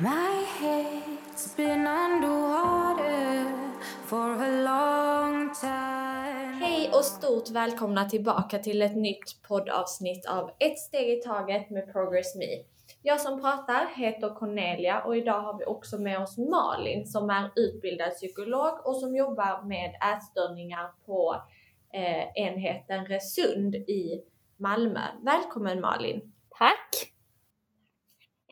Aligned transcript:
My 0.00 0.44
head's 0.60 1.56
been 1.56 1.86
underwater 1.86 3.52
for 4.04 4.44
a 4.44 4.62
long 4.62 5.54
time. 5.60 6.52
Hej 6.60 6.90
och 6.94 7.04
stort 7.04 7.50
välkomna 7.50 8.08
tillbaka 8.08 8.58
till 8.58 8.82
ett 8.82 8.96
nytt 8.96 9.42
poddavsnitt 9.48 10.26
av 10.26 10.50
Ett 10.58 10.78
steg 10.78 11.18
i 11.18 11.22
taget 11.22 11.70
med 11.70 11.92
Progress 11.92 12.36
Me. 12.36 12.64
Jag 13.02 13.20
som 13.20 13.40
pratar 13.40 13.86
heter 13.96 14.34
Cornelia 14.34 15.02
och 15.02 15.16
idag 15.16 15.40
har 15.40 15.58
vi 15.58 15.64
också 15.64 15.98
med 15.98 16.18
oss 16.20 16.38
Malin 16.38 17.06
som 17.06 17.30
är 17.30 17.50
utbildad 17.56 18.10
psykolog 18.10 18.86
och 18.86 18.96
som 18.96 19.16
jobbar 19.16 19.62
med 19.62 19.94
ätstörningar 20.14 20.90
på 21.06 21.42
eh, 21.92 22.44
enheten 22.44 23.06
Resund 23.06 23.74
i 23.74 24.22
Malmö. 24.56 25.02
Välkommen 25.22 25.80
Malin! 25.80 26.32
Tack! 26.58 27.07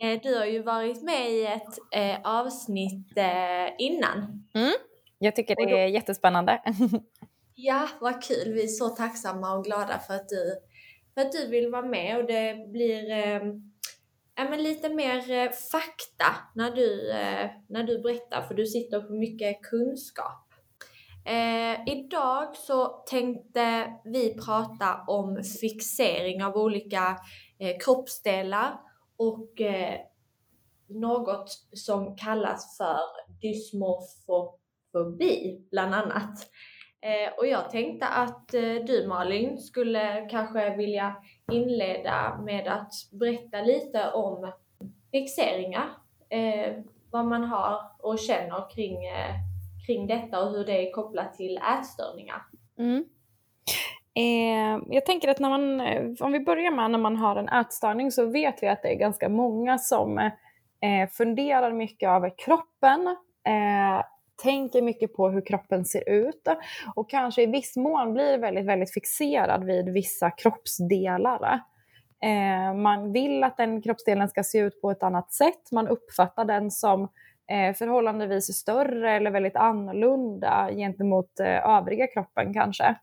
Eh, 0.01 0.21
du 0.23 0.35
har 0.35 0.45
ju 0.45 0.63
varit 0.63 1.03
med 1.03 1.31
i 1.31 1.47
ett 1.47 1.79
eh, 1.93 2.17
avsnitt 2.25 3.17
eh, 3.17 3.75
innan. 3.79 4.45
Mm. 4.55 4.73
Jag 5.19 5.37
tycker 5.37 5.57
det 5.57 5.83
är 5.83 5.87
jättespännande. 5.87 6.63
Ja, 7.59 7.89
vad 8.01 8.23
kul! 8.23 8.53
Vi 8.53 8.63
är 8.63 8.69
så 8.69 8.89
tacksamma 8.89 9.55
och 9.55 9.65
glada 9.65 9.99
för 9.99 10.15
att 10.15 10.29
du, 10.29 10.57
för 11.15 11.21
att 11.21 11.33
du 11.33 11.49
vill 11.49 11.71
vara 11.71 11.87
med 11.87 12.17
och 12.17 12.27
det 12.27 12.69
blir 12.73 13.11
eh, 13.11 13.41
ja, 14.37 14.45
men 14.51 14.63
lite 14.63 14.89
mer 14.89 15.31
eh, 15.31 15.51
fakta 15.51 16.37
när 16.55 16.71
du, 16.71 17.11
eh, 17.11 17.51
när 17.69 17.83
du 17.83 17.99
berättar 17.99 18.43
för 18.43 18.55
du 18.55 18.67
sitter 18.67 19.01
på 19.01 19.13
mycket 19.13 19.63
kunskap. 19.63 20.43
Idag 21.87 22.57
så 22.57 22.87
tänkte 22.87 23.93
vi 24.05 24.35
prata 24.35 25.05
om 25.07 25.43
fixering 25.61 26.45
av 26.45 26.57
olika 26.57 27.19
kroppsdelar 27.85 28.81
och 29.17 29.61
eh, 29.61 30.01
något 30.89 31.51
som 31.73 32.17
kallas 32.17 32.77
för 32.77 33.01
dysmorfofobi 33.41 35.67
bland 35.71 35.95
annat. 35.95 36.51
Eh, 37.01 37.33
och 37.39 37.47
jag 37.47 37.71
tänkte 37.71 38.07
att 38.07 38.55
eh, 38.55 38.75
du 38.87 39.07
Malin 39.09 39.59
skulle 39.59 40.29
kanske 40.31 40.77
vilja 40.77 41.17
inleda 41.53 42.41
med 42.45 42.69
att 42.69 42.93
berätta 43.13 43.61
lite 43.61 44.13
om 44.13 44.53
fixeringar. 45.11 45.89
Eh, 46.29 46.77
vad 47.11 47.27
man 47.27 47.45
har 47.45 47.81
och 47.99 48.19
känner 48.19 48.71
kring, 48.71 49.07
eh, 49.07 49.35
kring 49.87 50.07
detta 50.07 50.45
och 50.45 50.51
hur 50.51 50.65
det 50.65 50.89
är 50.89 50.93
kopplat 50.93 51.35
till 51.35 51.61
ätstörningar. 51.79 52.43
Mm. 52.79 53.05
Eh, 54.17 54.79
jag 54.89 55.07
tänker 55.07 55.29
att 55.29 55.41
när 55.41 55.51
man, 55.51 55.81
eh, 55.81 56.05
om 56.21 56.33
vi 56.33 56.41
börjar 56.41 56.71
med 56.71 56.91
när 56.91 56.99
man 56.99 57.17
har 57.17 57.37
en 57.37 57.49
ätstörning 57.49 58.11
så 58.11 58.27
vet 58.27 58.63
vi 58.63 58.69
att 58.69 58.83
det 58.83 58.89
är 58.89 58.99
ganska 58.99 59.29
många 59.29 59.79
som 59.79 60.19
eh, 60.19 61.09
funderar 61.13 61.73
mycket 61.73 62.09
över 62.09 62.33
kroppen, 62.39 63.07
eh, 63.47 64.05
tänker 64.43 64.83
mycket 64.83 65.15
på 65.15 65.29
hur 65.29 65.47
kroppen 65.47 65.85
ser 65.85 66.09
ut 66.09 66.49
och 66.97 67.11
kanske 67.11 67.43
i 67.43 67.47
viss 67.47 67.77
mån 67.77 68.13
blir 68.13 68.39
väldigt, 68.39 68.67
väldigt 68.67 68.93
fixerad 68.93 69.65
vid 69.65 69.89
vissa 69.89 70.31
kroppsdelar. 70.31 71.61
Eh, 72.23 72.75
man 72.75 73.13
vill 73.13 73.45
att 73.45 73.57
den 73.57 73.83
kroppsdelen 73.83 74.29
ska 74.29 74.43
se 74.43 74.59
ut 74.59 74.81
på 74.81 74.91
ett 74.91 75.03
annat 75.03 75.33
sätt, 75.33 75.73
man 75.73 75.89
uppfattar 75.89 76.45
den 76.45 76.71
som 76.71 77.03
eh, 77.51 77.75
förhållandevis 77.75 78.57
större 78.57 79.17
eller 79.17 79.31
väldigt 79.31 79.57
annorlunda 79.57 80.71
gentemot 80.73 81.41
övriga 81.65 82.07
kroppen 82.07 82.55
kanske. 82.55 82.97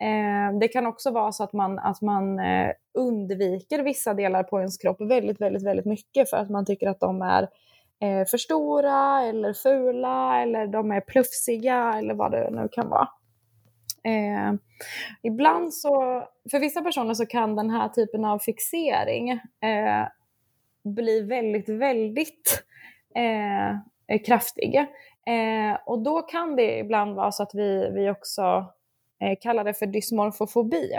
Eh, 0.00 0.58
det 0.60 0.68
kan 0.68 0.86
också 0.86 1.10
vara 1.10 1.32
så 1.32 1.44
att 1.44 1.52
man, 1.52 1.78
att 1.78 2.00
man 2.00 2.38
eh, 2.38 2.70
undviker 2.98 3.82
vissa 3.82 4.14
delar 4.14 4.42
på 4.42 4.58
ens 4.58 4.78
kropp 4.78 5.00
väldigt, 5.00 5.40
väldigt, 5.40 5.66
väldigt 5.66 5.86
mycket 5.86 6.30
för 6.30 6.36
att 6.36 6.50
man 6.50 6.66
tycker 6.66 6.88
att 6.88 7.00
de 7.00 7.22
är 7.22 7.42
eh, 8.02 8.26
för 8.26 8.38
stora 8.38 9.22
eller 9.22 9.52
fula 9.52 10.42
eller 10.42 10.66
de 10.66 10.90
är 10.90 11.00
plufsiga 11.00 11.94
eller 11.98 12.14
vad 12.14 12.32
det 12.32 12.50
nu 12.50 12.68
kan 12.72 12.88
vara. 12.88 13.08
Eh, 14.04 14.54
ibland 15.22 15.74
så, 15.74 16.24
för 16.50 16.58
vissa 16.58 16.82
personer 16.82 17.14
så 17.14 17.26
kan 17.26 17.56
den 17.56 17.70
här 17.70 17.88
typen 17.88 18.24
av 18.24 18.38
fixering 18.38 19.30
eh, 19.30 20.06
bli 20.84 21.20
väldigt, 21.20 21.68
väldigt 21.68 22.64
eh, 23.14 24.20
kraftig. 24.26 24.76
Eh, 25.26 25.78
och 25.86 26.02
då 26.02 26.22
kan 26.22 26.56
det 26.56 26.78
ibland 26.78 27.14
vara 27.14 27.32
så 27.32 27.42
att 27.42 27.54
vi, 27.54 27.90
vi 27.94 28.10
också 28.10 28.73
kallar 29.40 29.64
det 29.64 29.74
för 29.74 29.86
dysmorfofobi. 29.86 30.90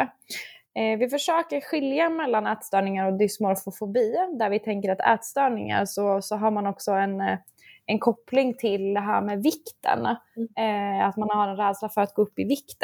Eh, 0.75 0.99
vi 0.99 1.09
försöker 1.09 1.61
skilja 1.61 2.09
mellan 2.09 2.47
ätstörningar 2.47 3.11
och 3.11 3.17
dysmorfofobi, 3.17 4.15
där 4.39 4.49
vi 4.49 4.59
tänker 4.59 4.91
att 4.91 5.19
ätstörningar 5.19 5.85
så, 5.85 6.21
så 6.21 6.35
har 6.35 6.51
man 6.51 6.67
också 6.67 6.91
en, 6.91 7.21
eh, 7.21 7.37
en 7.85 7.99
koppling 7.99 8.53
till 8.53 8.93
det 8.93 8.99
här 8.99 9.21
med 9.21 9.43
vikten. 9.43 10.07
Mm. 10.35 10.99
Eh, 10.99 11.07
att 11.07 11.17
man 11.17 11.29
har 11.29 11.47
en 11.47 11.57
rädsla 11.57 11.89
för 11.89 12.01
att 12.01 12.13
gå 12.13 12.21
upp 12.21 12.39
i 12.39 12.43
vikt. 12.43 12.83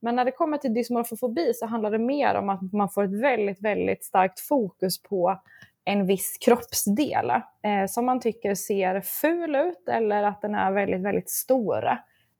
Men 0.00 0.16
när 0.16 0.24
det 0.24 0.30
kommer 0.30 0.58
till 0.58 0.74
dysmorfofobi 0.74 1.54
så 1.54 1.66
handlar 1.66 1.90
det 1.90 1.98
mer 1.98 2.34
om 2.34 2.48
att 2.48 2.72
man 2.72 2.88
får 2.88 3.04
ett 3.04 3.22
väldigt, 3.22 3.62
väldigt 3.62 4.04
starkt 4.04 4.40
fokus 4.40 5.02
på 5.02 5.40
en 5.84 6.06
viss 6.06 6.38
kroppsdel 6.40 7.30
eh, 7.30 7.86
som 7.88 8.06
man 8.06 8.20
tycker 8.20 8.54
ser 8.54 9.00
ful 9.00 9.56
ut 9.56 9.88
eller 9.88 10.22
att 10.22 10.40
den 10.40 10.54
är 10.54 10.72
väldigt, 10.72 11.02
väldigt 11.02 11.30
stor 11.30 11.84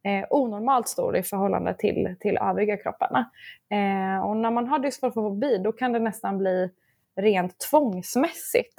eh, 0.04 0.26
onormalt 0.30 0.88
stor 0.88 1.16
i 1.16 1.22
förhållande 1.22 1.74
till, 1.74 2.16
till 2.20 2.36
övriga 2.36 2.76
kropparna. 2.76 3.30
Eh, 3.70 4.26
och 4.26 4.36
när 4.36 4.50
man 4.50 4.68
har 4.68 4.78
dysmorfofobi 4.78 5.58
då 5.58 5.72
kan 5.72 5.92
det 5.92 5.98
nästan 5.98 6.38
bli 6.38 6.70
rent 7.16 7.58
tvångsmässigt 7.70 8.78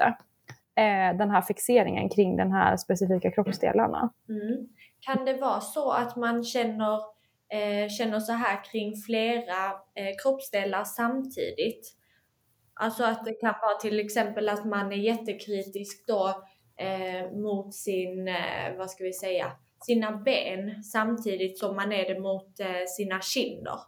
eh, 0.75 1.17
den 1.17 1.29
här 1.29 1.41
fixeringen 1.41 2.09
kring 2.09 2.37
den 2.37 2.51
här 2.51 2.77
specifika 2.77 3.31
kroppsdelarna. 3.31 4.13
Mm. 4.29 4.67
Kan 4.99 5.25
det 5.25 5.33
vara 5.33 5.61
så 5.61 5.91
att 5.91 6.15
man 6.15 6.43
känner, 6.43 6.95
eh, 7.49 7.89
känner 7.89 8.19
så 8.19 8.33
här 8.33 8.63
kring 8.63 8.95
flera 9.07 9.65
eh, 9.95 10.15
kroppsdelar 10.23 10.83
samtidigt? 10.83 11.97
Alltså 12.75 13.03
att 13.03 13.25
det 13.25 13.33
kan 13.33 13.53
vara 13.61 13.77
till 13.81 13.99
exempel 13.99 14.49
att 14.49 14.65
man 14.65 14.91
är 14.91 14.97
jättekritisk 14.97 16.07
då 16.07 16.43
eh, 16.77 17.31
mot 17.31 17.73
sin, 17.73 18.27
eh, 18.27 18.77
vad 18.77 18.89
ska 18.91 19.03
vi 19.03 19.13
säga, 19.13 19.51
sina 19.85 20.11
ben 20.11 20.83
samtidigt 20.83 21.59
som 21.59 21.75
man 21.75 21.91
är 21.91 22.13
det 22.13 22.19
mot 22.19 22.59
eh, 22.59 22.67
sina 22.87 23.21
kinder. 23.21 23.79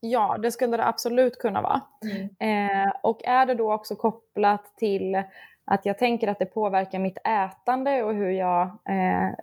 Ja, 0.00 0.38
det 0.38 0.52
skulle 0.52 0.76
det 0.76 0.86
absolut 0.86 1.38
kunna 1.38 1.62
vara. 1.62 1.80
Mm. 2.02 2.86
Eh, 2.86 2.92
och 3.02 3.24
är 3.24 3.46
det 3.46 3.54
då 3.54 3.72
också 3.72 3.96
kopplat 3.96 4.76
till 4.76 5.22
att 5.64 5.86
jag 5.86 5.98
tänker 5.98 6.28
att 6.28 6.38
det 6.38 6.46
påverkar 6.46 6.98
mitt 6.98 7.18
ätande 7.18 8.02
och 8.02 8.14
hur 8.14 8.30
jag 8.30 8.62
eh, 8.66 9.34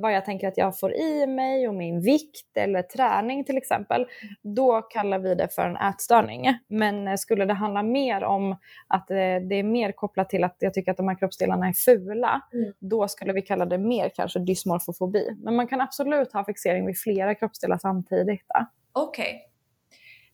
vad 0.00 0.12
jag 0.12 0.24
tänker 0.24 0.48
att 0.48 0.56
jag 0.56 0.78
får 0.78 0.94
i 0.94 1.26
mig 1.26 1.68
och 1.68 1.74
min 1.74 2.00
vikt 2.00 2.56
eller 2.56 2.82
träning 2.82 3.44
till 3.44 3.56
exempel, 3.56 4.06
då 4.42 4.82
kallar 4.82 5.18
vi 5.18 5.34
det 5.34 5.48
för 5.54 5.62
en 5.62 5.76
ätstörning. 5.76 6.58
Men 6.68 7.08
eh, 7.08 7.16
skulle 7.16 7.44
det 7.44 7.54
handla 7.54 7.82
mer 7.82 8.24
om 8.24 8.56
att 8.88 9.10
eh, 9.10 9.16
det 9.16 9.54
är 9.54 9.62
mer 9.62 9.92
kopplat 9.92 10.30
till 10.30 10.44
att 10.44 10.56
jag 10.58 10.74
tycker 10.74 10.90
att 10.90 10.96
de 10.96 11.08
här 11.08 11.18
kroppsdelarna 11.18 11.68
är 11.68 11.72
fula, 11.72 12.40
mm. 12.52 12.72
då 12.78 13.08
skulle 13.08 13.32
vi 13.32 13.42
kalla 13.42 13.66
det 13.66 13.78
mer 13.78 14.10
kanske 14.14 14.38
dysmorfofobi. 14.38 15.36
Men 15.44 15.56
man 15.56 15.66
kan 15.66 15.80
absolut 15.80 16.32
ha 16.32 16.44
fixering 16.44 16.86
vid 16.86 16.98
flera 16.98 17.34
kroppsdelar 17.34 17.78
samtidigt. 17.78 18.46
Okej. 18.92 19.24
Okay. 19.24 19.54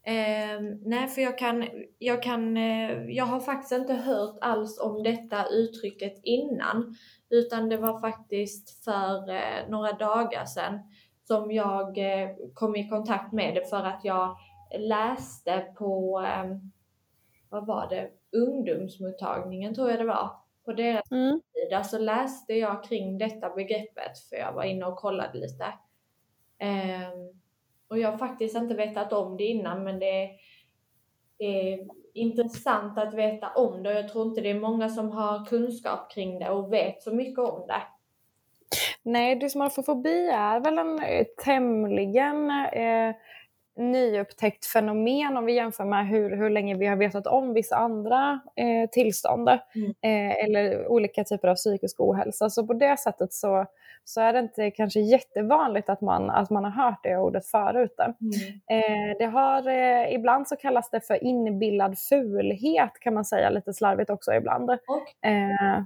Eh, 0.02 0.60
nej, 0.84 1.08
för 1.08 1.22
jag 1.22 1.38
kan, 1.38 1.68
jag 1.98 2.22
kan, 2.22 2.56
eh, 2.56 3.04
jag 3.08 3.24
har 3.24 3.40
faktiskt 3.40 3.72
inte 3.72 3.94
hört 3.94 4.38
alls 4.40 4.80
om 4.80 5.02
detta 5.02 5.46
uttrycket 5.46 6.20
innan. 6.22 6.96
Utan 7.30 7.68
det 7.68 7.76
var 7.76 8.00
faktiskt 8.00 8.84
för 8.84 9.30
eh, 9.30 9.68
några 9.68 9.92
dagar 9.92 10.44
sedan 10.44 10.80
som 11.24 11.52
jag 11.52 11.98
eh, 11.98 12.30
kom 12.54 12.76
i 12.76 12.88
kontakt 12.88 13.32
med 13.32 13.54
det 13.54 13.70
för 13.70 13.84
att 13.86 14.04
jag 14.04 14.36
läste 14.78 15.66
på, 15.78 16.20
eh, 16.20 16.56
vad 17.48 17.66
var 17.66 17.88
det, 17.88 18.10
ungdomsmottagningen 18.32 19.74
tror 19.74 19.90
jag 19.90 19.98
det 19.98 20.06
var. 20.06 20.30
På 20.64 20.72
deras 20.72 21.10
mm. 21.10 21.40
sida 21.52 21.84
så 21.84 21.98
läste 21.98 22.54
jag 22.54 22.84
kring 22.84 23.18
detta 23.18 23.50
begreppet 23.50 24.18
för 24.28 24.36
jag 24.36 24.52
var 24.52 24.64
inne 24.64 24.84
och 24.84 24.96
kollade 24.96 25.38
lite. 25.38 25.64
Um, 26.62 27.40
och 27.88 27.98
jag 27.98 28.10
har 28.10 28.18
faktiskt 28.18 28.56
inte 28.56 28.74
vetat 28.74 29.12
om 29.12 29.36
det 29.36 29.44
innan 29.44 29.84
men 29.84 29.98
det 29.98 30.30
är 31.38 31.78
intressant 32.14 32.98
att 32.98 33.14
veta 33.14 33.48
om 33.48 33.82
det 33.82 33.88
och 33.88 33.94
jag 33.94 34.08
tror 34.08 34.28
inte 34.28 34.40
det 34.40 34.50
är 34.50 34.60
många 34.60 34.88
som 34.88 35.10
har 35.10 35.46
kunskap 35.46 36.12
kring 36.12 36.38
det 36.38 36.50
och 36.50 36.72
vet 36.72 37.02
så 37.02 37.14
mycket 37.14 37.38
om 37.38 37.66
det. 37.66 37.82
Nej, 39.02 39.36
dysmorfofobi 39.36 40.28
är 40.28 40.60
väl 40.60 40.78
en 40.78 40.98
eh, 40.98 41.26
tämligen 41.44 42.50
eh, 42.50 43.14
nyupptäckt 43.76 44.66
fenomen 44.66 45.36
om 45.36 45.44
vi 45.44 45.54
jämför 45.54 45.84
med 45.84 46.08
hur, 46.08 46.36
hur 46.36 46.50
länge 46.50 46.76
vi 46.76 46.86
har 46.86 46.96
vetat 46.96 47.26
om 47.26 47.54
vissa 47.54 47.76
andra 47.76 48.40
eh, 48.56 48.90
tillstånd 48.90 49.48
mm. 49.48 49.90
eh, 50.00 50.44
eller 50.44 50.88
olika 50.88 51.24
typer 51.24 51.48
av 51.48 51.54
psykisk 51.54 52.00
ohälsa. 52.00 52.50
Så 52.50 52.66
på 52.66 52.74
det 52.74 52.98
sättet 52.98 53.32
så, 53.32 53.66
så 54.10 54.20
är 54.20 54.32
det 54.32 54.38
inte 54.38 54.70
kanske 54.70 55.00
jättevanligt 55.00 55.88
att 55.88 56.00
man, 56.00 56.30
att 56.30 56.50
man 56.50 56.64
har 56.64 56.70
hört 56.70 57.00
det 57.02 57.16
ordet 57.16 57.46
förut. 57.46 57.96
Mm. 57.98 58.10
Eh, 58.70 59.16
det 59.18 59.24
har, 59.24 59.68
eh, 59.68 60.14
ibland 60.14 60.48
så 60.48 60.56
kallas 60.56 60.90
det 60.90 61.00
för 61.00 61.24
inbillad 61.24 61.98
fulhet 61.98 63.00
kan 63.00 63.14
man 63.14 63.24
säga 63.24 63.50
lite 63.50 63.72
slarvigt 63.72 64.10
också 64.10 64.34
ibland. 64.34 64.70
Okay. 64.70 65.84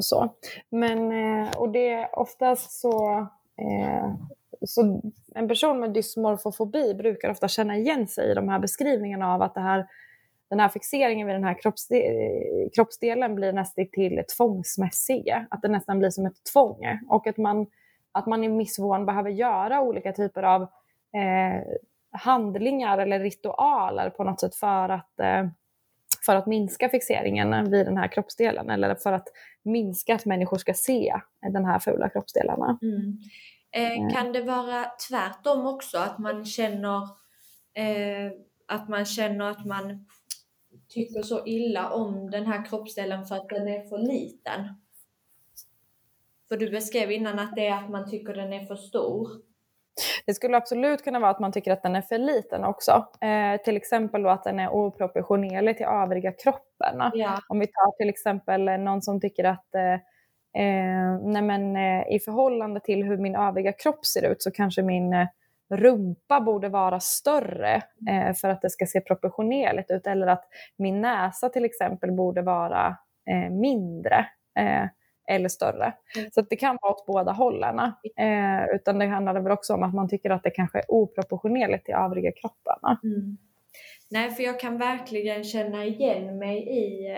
så. 0.00 0.34
Men, 0.70 1.12
eh, 1.12 1.50
och 1.56 1.68
det 1.72 1.88
är 1.88 2.18
oftast 2.18 2.80
så, 2.80 3.26
eh, 3.56 4.14
så 4.66 5.02
en 5.34 5.48
person 5.48 5.80
med 5.80 5.90
dysmorfofobi 5.92 6.94
brukar 6.94 7.30
ofta 7.30 7.48
känna 7.48 7.76
igen 7.76 8.08
sig 8.08 8.30
i 8.30 8.34
de 8.34 8.48
här 8.48 8.58
beskrivningarna 8.58 9.34
av 9.34 9.42
att 9.42 9.54
det 9.54 9.60
här, 9.60 9.86
den 10.50 10.60
här 10.60 10.68
fixeringen 10.68 11.26
vid 11.26 11.36
den 11.36 11.44
här 11.44 11.62
kroppsde 11.62 12.02
kroppsdelen 12.74 13.34
blir 13.34 13.52
nästan 13.52 13.86
till 13.92 14.22
tvångsmässig. 14.36 15.30
Att 15.50 15.62
det 15.62 15.68
nästan 15.68 15.98
blir 15.98 16.10
som 16.10 16.26
ett 16.26 16.44
tvång. 16.52 16.98
Och 17.08 17.26
att 17.26 17.36
man, 17.36 17.66
att 18.12 18.26
man 18.26 18.44
i 18.44 18.48
missvård 18.48 19.06
behöver 19.06 19.30
göra 19.30 19.80
olika 19.80 20.12
typer 20.12 20.42
av 20.42 20.62
eh, 20.62 21.62
handlingar 22.12 22.98
eller 22.98 23.20
ritualer 23.20 24.10
på 24.10 24.24
något 24.24 24.40
sätt 24.40 24.54
för 24.54 24.88
att 24.88 25.20
eh, 25.20 25.46
för 26.26 26.36
att 26.36 26.46
minska 26.46 26.88
fixeringen 26.88 27.70
vid 27.70 27.86
den 27.86 27.96
här 27.96 28.08
kroppsdelen 28.08 28.70
eller 28.70 28.94
för 28.94 29.12
att 29.12 29.28
minska 29.62 30.14
att 30.14 30.24
människor 30.24 30.58
ska 30.58 30.74
se 30.74 31.14
den 31.52 31.64
här 31.64 31.78
fula 31.78 32.08
kroppsdelarna. 32.08 32.78
Mm. 32.82 33.18
Eh, 33.72 34.14
kan 34.14 34.32
det 34.32 34.42
vara 34.42 34.84
tvärtom 35.08 35.66
också, 35.66 35.98
att 35.98 36.18
man 36.18 36.44
känner 36.44 37.02
eh, 37.74 38.32
att 38.68 38.88
man 38.88 39.04
känner 39.04 39.50
att 39.50 39.66
man 39.66 40.06
tycker 40.90 41.22
så 41.22 41.46
illa 41.46 41.90
om 41.90 42.30
den 42.30 42.46
här 42.46 42.64
kroppsdelen 42.64 43.24
för 43.24 43.34
att 43.34 43.48
den 43.48 43.68
är 43.68 43.82
för 43.82 43.98
liten? 43.98 44.60
För 46.48 46.56
du 46.56 46.70
beskrev 46.70 47.12
innan 47.12 47.38
att 47.38 47.56
det 47.56 47.66
är 47.66 47.74
att 47.74 47.90
man 47.90 48.10
tycker 48.10 48.34
den 48.34 48.52
är 48.52 48.64
för 48.64 48.76
stor. 48.76 49.28
Det 50.26 50.34
skulle 50.34 50.56
absolut 50.56 51.04
kunna 51.04 51.18
vara 51.18 51.30
att 51.30 51.40
man 51.40 51.52
tycker 51.52 51.72
att 51.72 51.82
den 51.82 51.96
är 51.96 52.02
för 52.02 52.18
liten 52.18 52.64
också. 52.64 53.06
Eh, 53.20 53.60
till 53.64 53.76
exempel 53.76 54.22
då 54.22 54.28
att 54.28 54.44
den 54.44 54.60
är 54.60 54.70
oproportionerlig 54.70 55.76
till 55.76 55.86
övriga 55.86 56.32
kroppen. 56.32 57.10
Ja. 57.14 57.38
Om 57.48 57.58
vi 57.58 57.66
tar 57.66 57.96
till 57.96 58.08
exempel 58.08 58.64
någon 58.64 59.02
som 59.02 59.20
tycker 59.20 59.44
att 59.44 59.74
eh, 59.74 59.94
eh, 60.62 61.20
nej 61.22 61.42
men, 61.42 61.76
eh, 61.76 62.14
i 62.14 62.20
förhållande 62.24 62.80
till 62.80 63.04
hur 63.04 63.18
min 63.18 63.36
övriga 63.36 63.72
kropp 63.72 64.06
ser 64.06 64.30
ut 64.32 64.42
så 64.42 64.50
kanske 64.50 64.82
min 64.82 65.12
eh, 65.12 65.26
rumpa 65.70 66.40
borde 66.40 66.68
vara 66.68 67.00
större 67.00 67.82
eh, 68.10 68.34
för 68.34 68.48
att 68.48 68.62
det 68.62 68.70
ska 68.70 68.86
se 68.86 69.00
proportionerligt 69.00 69.90
ut. 69.90 70.06
Eller 70.06 70.26
att 70.26 70.44
min 70.76 71.00
näsa 71.00 71.48
till 71.48 71.64
exempel 71.64 72.12
borde 72.12 72.42
vara 72.42 72.96
mindre 73.50 74.26
eller 75.30 75.48
större. 75.48 75.94
Mm. 76.16 76.30
Så 76.30 76.40
det 76.40 76.56
kan 76.56 76.78
vara 76.82 76.92
åt 76.92 77.06
båda 77.06 77.32
hållen. 77.32 77.78
Eh, 78.16 78.74
utan 78.74 78.98
det 78.98 79.06
handlar 79.06 79.40
väl 79.40 79.52
också 79.52 79.74
om 79.74 79.82
att 79.82 79.94
man 79.94 80.08
tycker 80.08 80.30
att 80.30 80.42
det 80.42 80.50
kanske 80.50 80.78
är 80.78 80.84
oproportionerligt 80.88 81.84
till 81.84 81.94
övriga 81.94 82.32
kroppen. 82.32 82.98
Mm. 83.02 83.38
Nej, 84.10 84.30
för 84.30 84.42
jag 84.42 84.60
kan 84.60 84.78
verkligen 84.78 85.44
känna 85.44 85.84
igen 85.84 86.38
mig 86.38 86.68
i, 86.68 87.10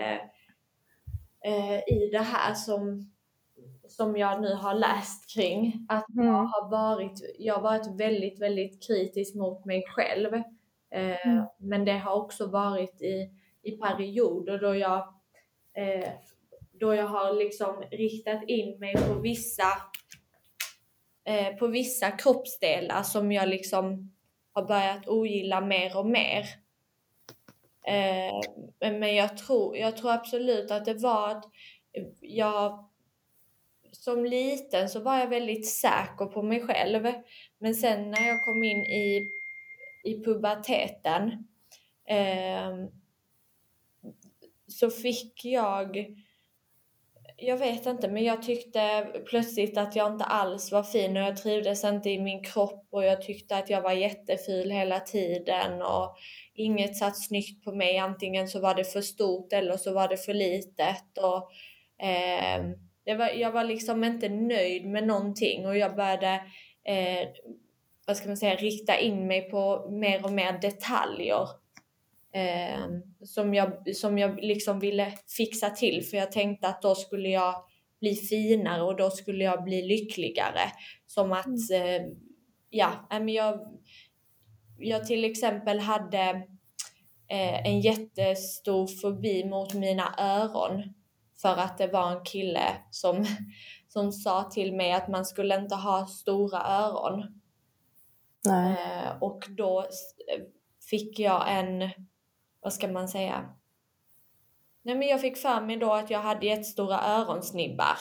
eh, 1.45 1.77
i 1.77 2.09
det 2.11 2.23
här 2.23 2.53
som, 2.53 3.12
som 3.95 4.17
jag 4.17 4.41
nu 4.41 4.53
har 4.53 4.73
läst 4.73 5.33
kring. 5.33 5.85
Att 5.89 6.09
mm. 6.09 6.27
jag, 6.27 6.43
har 6.43 6.69
varit, 6.69 7.35
jag 7.39 7.53
har 7.53 7.61
varit 7.61 7.99
väldigt, 7.99 8.41
väldigt 8.41 8.87
kritisk 8.87 9.35
mot 9.35 9.65
mig 9.65 9.83
själv. 9.87 10.33
Eh, 10.91 11.27
mm. 11.27 11.45
Men 11.57 11.85
det 11.85 11.97
har 11.97 12.13
också 12.13 12.47
varit 12.47 13.01
i, 13.01 13.29
i 13.63 13.71
perioder 13.71 14.59
då 14.59 14.75
jag 14.75 14.97
eh, 15.73 16.09
då 16.83 16.95
jag 16.95 17.07
har 17.07 17.33
liksom 17.33 17.83
riktat 17.91 18.43
in 18.47 18.79
mig 18.79 18.95
på 18.95 19.13
vissa, 19.13 19.67
eh, 21.25 21.55
på 21.55 21.67
vissa 21.67 22.11
kroppsdelar 22.11 23.03
som 23.03 23.31
jag 23.31 23.49
liksom 23.49 24.11
har 24.53 24.65
börjat 24.65 25.07
ogilla 25.07 25.61
mer 25.61 25.97
och 25.97 26.05
mer. 26.05 26.45
Eh, 27.87 28.39
men 28.79 29.15
jag 29.15 29.37
tror, 29.37 29.77
jag 29.77 29.97
tror 29.97 30.11
absolut 30.11 30.71
att 30.71 30.85
det 30.85 30.93
var 30.93 31.29
att 31.29 31.45
jag 32.19 32.89
som 34.03 34.25
liten 34.25 34.89
så 34.89 34.99
var 34.99 35.17
jag 35.17 35.27
väldigt 35.27 35.69
säker 35.69 36.25
på 36.25 36.41
mig 36.41 36.61
själv. 36.61 37.13
Men 37.59 37.75
sen 37.75 38.11
när 38.11 38.27
jag 38.27 38.45
kom 38.45 38.63
in 38.63 38.77
i, 38.77 39.29
i 40.03 40.23
puberteten 40.23 41.47
eh, 42.07 42.73
så 44.67 44.89
fick 44.89 45.45
jag 45.45 46.15
jag 47.37 47.57
vet 47.57 47.85
inte, 47.85 48.07
men 48.07 48.23
jag 48.23 48.43
tyckte 48.43 49.07
plötsligt 49.25 49.77
att 49.77 49.95
jag 49.95 50.13
inte 50.13 50.25
alls 50.25 50.71
var 50.71 50.83
fin 50.83 51.17
och 51.17 51.23
jag 51.23 51.37
trivdes 51.37 51.83
inte 51.83 52.09
i 52.09 52.21
min 52.21 52.43
kropp 52.43 52.87
och 52.91 53.03
jag 53.03 53.21
tyckte 53.21 53.57
att 53.57 53.69
jag 53.69 53.81
var 53.81 53.91
jätteful 53.91 54.71
hela 54.71 54.99
tiden 54.99 55.81
och 55.81 56.15
inget 56.53 56.97
satt 56.97 57.25
snyggt 57.25 57.63
på 57.63 57.71
mig. 57.71 57.97
Antingen 57.97 58.47
så 58.47 58.59
var 58.59 58.75
det 58.75 58.83
för 58.83 59.01
stort 59.01 59.53
eller 59.53 59.77
så 59.77 59.93
var 59.93 60.07
det 60.07 60.17
för 60.17 60.33
litet. 60.33 61.17
Och, 61.17 61.51
eh, 62.05 62.63
det 63.05 63.15
var, 63.15 63.29
jag 63.29 63.51
var 63.51 63.63
liksom 63.63 64.03
inte 64.03 64.29
nöjd 64.29 64.85
med 64.85 65.07
någonting 65.07 65.65
och 65.65 65.77
jag 65.77 65.95
började 65.95 66.33
eh, 66.85 67.27
vad 68.07 68.17
ska 68.17 68.27
man 68.27 68.37
säga, 68.37 68.55
rikta 68.55 68.99
in 68.99 69.27
mig 69.27 69.49
på 69.49 69.89
mer 69.91 70.25
och 70.25 70.31
mer 70.31 70.59
detaljer 70.61 71.47
eh, 72.33 72.79
som 73.23 73.53
jag, 73.53 73.95
som 73.95 74.17
jag 74.17 74.43
liksom 74.43 74.79
ville 74.79 75.13
fixa 75.37 75.69
till 75.69 76.03
för 76.03 76.17
jag 76.17 76.31
tänkte 76.31 76.67
att 76.67 76.81
då 76.81 76.95
skulle 76.95 77.29
jag 77.29 77.55
bli 77.99 78.15
finare 78.15 78.83
och 78.83 78.95
då 78.95 79.09
skulle 79.09 79.43
jag 79.43 79.63
bli 79.63 79.81
lyckligare. 79.81 80.71
Som 81.05 81.31
att, 81.31 81.69
mm. 81.71 82.01
eh, 82.01 82.07
ja, 82.69 83.07
men 83.09 83.29
jag, 83.29 83.59
jag 84.79 85.07
till 85.07 85.23
exempel 85.23 85.79
hade 85.79 86.47
eh, 87.27 87.65
en 87.65 87.81
jättestor 87.81 88.87
fobi 89.01 89.43
mot 89.45 89.73
mina 89.73 90.15
öron 90.17 90.93
för 91.43 91.57
att 91.57 91.77
det 91.77 91.87
var 91.87 92.11
en 92.11 92.25
kille 92.25 92.75
som, 92.91 93.25
som 93.87 94.11
sa 94.11 94.43
till 94.43 94.75
mig 94.75 94.91
att 94.91 95.07
man 95.07 95.25
skulle 95.25 95.59
inte 95.59 95.75
ha 95.75 96.07
stora 96.07 96.63
öron. 96.63 97.41
Eh, 98.47 99.21
och 99.21 99.43
då 99.49 99.85
fick 100.89 101.19
jag 101.19 101.59
en 101.59 101.89
vad 102.63 102.73
ska 102.73 102.87
man 102.87 103.07
säga? 103.07 103.55
Nej 104.81 104.95
men 104.95 105.07
jag 105.07 105.21
fick 105.21 105.37
för 105.37 105.61
mig 105.61 105.77
då 105.77 105.93
att 105.93 106.09
jag 106.09 106.19
hade 106.19 106.45
jättestora 106.45 107.01
öronsnibbar. 107.01 107.97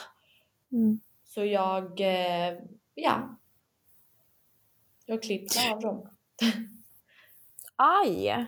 Mm. 0.73 1.01
Så 1.25 1.45
jag, 1.45 2.01
eh, 2.01 2.59
ja. 2.95 3.39
Jag 5.07 5.23
klippte 5.23 5.73
av 5.73 5.81
dem. 5.81 6.09
Aj! 7.77 8.47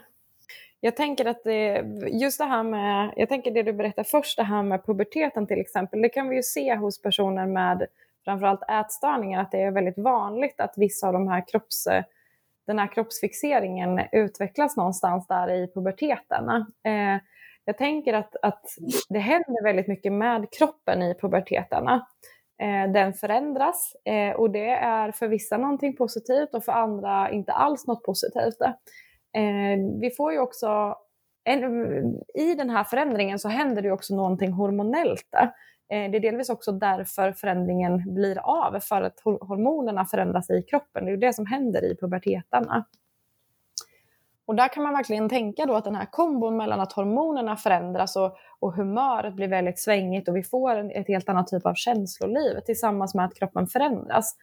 Jag 0.85 0.97
tänker 0.97 1.25
att 1.25 1.45
det, 1.45 1.85
just 2.07 2.39
det 2.39 2.45
här 2.45 2.63
med, 2.63 3.13
jag 3.17 3.29
tänker 3.29 3.51
det 3.51 3.63
du 3.63 3.73
berättar 3.73 4.05
först, 4.05 4.37
det 4.37 4.43
här 4.43 4.63
med 4.63 4.87
puberteten 4.87 5.47
till 5.47 5.61
exempel, 5.61 6.03
det 6.03 6.09
kan 6.09 6.29
vi 6.29 6.37
ju 6.37 6.43
se 6.43 6.75
hos 6.75 7.03
personer 7.03 7.47
med 7.47 7.87
framförallt 8.25 8.71
ätstörningar, 8.71 9.41
att 9.41 9.51
det 9.51 9.63
är 9.63 9.71
väldigt 9.71 9.99
vanligt 9.99 10.61
att 10.61 10.75
vissa 10.77 11.07
av 11.07 11.13
de 11.13 11.29
här 11.29 11.45
kropps 11.49 11.89
den 12.67 12.79
här 12.79 12.87
kroppsfixeringen 12.87 14.01
utvecklas 14.13 14.77
någonstans 14.77 15.27
där 15.27 15.51
i 15.51 15.69
puberteten. 15.75 16.49
Eh, 16.85 17.21
jag 17.65 17.79
tänker 17.79 18.15
att, 18.15 18.37
att 18.43 18.65
det 19.09 19.19
händer 19.19 19.65
väldigt 19.65 19.89
mycket 19.89 20.13
med 20.13 20.47
kroppen 20.59 21.03
i 21.03 21.15
puberteten. 21.21 21.89
Eh, 22.59 22.93
den 22.93 23.13
förändras 23.13 23.93
eh, 24.05 24.37
och 24.37 24.51
det 24.51 24.69
är 24.71 25.13
för 25.13 25.29
vissa 25.29 25.57
någonting 25.57 25.97
positivt 25.97 26.55
och 26.55 26.65
för 26.65 26.73
andra 26.73 27.31
inte 27.31 27.53
alls 27.53 27.87
något 27.87 28.03
positivt. 28.03 28.59
Eh, 29.35 30.01
vi 30.01 30.11
får 30.17 30.33
ju 30.33 30.39
också, 30.39 30.97
en, 31.45 31.65
i 32.35 32.55
den 32.55 32.71
här 32.71 32.85
förändringen 32.85 33.39
så 33.39 33.49
händer 33.49 33.83
det 33.83 33.93
också 33.93 34.17
någonting 34.17 34.53
hormonellt. 34.53 35.29
Eh, 35.93 36.11
det 36.11 36.17
är 36.17 36.21
delvis 36.21 36.51
också 36.51 36.73
därför 36.73 37.33
förändringen 37.33 38.15
blir 38.15 38.39
av, 38.39 38.81
för 38.81 39.03
att 39.03 39.21
hormonerna 39.21 40.05
förändras 40.05 40.51
i 40.51 40.63
kroppen. 40.63 41.05
Det 41.05 41.11
är 41.11 41.15
ju 41.15 41.21
det 41.21 41.33
som 41.33 41.47
händer 41.47 41.85
i 41.85 41.97
puberteten. 41.97 42.67
Och 44.47 44.55
där 44.55 44.69
kan 44.69 44.83
man 44.83 44.93
verkligen 44.93 45.29
tänka 45.29 45.67
då 45.67 45.75
att 45.75 45.85
den 45.85 45.95
här 45.95 46.07
kombon 46.11 46.57
mellan 46.57 46.81
att 46.81 46.93
hormonerna 46.93 47.57
förändras 47.57 48.17
och, 48.17 48.37
och 48.61 48.75
humöret 48.75 49.35
blir 49.35 49.49
väldigt 49.49 49.79
svängigt 49.79 50.29
och 50.29 50.37
vi 50.37 50.43
får 50.43 50.75
en, 50.75 50.91
ett 50.91 51.09
helt 51.09 51.29
annat 51.29 51.47
typ 51.47 51.67
av 51.67 51.75
känsloliv 51.75 52.61
tillsammans 52.61 53.15
med 53.15 53.25
att 53.25 53.35
kroppen 53.35 53.67
förändras. 53.67 54.37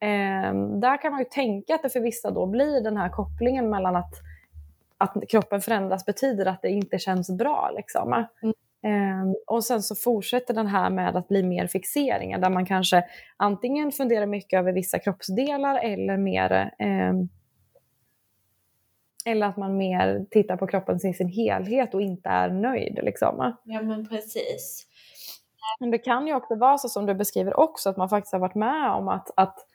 Eh, 0.00 0.54
där 0.80 1.02
kan 1.02 1.12
man 1.12 1.20
ju 1.20 1.24
tänka 1.24 1.74
att 1.74 1.82
det 1.82 1.90
för 1.90 2.00
vissa 2.00 2.30
då 2.30 2.46
blir 2.46 2.80
den 2.80 2.96
här 2.96 3.08
kopplingen 3.08 3.70
mellan 3.70 3.96
att, 3.96 4.14
att 5.02 5.28
kroppen 5.28 5.60
förändras 5.60 6.06
betyder 6.06 6.46
att 6.46 6.62
det 6.62 6.68
inte 6.68 6.98
känns 6.98 7.30
bra. 7.30 7.70
Liksom. 7.76 8.26
Mm. 8.42 8.54
Um, 8.84 9.36
och 9.46 9.64
sen 9.64 9.82
så 9.82 9.94
fortsätter 9.94 10.54
den 10.54 10.66
här 10.66 10.90
med 10.90 11.16
att 11.16 11.28
bli 11.28 11.42
mer 11.42 11.66
fixeringar 11.66 12.38
där 12.38 12.50
man 12.50 12.66
kanske 12.66 13.04
antingen 13.36 13.92
funderar 13.92 14.26
mycket 14.26 14.58
över 14.58 14.72
vissa 14.72 14.98
kroppsdelar 14.98 15.78
eller 15.78 16.16
mer 16.16 16.70
um, 17.10 17.28
eller 19.24 19.46
att 19.46 19.56
man 19.56 19.76
mer 19.76 20.26
tittar 20.30 20.56
på 20.56 20.66
kroppen 20.66 21.06
i 21.06 21.14
sin 21.14 21.28
helhet 21.28 21.94
och 21.94 22.02
inte 22.02 22.28
är 22.28 22.48
nöjd. 22.48 22.98
Liksom. 23.02 23.54
Ja 23.64 23.82
men 23.82 24.08
precis. 24.08 24.86
Men 25.80 25.90
det 25.90 25.98
kan 25.98 26.26
ju 26.26 26.34
också 26.34 26.54
vara 26.54 26.78
så 26.78 26.88
som 26.88 27.06
du 27.06 27.14
beskriver 27.14 27.60
också, 27.60 27.90
att 27.90 27.96
man 27.96 28.08
faktiskt 28.08 28.32
har 28.32 28.40
varit 28.40 28.54
med 28.54 28.90
om 28.90 29.08
att, 29.08 29.30
att, 29.36 29.66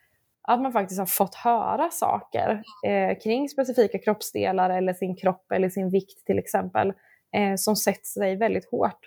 att 0.47 0.61
man 0.61 0.71
faktiskt 0.71 0.99
har 0.99 1.05
fått 1.05 1.35
höra 1.35 1.89
saker 1.91 2.63
eh, 2.87 3.17
kring 3.23 3.49
specifika 3.49 3.97
kroppsdelar 3.99 4.69
eller 4.69 4.93
sin 4.93 5.15
kropp 5.15 5.51
eller 5.51 5.69
sin 5.69 5.89
vikt 5.89 6.25
till 6.25 6.39
exempel 6.39 6.93
eh, 7.35 7.55
som 7.55 7.75
sätter 7.75 8.05
sig 8.05 8.35
väldigt 8.35 8.71
hårt. 8.71 8.99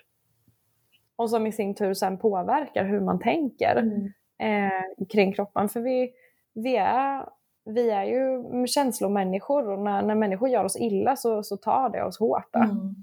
och 1.15 1.29
som 1.29 1.47
i 1.47 1.51
sin 1.51 1.75
tur 1.75 1.93
sen 1.93 2.17
påverkar 2.17 2.85
hur 2.85 2.99
man 3.01 3.19
tänker 3.19 3.75
Mm. 3.77 4.11
eh, 4.39 5.05
kring 5.09 5.33
kroppen. 5.33 5.69
För 5.69 5.79
vi, 5.81 6.11
vi, 6.53 6.75
är, 6.75 7.25
vi 7.65 7.89
är 7.89 8.03
ju 8.03 8.43
känslomänniskor 8.67 9.69
och 9.69 9.79
när, 9.79 10.01
när 10.01 10.15
människor 10.15 10.49
gör 10.49 10.63
oss 10.65 10.77
illa 10.77 11.15
så, 11.15 11.43
så 11.43 11.57
tar 11.57 11.89
det 11.89 12.03
oss 12.03 12.19
hårt. 12.19 12.55
Mm. 12.55 12.95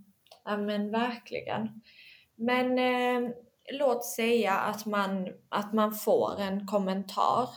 Ja 0.45 0.57
men 0.57 0.91
verkligen. 0.91 1.69
Men 2.37 2.79
eh, 2.79 3.31
låt 3.73 4.05
säga 4.05 4.53
att 4.53 4.87
man, 4.87 5.29
att 5.49 5.73
man 5.73 5.93
får 5.93 6.41
en 6.41 6.67
kommentar 6.67 7.49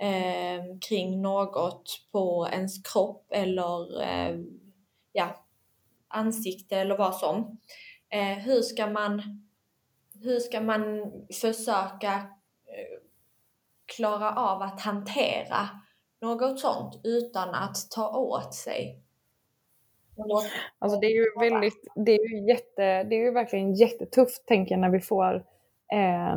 eh, 0.00 0.78
kring 0.88 1.22
något 1.22 1.90
på 2.12 2.48
ens 2.52 2.82
kropp 2.82 3.26
eller 3.30 4.02
eh, 4.02 4.38
ja, 5.12 5.44
ansikte 6.08 6.76
eller 6.76 6.96
vad 6.96 7.14
som. 7.14 7.58
Eh, 8.08 8.38
hur, 8.38 8.62
ska 8.62 8.86
man, 8.86 9.22
hur 10.22 10.40
ska 10.40 10.60
man 10.60 11.12
försöka 11.40 12.12
eh, 12.66 13.00
klara 13.96 14.34
av 14.34 14.62
att 14.62 14.80
hantera 14.80 15.68
något 16.20 16.60
sånt 16.60 17.00
utan 17.04 17.54
att 17.54 17.90
ta 17.90 18.18
åt 18.18 18.54
sig? 18.54 19.00
Alltså 20.78 21.00
det 21.00 21.06
är 21.06 21.10
ju 21.10 21.50
väldigt, 21.50 21.86
det 21.94 22.12
är 22.12 22.30
ju 22.30 22.48
jätte, 22.48 23.02
det 23.04 23.16
är 23.16 23.24
ju 23.24 23.30
verkligen 23.30 23.74
jättetufft 23.74 24.46
tänker 24.46 24.74
jag 24.74 24.80
när 24.80 24.90
vi 24.90 25.00
får 25.00 25.34
eh, 25.92 26.36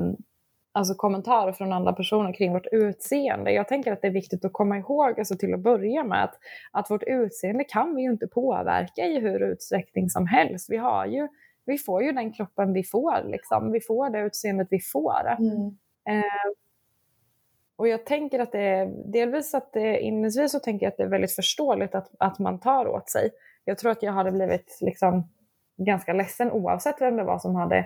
alltså 0.77 0.93
kommentarer 0.93 1.51
från 1.51 1.73
andra 1.73 1.93
personer 1.93 2.33
kring 2.33 2.53
vårt 2.53 2.67
utseende. 2.71 3.51
Jag 3.51 3.67
tänker 3.67 3.91
att 3.91 4.01
det 4.01 4.07
är 4.07 4.11
viktigt 4.11 4.45
att 4.45 4.53
komma 4.53 4.77
ihåg 4.77 5.19
alltså 5.19 5.35
till 5.35 5.53
att 5.53 5.59
börja 5.59 6.03
med 6.03 6.23
att, 6.23 6.35
att 6.71 6.91
vårt 6.91 7.03
utseende 7.03 7.63
kan 7.63 7.95
vi 7.95 8.01
ju 8.01 8.11
inte 8.11 8.27
påverka 8.27 9.05
i 9.05 9.19
hur 9.19 9.43
utsträckning 9.43 10.09
som 10.09 10.27
helst. 10.27 10.69
Vi, 10.69 10.77
har 10.77 11.05
ju, 11.05 11.27
vi 11.65 11.77
får 11.77 12.03
ju 12.03 12.11
den 12.11 12.33
kroppen 12.33 12.73
vi 12.73 12.83
får, 12.83 13.23
liksom. 13.25 13.71
vi 13.71 13.81
får 13.81 14.09
det 14.09 14.19
utseendet 14.19 14.67
vi 14.71 14.79
får. 14.79 15.27
Mm. 15.39 15.77
Eh, 16.09 16.51
och 17.75 17.87
jag 17.87 18.05
tänker 18.05 18.39
att 18.39 18.51
det 18.51 18.61
är, 18.61 19.11
delvis 19.11 19.53
att 19.53 19.73
det, 19.73 19.99
inledningsvis 19.99 20.51
så 20.51 20.59
tänker 20.59 20.85
jag 20.85 20.91
att 20.91 20.97
det 20.97 21.03
är 21.03 21.07
väldigt 21.07 21.35
förståeligt 21.35 21.95
att, 21.95 22.11
att 22.19 22.39
man 22.39 22.59
tar 22.59 22.87
åt 22.87 23.09
sig. 23.09 23.29
Jag 23.65 23.77
tror 23.77 23.91
att 23.91 24.03
jag 24.03 24.13
hade 24.13 24.31
blivit 24.31 24.77
liksom 24.81 25.29
ganska 25.77 26.13
ledsen 26.13 26.51
oavsett 26.51 27.01
vem 27.01 27.15
det 27.15 27.23
var 27.23 27.39
som 27.39 27.55
hade 27.55 27.77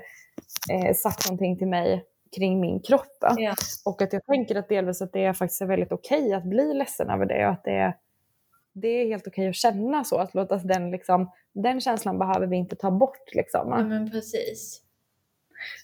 eh, 0.72 0.94
sagt 0.96 1.28
någonting 1.28 1.58
till 1.58 1.68
mig 1.68 2.06
kring 2.36 2.60
min 2.60 2.80
kropp. 2.80 3.18
Ja. 3.38 3.56
Och 3.86 4.02
att 4.02 4.14
jag 4.14 4.26
tänker 4.26 4.56
att 4.56 4.70
delvis 4.70 5.02
att 5.02 5.14
det 5.14 5.26
är 5.26 5.34
faktiskt 5.34 5.62
är 5.62 5.66
väldigt 5.66 5.92
okej 5.92 6.34
att 6.34 6.44
bli 6.44 6.74
ledsen 6.74 7.10
över 7.10 7.26
det 7.26 7.46
och 7.46 7.52
att 7.52 7.64
det 7.64 7.72
är, 7.72 7.98
det 8.74 8.88
är 8.88 9.08
helt 9.08 9.28
okej 9.28 9.50
att 9.50 9.56
känna 9.56 10.04
så. 10.04 10.18
Att 10.18 10.34
låta 10.34 10.58
den, 10.58 10.92
liksom, 10.92 11.32
den 11.54 11.82
känslan 11.82 12.20
behöver 12.20 12.48
vi 12.48 12.56
inte 12.56 12.76
ta 12.76 12.92
bort. 12.92 13.34
Liksom. 13.36 13.70
ja 13.70 13.84
men 13.84 14.12
precis. 14.12 14.82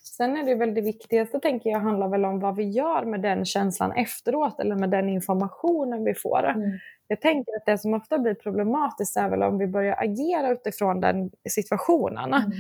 Sen 0.04 0.38
är 0.38 0.46
det 0.46 0.56
väl 0.56 0.74
det 0.74 0.82
viktigaste 0.82 1.40
tänker 1.40 1.70
jag 1.70 1.80
handlar 1.80 2.08
väl 2.08 2.26
om 2.26 2.40
vad 2.40 2.56
vi 2.56 2.64
gör 2.64 3.06
med 3.06 3.22
den 3.22 3.46
känslan 3.46 3.92
efteråt 3.92 4.60
eller 4.60 4.76
med 4.76 4.90
den 4.90 5.10
informationen 5.10 6.04
vi 6.04 6.14
får. 6.14 6.44
Mm. 6.44 6.72
Jag 7.08 7.22
tänker 7.22 7.56
att 7.58 7.66
det 7.66 7.78
som 7.78 7.94
ofta 7.94 8.20
blir 8.20 8.34
problematiskt 8.34 9.18
är 9.18 9.30
väl 9.30 9.44
om 9.44 9.58
vi 9.58 9.68
börjar 9.68 9.96
agera 10.00 10.52
utifrån 10.52 11.02
den 11.02 11.32
situationen. 11.50 12.34
Mm. 12.34 12.52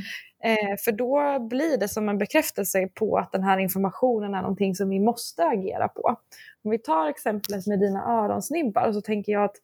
Eh, 0.43 0.75
för 0.85 0.91
då 0.91 1.39
blir 1.39 1.77
det 1.77 1.87
som 1.87 2.09
en 2.09 2.17
bekräftelse 2.17 2.87
på 2.93 3.17
att 3.17 3.31
den 3.31 3.43
här 3.43 3.57
informationen 3.57 4.33
är 4.33 4.41
någonting 4.41 4.75
som 4.75 4.89
vi 4.89 4.99
måste 4.99 5.45
agera 5.45 5.87
på. 5.87 6.15
Om 6.63 6.71
vi 6.71 6.79
tar 6.79 7.09
exemplet 7.09 7.67
med 7.67 7.79
dina 7.79 8.23
öronsnibbar 8.23 8.91
så 8.91 9.01
tänker 9.01 9.31
jag 9.31 9.43
att 9.43 9.55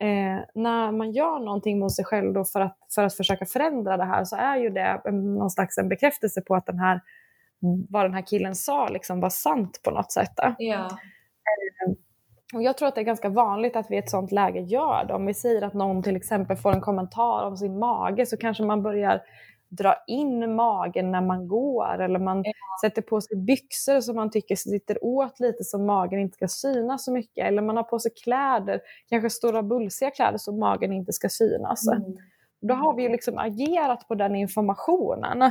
eh, 0.00 0.44
när 0.54 0.92
man 0.92 1.12
gör 1.12 1.38
någonting 1.38 1.78
mot 1.78 1.94
sig 1.94 2.04
själv 2.04 2.44
för, 2.44 2.60
att, 2.60 2.78
för 2.94 3.04
att 3.04 3.14
försöka 3.14 3.46
förändra 3.46 3.96
det 3.96 4.04
här 4.04 4.24
så 4.24 4.36
är 4.36 4.56
ju 4.56 4.70
det 4.70 5.12
någon 5.12 5.50
slags 5.50 5.78
en 5.78 5.88
bekräftelse 5.88 6.40
på 6.40 6.54
att 6.54 6.66
den 6.66 6.78
här, 6.78 7.00
vad 7.88 8.04
den 8.04 8.14
här 8.14 8.26
killen 8.26 8.54
sa 8.54 8.88
liksom 8.88 9.20
var 9.20 9.30
sant 9.30 9.80
på 9.84 9.90
något 9.90 10.12
sätt. 10.12 10.32
Ja. 10.58 10.98
Och 12.54 12.62
jag 12.62 12.76
tror 12.78 12.88
att 12.88 12.94
det 12.94 13.00
är 13.00 13.04
ganska 13.04 13.28
vanligt 13.28 13.76
att 13.76 13.90
vi 13.90 13.94
i 13.96 13.98
ett 13.98 14.10
sånt 14.10 14.32
läge 14.32 14.60
gör 14.60 15.04
det. 15.04 15.14
Om 15.14 15.26
vi 15.26 15.34
säger 15.34 15.62
att 15.62 15.74
någon 15.74 16.02
till 16.02 16.16
exempel 16.16 16.56
får 16.56 16.72
en 16.72 16.80
kommentar 16.80 17.46
om 17.46 17.56
sin 17.56 17.78
mage 17.78 18.26
så 18.26 18.36
kanske 18.36 18.62
man 18.64 18.82
börjar 18.82 19.22
dra 19.70 19.94
in 20.06 20.54
magen 20.54 21.10
när 21.10 21.20
man 21.20 21.48
går 21.48 22.02
eller 22.02 22.18
man 22.18 22.42
Ja. 22.44 22.52
sätter 22.82 23.02
på 23.02 23.20
sig 23.20 23.36
byxor 23.36 24.00
som 24.00 24.16
man 24.16 24.30
tycker 24.30 24.56
sitter 24.56 25.04
åt 25.04 25.40
lite 25.40 25.64
så 25.64 25.78
magen 25.78 26.20
inte 26.20 26.34
ska 26.34 26.48
synas 26.48 27.04
så 27.04 27.12
mycket. 27.12 27.46
Eller 27.46 27.62
man 27.62 27.76
har 27.76 27.82
på 27.82 27.98
sig 27.98 28.12
kläder, 28.24 28.80
kanske 29.08 29.30
stora 29.30 29.62
bulsiga 29.62 30.10
kläder 30.10 30.38
så 30.38 30.52
magen 30.52 30.92
inte 30.92 31.12
ska 31.12 31.28
synas. 31.28 31.88
Mm. 31.88 32.16
Då 32.60 32.74
har 32.74 32.96
vi 32.96 33.02
ju 33.02 33.08
liksom 33.08 33.38
agerat 33.38 34.08
på 34.08 34.14
den 34.14 34.36
informationen 34.36 35.42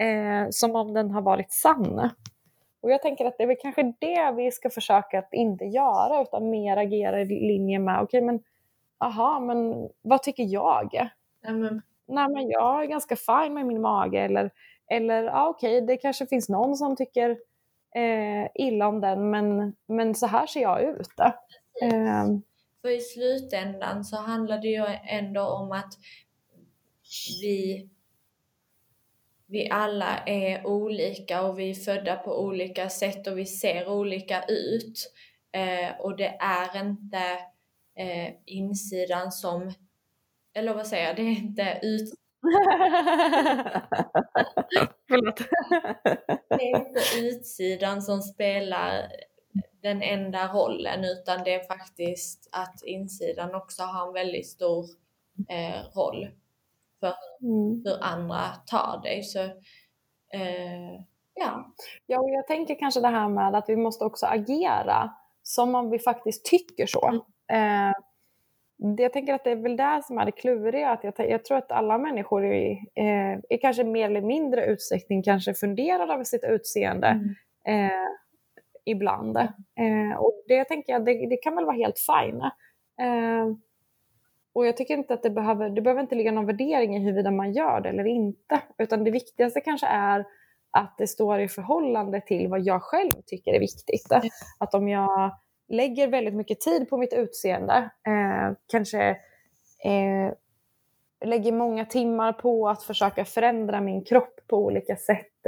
eh, 0.00 0.46
som 0.50 0.76
om 0.76 0.94
den 0.94 1.10
har 1.10 1.22
varit 1.22 1.52
sann. 1.52 2.10
Och 2.82 2.90
jag 2.90 3.02
tänker 3.02 3.24
att 3.24 3.38
det 3.38 3.42
är 3.42 3.46
väl 3.46 3.56
kanske 3.62 3.94
det 3.98 4.32
vi 4.36 4.50
ska 4.50 4.70
försöka 4.70 5.18
att 5.18 5.32
inte 5.32 5.64
göra 5.64 6.22
utan 6.22 6.50
mer 6.50 6.76
agera 6.76 7.20
i 7.20 7.24
linje 7.24 7.78
med, 7.78 8.02
okej 8.02 8.20
men 8.20 8.40
aha, 8.98 9.40
men 9.40 9.88
vad 10.02 10.22
tycker 10.22 10.44
jag? 10.48 11.10
Ja, 11.40 11.50
men, 11.52 11.82
Nej 12.06 12.28
men 12.28 12.50
jag 12.50 12.82
är 12.82 12.86
ganska 12.86 13.16
fin 13.16 13.54
med 13.54 13.66
min 13.66 13.80
mage 13.80 14.20
eller, 14.20 14.50
eller 14.90 15.24
ja, 15.24 15.48
okej 15.48 15.80
det 15.80 15.96
kanske 15.96 16.26
finns 16.26 16.48
någon 16.48 16.76
som 16.76 16.96
tycker 16.96 17.30
eh, 17.94 18.48
illa 18.54 18.88
om 18.88 19.00
den 19.00 19.30
men, 19.30 19.76
men 19.86 20.14
så 20.14 20.26
här 20.26 20.46
ser 20.46 20.62
jag 20.62 20.82
ut. 20.82 21.18
Eh, 21.82 22.26
för 22.82 22.88
i 22.88 23.00
slutändan 23.00 24.04
så 24.04 24.16
handlar 24.16 24.58
det 24.58 24.68
ju 24.68 24.84
ändå 25.08 25.42
om 25.42 25.72
att 25.72 25.92
vi, 27.42 27.88
vi 29.52 29.68
alla 29.70 30.18
är 30.26 30.66
olika 30.66 31.42
och 31.42 31.58
vi 31.58 31.70
är 31.70 31.74
födda 31.74 32.16
på 32.16 32.44
olika 32.44 32.88
sätt 32.88 33.26
och 33.26 33.38
vi 33.38 33.46
ser 33.46 33.88
olika 33.88 34.44
ut. 34.48 35.12
Eh, 35.52 36.00
och 36.00 36.16
det 36.16 36.36
är 36.40 36.80
inte 36.80 37.38
eh, 37.98 38.34
insidan 38.46 39.32
som, 39.32 39.72
eller 40.54 40.74
vad 40.74 40.86
säger 40.86 41.06
jag, 41.06 41.16
det 41.16 41.22
är 41.22 41.38
inte 41.38 41.78
ut, 41.82 42.12
Förlåt. 45.08 45.38
det 46.48 46.70
är 46.70 46.78
inte 46.78 47.00
utsidan 47.18 48.02
som 48.02 48.22
spelar 48.22 49.06
den 49.82 50.02
enda 50.02 50.52
rollen 50.52 51.04
utan 51.04 51.44
det 51.44 51.54
är 51.54 51.66
faktiskt 51.66 52.48
att 52.52 52.82
insidan 52.84 53.54
också 53.54 53.82
har 53.82 54.06
en 54.06 54.12
väldigt 54.12 54.48
stor 54.48 54.86
eh, 55.48 55.96
roll 55.96 56.28
för 57.02 57.14
Mm. 57.42 57.82
hur 57.84 58.04
andra 58.04 58.40
tar 58.66 59.00
dig. 59.02 59.22
Så 59.22 59.38
eh, 60.34 60.92
ja, 61.34 61.72
Ja, 62.06 62.18
och 62.20 62.30
jag 62.30 62.46
tänker 62.46 62.74
kanske 62.78 63.00
det 63.00 63.08
här 63.08 63.28
med 63.28 63.54
att 63.54 63.68
vi 63.68 63.76
måste 63.76 64.04
också 64.04 64.26
agera 64.26 65.10
som 65.42 65.74
om 65.74 65.90
vi 65.90 65.98
faktiskt 65.98 66.44
tycker 66.44 66.86
så. 66.86 67.08
Eh, 67.52 67.92
det, 68.96 69.02
jag 69.02 69.12
tänker 69.12 69.34
att 69.34 69.44
det 69.44 69.50
är 69.50 69.56
väl 69.56 69.76
det 69.76 70.00
som 70.04 70.18
är 70.18 70.24
det 70.24 70.32
kluriga. 70.32 70.90
Att 70.90 71.04
jag, 71.04 71.14
jag 71.30 71.44
tror 71.44 71.58
att 71.58 71.72
alla 71.72 71.98
människor 71.98 72.44
i, 72.46 72.70
eh, 72.94 73.38
i 73.56 73.58
kanske 73.60 73.84
mer 73.84 74.06
eller 74.10 74.20
mindre 74.22 74.64
utsträckning 74.66 75.22
kanske 75.22 75.54
funderar 75.54 76.14
över 76.14 76.24
sitt 76.24 76.44
utseende 76.44 77.08
Mm. 77.08 77.86
eh, 77.86 78.06
ibland. 78.84 79.36
Eh, 79.36 80.16
och 80.18 80.42
det 80.48 80.64
tänker 80.64 80.92
jag, 80.92 81.04
det, 81.04 81.26
det 81.28 81.36
kan 81.36 81.54
väl 81.56 81.64
vara 81.64 81.76
helt 81.76 81.98
fine. 81.98 82.40
Och 84.52 84.66
jag 84.66 84.76
tycker 84.76 84.94
inte 84.94 85.14
att 85.14 85.22
det 85.22 85.30
behöver, 85.30 85.70
det 85.70 85.82
behöver 85.82 86.02
inte 86.02 86.14
ligga 86.14 86.32
någon 86.32 86.46
värdering 86.46 86.96
i 86.96 86.98
huruvida 86.98 87.30
man 87.30 87.52
gör 87.52 87.80
det 87.80 87.88
eller 87.88 88.06
inte. 88.06 88.60
Utan 88.78 89.04
det 89.04 89.10
viktigaste 89.10 89.60
kanske 89.60 89.86
är 89.86 90.24
att 90.70 90.94
det 90.98 91.06
står 91.06 91.40
i 91.40 91.48
förhållande 91.48 92.20
till 92.20 92.48
vad 92.48 92.60
jag 92.60 92.82
själv 92.82 93.12
tycker 93.26 93.52
är 93.52 93.60
viktigt. 93.60 94.12
Att 94.58 94.74
om 94.74 94.88
jag 94.88 95.36
lägger 95.68 96.08
väldigt 96.08 96.34
mycket 96.34 96.60
tid 96.60 96.90
på 96.90 96.96
mitt 96.96 97.12
utseende, 97.12 97.90
eh, 98.06 98.56
kanske 98.66 99.08
eh, 99.84 100.32
lägger 101.24 101.52
många 101.52 101.84
timmar 101.84 102.32
på 102.32 102.68
att 102.68 102.82
försöka 102.82 103.24
förändra 103.24 103.80
min 103.80 104.04
kropp 104.04 104.40
på 104.46 104.56
olika 104.56 104.96
sätt, 104.96 105.46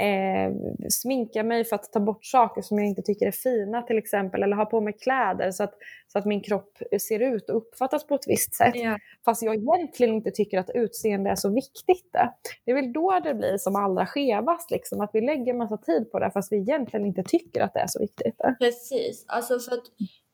eh, 0.00 0.52
sminka 0.90 1.42
mig 1.42 1.64
för 1.64 1.76
att 1.76 1.92
ta 1.92 2.00
bort 2.00 2.24
saker 2.24 2.62
som 2.62 2.78
jag 2.78 2.86
inte 2.86 3.02
tycker 3.02 3.26
är 3.26 3.30
fina 3.30 3.82
till 3.82 3.98
exempel, 3.98 4.42
eller 4.42 4.56
ha 4.56 4.64
på 4.64 4.80
mig 4.80 4.92
kläder 4.92 5.50
så 5.50 5.64
att, 5.64 5.74
så 6.12 6.18
att 6.18 6.24
min 6.24 6.40
kropp 6.40 6.78
ser 7.08 7.20
ut 7.20 7.50
och 7.50 7.56
uppfattas 7.56 8.06
på 8.06 8.14
ett 8.14 8.24
visst 8.26 8.54
sätt. 8.54 8.74
ja, 8.74 8.98
Fast 9.24 9.42
jag 9.42 9.54
egentligen 9.54 10.14
inte 10.14 10.30
tycker 10.30 10.58
att 10.58 10.70
utseende 10.74 11.30
är 11.30 11.36
så 11.36 11.48
viktigt. 11.54 12.12
Det 12.64 12.70
är 12.70 12.74
väl 12.74 12.92
då 12.92 13.20
det 13.24 13.34
blir 13.34 13.58
som 13.58 13.76
allra 13.76 14.06
skevast, 14.06 14.70
liksom, 14.70 15.00
att 15.00 15.10
vi 15.12 15.20
lägger 15.20 15.54
massa 15.54 15.76
tid 15.76 16.12
på 16.12 16.18
det 16.18 16.30
fast 16.30 16.52
vi 16.52 16.56
egentligen 16.56 17.06
inte 17.06 17.22
tycker 17.22 17.60
att 17.60 17.74
det 17.74 17.80
är 17.80 17.86
så 17.86 18.00
viktigt. 18.00 18.40
precis. 18.58 19.24
Alltså 19.28 19.58
för 19.58 19.72
att 19.72 19.84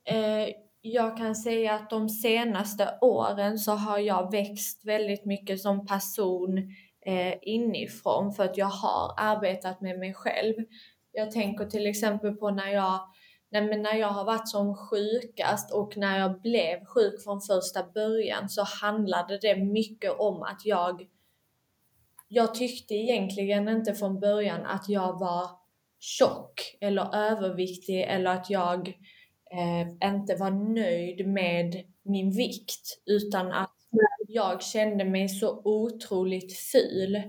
eh, 0.09 0.55
jag 0.83 1.17
kan 1.17 1.35
säga 1.35 1.75
att 1.75 1.91
de 1.91 2.09
senaste 2.09 2.99
åren 3.01 3.59
så 3.59 3.73
har 3.73 3.99
jag 3.99 4.31
växt 4.31 4.85
väldigt 4.85 5.25
mycket 5.25 5.61
som 5.61 5.87
person 5.87 6.75
eh, 7.07 7.35
inifrån 7.43 8.33
för 8.33 8.45
att 8.45 8.57
jag 8.57 8.67
har 8.67 9.15
arbetat 9.17 9.81
med 9.81 9.99
mig 9.99 10.15
själv. 10.15 10.55
Jag 11.13 11.31
tänker 11.31 11.65
till 11.65 11.87
exempel 11.87 12.33
på 12.33 12.51
när 12.51 12.69
jag, 12.73 13.01
nej 13.51 13.63
men 13.63 13.83
när 13.83 13.95
jag 13.95 14.09
har 14.09 14.25
varit 14.25 14.49
som 14.49 14.77
sjukast 14.77 15.75
och 15.75 15.97
när 15.97 16.19
jag 16.19 16.41
blev 16.41 16.85
sjuk 16.85 17.23
från 17.25 17.41
första 17.41 17.83
början 17.95 18.49
så 18.49 18.63
handlade 18.63 19.39
det 19.39 19.57
mycket 19.57 20.13
om 20.19 20.43
att 20.43 20.61
jag 20.65 21.07
jag 22.33 22.55
tyckte 22.55 22.95
egentligen 22.95 23.69
inte 23.69 23.95
från 23.95 24.21
början 24.21 24.67
att 24.67 24.89
jag 24.89 25.19
var 25.19 25.51
tjock 26.01 26.77
eller 26.81 27.15
överviktig 27.15 28.01
eller 28.03 28.31
att 28.31 28.51
jag 28.51 28.89
eh, 29.53 30.09
inte 30.11 30.37
var 30.37 30.75
nöjd 30.75 31.29
med 31.29 31.85
min 32.03 32.31
vikt 32.31 33.03
utan 33.07 33.53
att 33.53 33.80
jag 34.33 34.63
kände 34.63 35.05
mig 35.05 35.29
så 35.29 35.61
otroligt 35.65 36.59
ful 36.59 37.23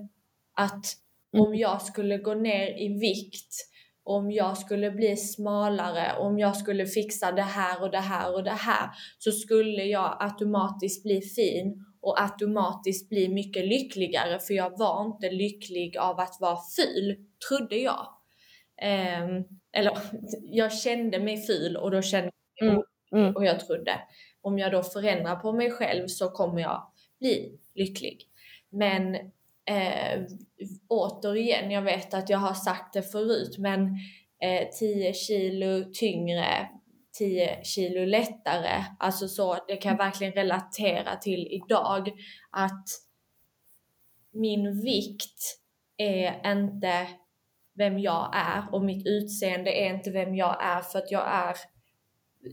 att 0.58 0.86
om 1.34 1.46
mm. 1.46 1.60
jag 1.60 1.82
skulle 1.82 2.18
gå 2.18 2.34
ner 2.34 2.82
i 2.82 3.00
vikt, 3.00 3.68
om 4.04 4.32
jag 4.32 4.58
skulle 4.58 4.92
bli 4.92 5.18
smalare, 5.18 6.18
om 6.18 6.40
jag 6.40 6.58
skulle 6.58 6.86
fixa 6.86 7.32
det 7.32 7.42
här 7.42 7.82
och 7.82 7.92
det 7.92 8.00
här 8.00 8.36
och 8.36 8.44
det 8.44 8.50
här 8.50 8.90
så 9.20 9.32
skulle 9.32 9.84
jag 9.84 10.18
automatiskt 10.20 11.04
bli 11.04 11.22
fin 11.22 11.86
och 12.02 12.22
automatiskt 12.22 13.10
bli 13.10 13.30
mycket 13.30 13.66
lyckligare 13.66 14.40
för 14.40 14.54
jag 14.54 14.78
var 14.78 15.06
inte 15.06 15.32
lycklig 15.32 15.98
av 15.98 16.20
att 16.20 16.38
vara 16.40 16.58
ful, 16.78 17.18
trodde 17.50 17.76
jag. 17.76 18.08
Um, 19.24 19.46
eller 19.74 19.98
jag 20.42 20.74
kände 20.74 21.20
mig 21.20 21.42
ful 21.42 21.78
och 21.78 21.92
då 21.92 22.02
kände 22.02 22.32
jag 22.56 22.66
mig 22.66 22.84
mm. 23.12 23.24
mm. 23.24 23.36
och 23.36 23.46
jag 23.46 23.60
trodde 23.60 23.92
om 24.42 24.60
jag 24.60 24.72
då 24.72 24.84
förändrar 24.84 25.36
på 25.36 25.52
mig 25.52 25.72
själv 25.72 26.08
så 26.08 26.30
kommer 26.30 26.62
jag 26.62 26.91
bli 27.22 27.60
lycklig. 27.76 28.28
Men 28.70 29.16
eh, 29.66 30.24
återigen, 30.88 31.72
jag 31.72 31.82
vet 31.82 32.14
att 32.14 32.30
jag 32.30 32.38
har 32.38 32.54
sagt 32.54 32.94
det 32.94 33.04
förut, 33.04 33.58
men 33.58 33.82
eh, 34.44 34.70
10 34.80 35.14
kilo 35.14 35.92
tyngre, 35.94 36.70
10 37.18 37.64
kilo 37.64 38.06
lättare. 38.06 38.86
Alltså 39.00 39.28
så, 39.28 39.58
det 39.68 39.76
kan 39.76 39.92
jag 39.92 39.98
verkligen 39.98 40.34
relatera 40.34 41.16
till 41.16 41.48
idag. 41.52 42.12
Att 42.52 42.86
min 44.34 44.82
vikt 44.82 45.60
är 45.98 46.52
inte 46.52 47.08
vem 47.78 48.00
jag 48.00 48.32
är 48.34 48.74
och 48.74 48.84
mitt 48.84 49.08
utseende 49.08 49.72
är 49.72 49.96
inte 49.96 50.12
vem 50.12 50.36
jag 50.36 50.64
är 50.64 50.82
för 50.82 51.00
att 51.00 51.12
jag 51.12 51.28
är 51.28 51.56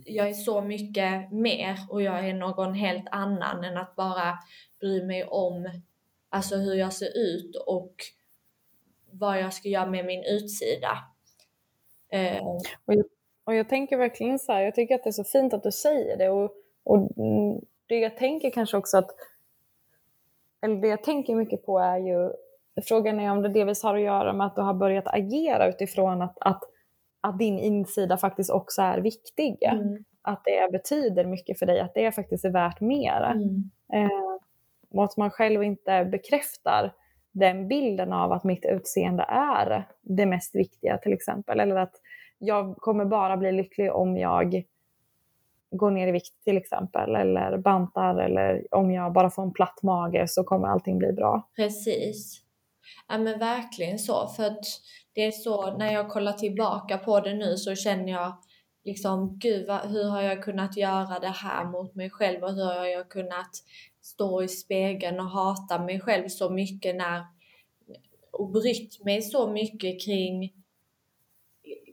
jag 0.05 0.29
är 0.29 0.33
så 0.33 0.61
mycket 0.61 1.33
mer 1.33 1.79
och 1.91 2.03
jag 2.03 2.29
är 2.29 2.35
någon 2.35 2.75
helt 2.75 3.07
annan 3.11 3.65
än 3.65 3.77
att 3.77 3.97
bara 3.97 4.39
bry 4.81 5.07
mig 5.07 5.25
om 5.25 5.71
alltså 6.29 6.57
hur 6.57 6.75
jag 6.75 6.93
ser 6.93 7.19
ut 7.19 7.57
och 7.67 7.95
vad 9.11 9.39
jag 9.39 9.53
ska 9.53 9.69
göra 9.69 9.87
med 9.87 10.05
min 10.05 10.25
utsida. 10.25 10.99
Eh, 12.13 12.47
och, 12.85 12.95
jag, 12.95 13.05
och 13.45 13.55
jag 13.55 13.69
tänker 13.69 13.97
verkligen 13.97 14.39
så 14.39 14.53
här, 14.53 14.63
jag 14.63 14.75
tycker 14.75 14.95
att 14.95 15.05
det 15.05 15.11
är 15.11 15.13
så 15.13 15.25
fint 15.25 15.55
att 15.55 15.63
du 15.63 15.73
säger 15.73 16.17
det 16.17 16.29
och, 16.29 16.53
och 16.85 17.09
det 17.87 17.99
jag 17.99 18.17
tänker 18.17 18.51
kanske 18.51 18.77
också 18.77 18.99
att, 18.99 19.11
eller 20.63 20.77
det 20.77 20.89
jag 20.89 21.03
tänker 21.03 21.35
mycket 21.35 21.67
på 21.67 21.79
är 21.79 21.99
ju, 21.99 22.33
frågan 22.83 23.21
är 23.21 23.31
om 23.31 23.43
det 23.43 23.49
delvis 23.49 23.83
har 23.83 23.95
att 23.95 24.03
göra 24.03 24.33
med 24.33 24.47
att 24.47 24.57
du 24.57 24.63
har 24.63 24.75
börjat 24.75 25.07
agera 25.07 25.69
utifrån 25.69 26.23
att, 26.23 26.37
att, 26.41 26.63
att 27.29 27.39
din 27.39 27.59
insida 27.59 28.17
faktiskt 28.17 28.51
också 28.51 28.83
är 28.83 28.99
viktig. 28.99 29.63
Mm. 29.63 30.05
Att 30.23 30.43
det 30.45 30.73
betyder 30.73 31.25
mycket 31.25 31.59
för 31.59 31.67
dig, 31.67 31.81
att 31.81 31.95
det 31.95 32.13
faktiskt 32.13 32.45
är 32.45 32.51
värt 32.51 32.81
mer. 32.81 33.23
Mm. 33.35 33.71
Eh, 33.93 34.39
och 34.91 35.05
att 35.05 35.17
man 35.17 35.31
själv 35.31 35.63
inte 35.63 36.05
bekräftar 36.05 36.93
den 37.33 37.69
bilden 37.69 38.13
av 38.13 38.33
att 38.33 38.45
mitt 38.45 38.65
utseende 38.65 39.23
är 39.29 39.89
det 40.03 40.27
mest 40.27 40.55
viktiga 40.55 40.99
till 40.99 41.13
exempel. 41.13 41.61
Eller 41.61 41.77
att 41.77 41.95
jag 42.39 42.77
kommer 42.77 43.05
bara 43.05 43.37
bli 43.37 43.53
lycklig 43.53 43.93
om 43.93 44.17
jag 44.17 44.65
går 45.71 45.91
ner 45.91 46.09
i 46.09 46.13
vikt 46.13 46.45
till 46.45 46.57
exempel. 46.57 47.17
Eller 47.17 47.59
bantar 47.59 48.21
eller 48.21 48.75
om 48.75 48.91
jag 48.91 49.13
bara 49.13 49.31
får 49.31 49.43
en 49.43 49.53
platt 49.53 49.83
mage 49.83 50.29
så 50.29 50.45
kommer 50.45 50.69
allting 50.69 50.99
bli 50.99 51.13
bra. 51.13 51.49
Precis. 51.57 52.43
Ja 53.09 53.19
men 53.19 53.39
verkligen 53.39 53.99
så. 53.99 54.29
För 54.29 54.47
att 54.47 54.65
det 55.19 55.27
är 55.27 55.31
så 55.31 55.77
när 55.77 55.93
jag 55.93 56.09
kollar 56.09 56.33
tillbaka 56.33 56.99
på 56.99 57.21
det 57.21 57.35
nu 57.35 57.57
så 57.57 57.75
känner 57.75 58.13
jag 58.13 58.37
liksom 58.85 59.39
gud 59.39 59.67
vad, 59.67 59.81
hur 59.81 60.05
har 60.05 60.23
jag 60.23 60.43
kunnat 60.43 60.77
göra 60.77 61.19
det 61.19 61.29
här 61.29 61.65
mot 61.65 61.95
mig 61.95 62.11
själv 62.11 62.43
och 62.43 62.53
hur 62.53 62.65
har 62.65 62.87
jag 62.87 63.09
kunnat 63.09 63.51
stå 64.01 64.43
i 64.43 64.49
spegeln 64.49 65.21
och 65.21 65.31
hata 65.31 65.79
mig 65.79 66.01
själv 66.01 66.29
så 66.29 66.51
mycket 66.51 66.97
när 66.97 67.27
och 68.31 68.51
brytt 68.51 69.05
mig 69.05 69.23
så 69.23 69.51
mycket 69.51 70.05
kring 70.05 70.53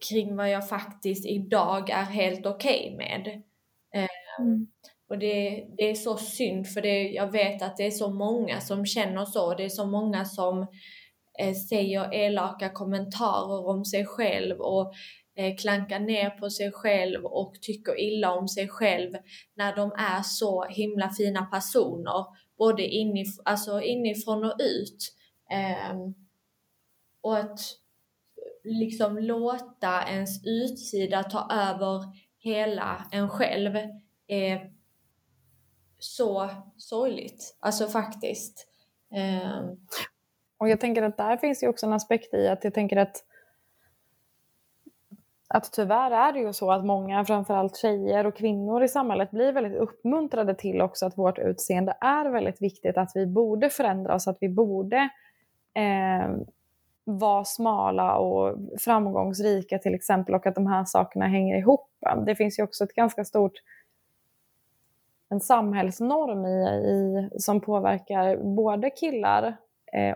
kring 0.09 0.35
vad 0.35 0.49
jag 0.49 0.69
faktiskt 0.69 1.25
idag 1.25 1.89
är 1.89 2.03
helt 2.03 2.45
okej 2.45 2.91
okay 2.93 2.97
med. 2.97 3.41
Mm. 4.39 4.67
Och 5.09 5.17
det, 5.17 5.65
det 5.77 5.89
är 5.89 5.95
så 5.95 6.17
synd 6.17 6.67
för 6.67 6.81
det, 6.81 7.09
jag 7.09 7.31
vet 7.31 7.61
att 7.61 7.77
det 7.77 7.85
är 7.85 7.91
så 7.91 8.09
många 8.09 8.61
som 8.61 8.85
känner 8.85 9.25
så. 9.25 9.53
Det 9.53 9.65
är 9.65 9.69
så 9.69 9.85
många 9.85 10.25
som 10.25 10.67
eh, 11.39 11.53
säger 11.53 12.13
elaka 12.13 12.69
kommentarer 12.69 13.67
om 13.67 13.85
sig 13.85 14.05
själv 14.05 14.59
och 14.59 14.93
eh, 15.35 15.55
klankar 15.55 15.99
ner 15.99 16.29
på 16.29 16.49
sig 16.49 16.71
själv 16.71 17.25
och 17.25 17.53
tycker 17.61 17.99
illa 17.99 18.31
om 18.31 18.47
sig 18.47 18.67
själv 18.67 19.11
när 19.55 19.75
de 19.75 19.91
är 19.91 20.21
så 20.21 20.63
himla 20.63 21.09
fina 21.09 21.45
personer, 21.45 22.25
både 22.57 22.87
inif 22.87 23.27
alltså 23.45 23.81
inifrån 23.81 24.43
och 24.43 24.55
ut. 24.59 25.13
Eh, 25.51 25.95
och 27.21 27.37
att 27.37 27.59
liksom 28.63 29.17
låta 29.17 30.07
ens 30.07 30.45
utsida 30.45 31.23
ta 31.23 31.47
över 31.51 32.03
hela 32.37 33.05
en 33.11 33.29
själv 33.29 33.75
är 34.27 34.71
så 35.99 36.49
sorgligt. 36.77 37.57
Alltså 37.59 37.87
faktiskt. 37.87 38.67
Ehm. 39.15 39.77
Och 40.57 40.69
jag 40.69 40.79
tänker 40.79 41.03
att 41.03 41.17
där 41.17 41.37
finns 41.37 41.63
ju 41.63 41.67
också 41.67 41.85
en 41.85 41.93
aspekt 41.93 42.33
i 42.33 42.47
att 42.47 42.63
jag 42.63 42.73
tänker 42.73 42.97
att 42.97 43.23
att 45.47 45.71
tyvärr 45.71 46.11
är 46.11 46.33
det 46.33 46.39
ju 46.39 46.53
så 46.53 46.71
att 46.71 46.85
många, 46.85 47.25
framförallt 47.25 47.77
tjejer 47.77 48.25
och 48.25 48.37
kvinnor 48.37 48.83
i 48.83 48.87
samhället, 48.87 49.31
blir 49.31 49.51
väldigt 49.51 49.79
uppmuntrade 49.79 50.55
till 50.55 50.81
också 50.81 51.05
att 51.05 51.17
vårt 51.17 51.39
utseende 51.39 51.97
är 52.01 52.29
väldigt 52.29 52.61
viktigt, 52.61 52.97
att 52.97 53.11
vi 53.15 53.27
borde 53.27 53.69
förändra 53.69 54.15
oss, 54.15 54.27
att 54.27 54.37
vi 54.41 54.49
borde 54.49 55.09
eh, 55.73 56.37
vara 57.03 57.43
smala 57.43 58.17
och 58.17 58.57
framgångsrika 58.79 59.79
till 59.79 59.93
exempel 59.95 60.35
och 60.35 60.47
att 60.47 60.55
de 60.55 60.67
här 60.67 60.85
sakerna 60.85 61.27
hänger 61.27 61.57
ihop. 61.57 61.89
Det 62.25 62.35
finns 62.35 62.59
ju 62.59 62.63
också 62.63 62.83
ett 62.83 62.93
ganska 62.93 63.25
stort 63.25 63.61
en 65.29 65.39
samhällsnorm 65.39 66.45
i, 66.45 66.65
i 66.91 67.29
som 67.39 67.61
påverkar 67.61 68.37
både 68.37 68.89
killar 68.89 69.57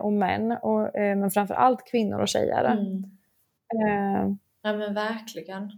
och 0.00 0.12
män, 0.12 0.52
och, 0.52 0.96
eh, 0.96 1.16
men 1.16 1.30
framför 1.30 1.54
allt 1.54 1.90
kvinnor 1.90 2.18
och 2.20 2.28
tjejer. 2.28 2.64
Mm. 2.64 3.04
Eh, 3.86 4.34
Ja 4.62 4.72
men 4.72 4.94
verkligen. 4.94 5.70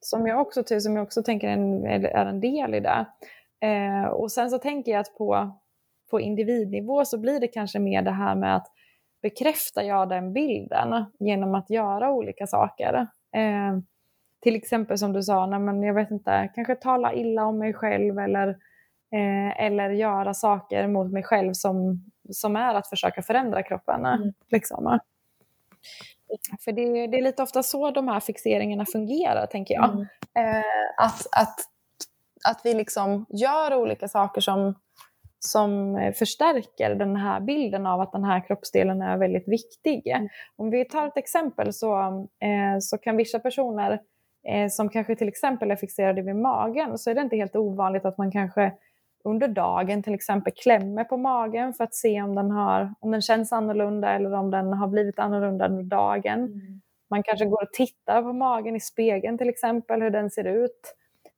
Som 0.00 0.26
jag 0.26 0.40
också, 0.40 0.80
som 0.80 0.96
jag 0.96 1.02
också 1.02 1.22
tänker 1.22 1.48
är 1.48 2.26
en 2.26 2.40
del 2.40 2.74
i 2.74 2.80
det. 2.80 3.06
Eh, 3.60 4.04
och 4.04 4.32
sen 4.32 4.50
så 4.50 4.58
tänker 4.58 4.92
jag 4.92 5.00
att 5.00 5.14
på, 5.18 5.58
på 6.10 6.20
individnivå 6.20 7.04
så 7.04 7.18
blir 7.18 7.40
det 7.40 7.48
kanske 7.48 7.78
mer 7.78 8.02
det 8.02 8.10
här 8.10 8.34
med 8.34 8.56
att 8.56 8.66
bekräftar 9.22 9.82
jag 9.82 10.08
den 10.08 10.32
bilden 10.32 11.04
genom 11.18 11.54
att 11.54 11.70
göra 11.70 12.12
olika 12.12 12.46
saker. 12.46 12.94
Eh, 13.36 13.78
till 14.42 14.56
exempel 14.56 14.98
som 14.98 15.12
du 15.12 15.22
sa, 15.22 15.46
nej, 15.46 15.58
men 15.58 15.82
jag 15.82 15.94
vet 15.94 16.10
inte, 16.10 16.50
kanske 16.54 16.74
tala 16.74 17.14
illa 17.14 17.46
om 17.46 17.58
mig 17.58 17.72
själv 17.72 18.18
eller, 18.18 18.48
eh, 19.12 19.64
eller 19.64 19.90
göra 19.90 20.34
saker 20.34 20.86
mot 20.88 21.12
mig 21.12 21.22
själv 21.22 21.52
som, 21.52 22.04
som 22.30 22.56
är 22.56 22.74
att 22.74 22.88
försöka 22.88 23.22
förändra 23.22 23.62
kroppen. 23.62 24.06
Mm. 24.06 24.32
Liksom. 24.48 24.98
För 26.64 26.72
det, 26.72 27.06
det, 27.06 27.18
är 27.18 27.22
lite 27.22 27.42
ofta 27.42 27.62
så 27.62 27.90
de 27.90 28.08
här 28.08 28.20
fixeringarna 28.20 28.84
fungerar, 28.84 29.46
tänker 29.46 29.74
jag. 29.74 29.90
Mm. 29.90 30.06
Eh, 30.34 30.64
att, 30.96 31.26
att, 31.36 31.58
att 32.48 32.60
vi 32.64 32.74
liksom 32.74 33.26
gör 33.28 33.74
olika 33.74 34.08
saker 34.08 34.40
som, 34.40 34.74
som 35.38 35.96
förstärker 36.18 36.94
den 36.94 37.16
här 37.16 37.40
bilden 37.40 37.86
av 37.86 38.00
att 38.00 38.12
den 38.12 38.24
här 38.24 38.46
kroppsdelen 38.46 39.02
är 39.02 39.18
väldigt 39.18 39.48
viktig. 39.48 40.06
Mm. 40.06 40.28
Om 40.56 40.70
vi 40.70 40.84
tar 40.84 41.06
ett 41.06 41.16
exempel 41.16 41.72
så, 41.72 42.00
eh, 42.40 42.78
så 42.80 42.98
kan 42.98 43.16
vissa 43.16 43.38
personer 43.38 44.00
eh, 44.48 44.68
som 44.68 44.88
kanske 44.88 45.16
till 45.16 45.28
exempel 45.28 45.70
är 45.70 45.76
fixerade 45.76 46.22
vid 46.22 46.36
magen, 46.36 46.98
så 46.98 47.10
är 47.10 47.14
det 47.14 47.20
inte 47.20 47.36
helt 47.36 47.56
ovanligt 47.56 48.04
att 48.04 48.18
man 48.18 48.32
kanske 48.32 48.72
under 49.24 49.48
dagen 49.48 50.02
till 50.02 50.14
exempel 50.14 50.52
klämmer 50.56 51.04
på 51.04 51.16
magen 51.16 51.74
för 51.74 51.84
att 51.84 51.94
se 51.94 52.22
om 52.22 52.34
den, 52.34 52.50
har, 52.50 52.94
om 53.00 53.10
den 53.10 53.22
känns 53.22 53.52
annorlunda 53.52 54.10
eller 54.12 54.32
om 54.34 54.50
den 54.50 54.72
har 54.72 54.88
blivit 54.88 55.18
annorlunda 55.18 55.66
under 55.68 55.82
dagen. 55.82 56.38
Mm. 56.38 56.80
Man 57.10 57.22
kanske 57.22 57.44
går 57.44 57.62
och 57.62 57.72
tittar 57.72 58.22
på 58.22 58.32
magen 58.32 58.76
i 58.76 58.80
spegeln 58.80 59.38
till 59.38 59.48
exempel, 59.48 60.02
hur 60.02 60.10
den 60.10 60.30
ser 60.30 60.44
ut. 60.44 60.94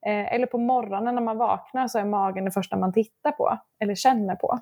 Eh, 0.07 0.35
eller 0.35 0.47
på 0.47 0.59
morgonen 0.59 1.15
när 1.15 1.23
man 1.23 1.37
vaknar 1.37 1.89
så 1.89 1.99
är 1.99 2.05
magen 2.05 2.45
det 2.45 2.51
första 2.51 2.77
man 2.77 2.93
tittar 2.93 3.33
på 3.33 3.59
eller 3.79 3.95
känner 3.95 4.37
på. 4.37 4.59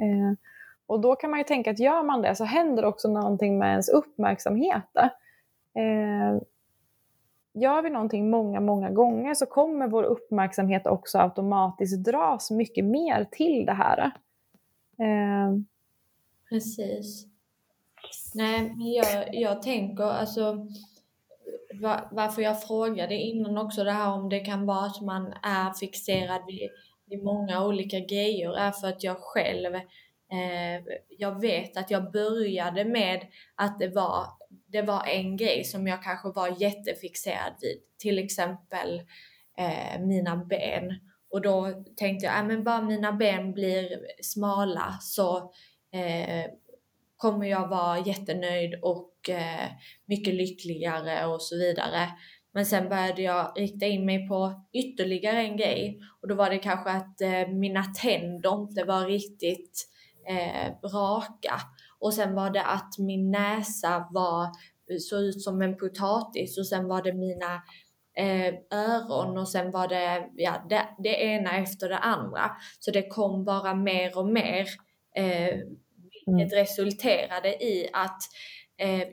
Eh, 0.00 0.38
och 0.86 1.00
då 1.00 1.16
kan 1.16 1.30
man 1.30 1.40
ju 1.40 1.44
tänka 1.44 1.70
att 1.70 1.78
gör 1.78 2.02
man 2.02 2.22
det 2.22 2.34
så 2.34 2.44
händer 2.44 2.84
också 2.84 3.08
någonting 3.08 3.58
med 3.58 3.70
ens 3.70 3.88
uppmärksamhet. 3.88 4.96
Eh, 5.74 6.42
gör 7.52 7.82
vi 7.82 7.90
någonting 7.90 8.30
många, 8.30 8.60
många 8.60 8.90
gånger 8.90 9.34
så 9.34 9.46
kommer 9.46 9.88
vår 9.88 10.02
uppmärksamhet 10.02 10.86
också 10.86 11.18
automatiskt 11.18 12.04
dras 12.04 12.50
mycket 12.50 12.84
mer 12.84 13.26
till 13.30 13.66
det 13.66 13.72
här. 13.72 13.98
Eh, 14.98 15.56
Precis. 16.48 17.26
Nej, 18.34 18.74
men 18.76 18.92
jag, 18.92 19.34
jag 19.34 19.62
tänker 19.62 20.04
alltså 20.04 20.66
var, 21.74 22.08
varför 22.10 22.42
jag 22.42 22.62
frågade 22.62 23.14
innan 23.14 23.58
också 23.58 23.84
det 23.84 23.90
här 23.90 24.12
om 24.12 24.28
det 24.28 24.40
kan 24.40 24.66
vara 24.66 24.86
att 24.86 25.00
man 25.00 25.32
är 25.42 25.72
fixerad 25.72 26.40
vid, 26.46 26.70
vid 27.06 27.24
många 27.24 27.66
olika 27.66 28.00
grejer 28.00 28.56
är 28.58 28.70
för 28.70 28.88
att 28.88 29.04
jag 29.04 29.16
själv 29.16 29.74
eh, 29.74 30.84
jag 31.18 31.40
vet 31.40 31.76
att 31.76 31.90
jag 31.90 32.12
började 32.12 32.84
med 32.84 33.26
att 33.54 33.78
det 33.78 33.88
var, 33.88 34.24
det 34.72 34.82
var 34.82 35.06
en 35.06 35.36
grej 35.36 35.64
som 35.64 35.86
jag 35.86 36.02
kanske 36.02 36.28
var 36.28 36.62
jättefixerad 36.62 37.54
vid. 37.60 37.76
Till 37.98 38.18
exempel 38.18 39.02
eh, 39.58 40.00
mina 40.00 40.36
ben. 40.36 40.94
Och 41.30 41.42
då 41.42 41.84
tänkte 41.96 42.26
jag, 42.26 42.38
äh, 42.38 42.44
men 42.46 42.64
bara 42.64 42.82
mina 42.82 43.12
ben 43.12 43.52
blir 43.52 43.98
smala 44.22 44.98
så 45.00 45.36
eh, 45.92 46.50
kommer 47.16 47.46
jag 47.46 47.68
vara 47.68 47.98
jättenöjd 47.98 48.74
och 48.82 49.28
eh, 49.28 49.68
mycket 50.06 50.34
lyckligare 50.34 51.26
och 51.26 51.42
så 51.42 51.56
vidare. 51.56 52.08
Men 52.52 52.66
sen 52.66 52.88
började 52.88 53.22
jag 53.22 53.52
rikta 53.56 53.86
in 53.86 54.06
mig 54.06 54.28
på 54.28 54.66
ytterligare 54.72 55.40
en 55.40 55.56
grej 55.56 56.00
och 56.22 56.28
då 56.28 56.34
var 56.34 56.50
det 56.50 56.58
kanske 56.58 56.90
att 56.90 57.20
eh, 57.20 57.48
mina 57.48 57.84
tänder 57.84 58.62
inte 58.62 58.84
var 58.84 59.06
riktigt 59.06 59.88
eh, 60.28 60.88
raka. 60.88 61.60
Och 62.00 62.14
sen 62.14 62.34
var 62.34 62.50
det 62.50 62.64
att 62.64 62.98
min 62.98 63.30
näsa 63.30 64.08
var, 64.10 64.48
såg 65.00 65.20
ut 65.20 65.42
som 65.42 65.62
en 65.62 65.76
potatis 65.76 66.58
och 66.58 66.66
sen 66.66 66.88
var 66.88 67.02
det 67.02 67.12
mina 67.12 67.62
eh, 68.16 68.54
öron 68.70 69.38
och 69.38 69.48
sen 69.48 69.70
var 69.70 69.88
det 69.88 70.28
ja, 70.36 70.66
det, 70.68 70.88
det 70.98 71.22
ena 71.22 71.56
efter 71.56 71.88
det 71.88 71.98
andra. 71.98 72.50
Så 72.80 72.90
det 72.90 73.08
kom 73.08 73.44
bara 73.44 73.74
mer 73.74 74.18
och 74.18 74.26
mer 74.26 74.66
eh, 75.16 75.58
vilket 76.26 76.52
mm. 76.52 76.64
resulterade 76.64 77.64
i 77.64 77.90
att 77.92 78.22
eh, 78.78 79.08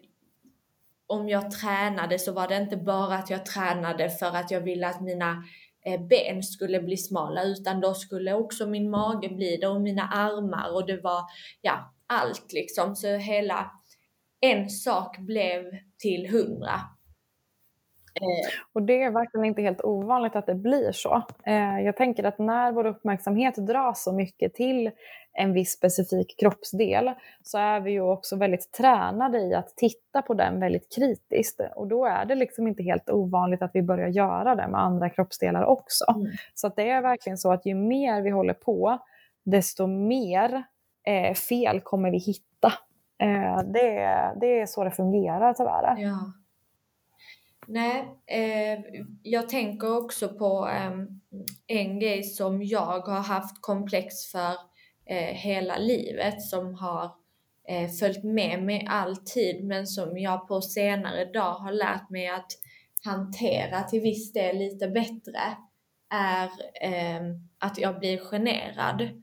om 1.07 1.29
jag 1.29 1.51
tränade 1.51 2.19
så 2.19 2.31
var 2.31 2.47
det 2.47 2.57
inte 2.57 2.77
bara 2.77 3.15
att 3.15 3.29
jag 3.29 3.45
tränade 3.45 4.09
för 4.09 4.35
att 4.35 4.51
jag 4.51 4.61
ville 4.61 4.87
att 4.87 5.01
mina 5.01 5.43
eh, 5.85 6.01
ben 6.01 6.43
skulle 6.43 6.79
bli 6.79 6.97
smala 6.97 7.43
utan 7.43 7.81
då 7.81 7.93
skulle 7.93 8.33
också 8.33 8.67
min 8.67 8.89
mage 8.89 9.29
bli 9.29 9.57
det 9.57 9.67
och 9.67 9.81
mina 9.81 10.03
armar 10.03 10.75
och 10.75 10.85
det 10.85 11.01
var 11.01 11.21
ja, 11.61 11.93
allt 12.07 12.53
liksom. 12.53 12.95
Så 12.95 13.15
hela 13.15 13.71
en 14.41 14.69
sak 14.69 15.17
blev 15.17 15.63
till 15.97 16.29
hundra. 16.29 16.81
Eh, 18.21 18.49
och 18.73 18.81
det 18.83 19.03
är 19.03 19.11
verkligen 19.11 19.45
inte 19.45 19.61
helt 19.61 19.81
ovanligt 19.81 20.35
att 20.35 20.45
det 20.45 20.55
blir 20.55 20.91
så. 20.91 21.23
Eh, 21.45 21.79
jag 21.79 21.97
tänker 21.97 22.23
att 22.23 22.39
när 22.39 22.71
vår 22.71 22.85
uppmärksamhet 22.85 23.55
dras 23.55 24.03
så 24.03 24.13
mycket 24.13 24.53
till 24.53 24.91
en 25.33 25.53
viss 25.53 25.71
specifik 25.71 26.39
kroppsdel 26.39 27.11
så 27.43 27.57
är 27.57 27.79
vi 27.79 27.91
ju 27.91 28.01
också 28.01 28.35
väldigt 28.35 28.71
tränade 28.71 29.39
i 29.39 29.53
att 29.53 29.77
titta 29.77 30.21
på 30.21 30.33
den 30.33 30.59
väldigt 30.59 30.95
kritiskt. 30.95 31.61
Och 31.75 31.87
då 31.87 32.05
är 32.05 32.25
det 32.25 32.35
liksom 32.35 32.67
inte 32.67 32.83
helt 32.83 33.09
ovanligt 33.09 33.61
att 33.61 33.71
vi 33.73 33.81
börjar 33.81 34.07
göra 34.07 34.55
det 34.55 34.67
med 34.67 34.81
andra 34.81 35.09
kroppsdelar 35.09 35.65
också. 35.65 36.05
Mm. 36.15 36.31
Så 36.53 36.71
det 36.75 36.89
är 36.89 37.01
verkligen 37.01 37.37
så 37.37 37.51
att 37.51 37.65
ju 37.65 37.75
mer 37.75 38.21
vi 38.21 38.29
håller 38.29 38.53
på, 38.53 38.97
desto 39.45 39.87
mer 39.87 40.63
eh, 41.07 41.33
fel 41.33 41.81
kommer 41.81 42.11
vi 42.11 42.17
hitta. 42.17 42.73
Eh, 43.19 43.57
det, 43.73 43.93
det 44.41 44.59
är 44.59 44.65
så 44.65 44.83
det 44.83 44.91
fungerar 44.91 45.53
tyvärr. 45.53 46.01
Ja. 46.01 46.33
Nej, 47.67 48.07
eh, 48.25 48.79
jag 49.23 49.49
tänker 49.49 49.97
också 49.97 50.29
på 50.29 50.69
eh, 50.69 50.91
en 51.67 51.99
grej 51.99 52.23
som 52.23 52.63
jag 52.63 53.01
har 53.01 53.21
haft 53.21 53.61
komplex 53.61 54.31
för 54.31 54.53
eh, 55.05 55.35
hela 55.35 55.77
livet 55.77 56.41
som 56.41 56.73
har 56.73 57.11
eh, 57.67 57.89
följt 57.89 58.23
med 58.23 58.63
mig 58.63 58.87
alltid 58.89 59.63
men 59.63 59.87
som 59.87 60.17
jag 60.17 60.47
på 60.47 60.61
senare 60.61 61.25
dag 61.25 61.53
har 61.53 61.71
lärt 61.71 62.09
mig 62.09 62.27
att 62.27 62.51
hantera 63.03 63.83
till 63.83 64.01
viss 64.01 64.33
del 64.33 64.57
lite 64.57 64.87
bättre 64.87 65.39
är 66.09 66.49
eh, 66.81 67.21
att 67.59 67.77
jag 67.77 67.99
blir 67.99 68.17
generad. 68.17 69.21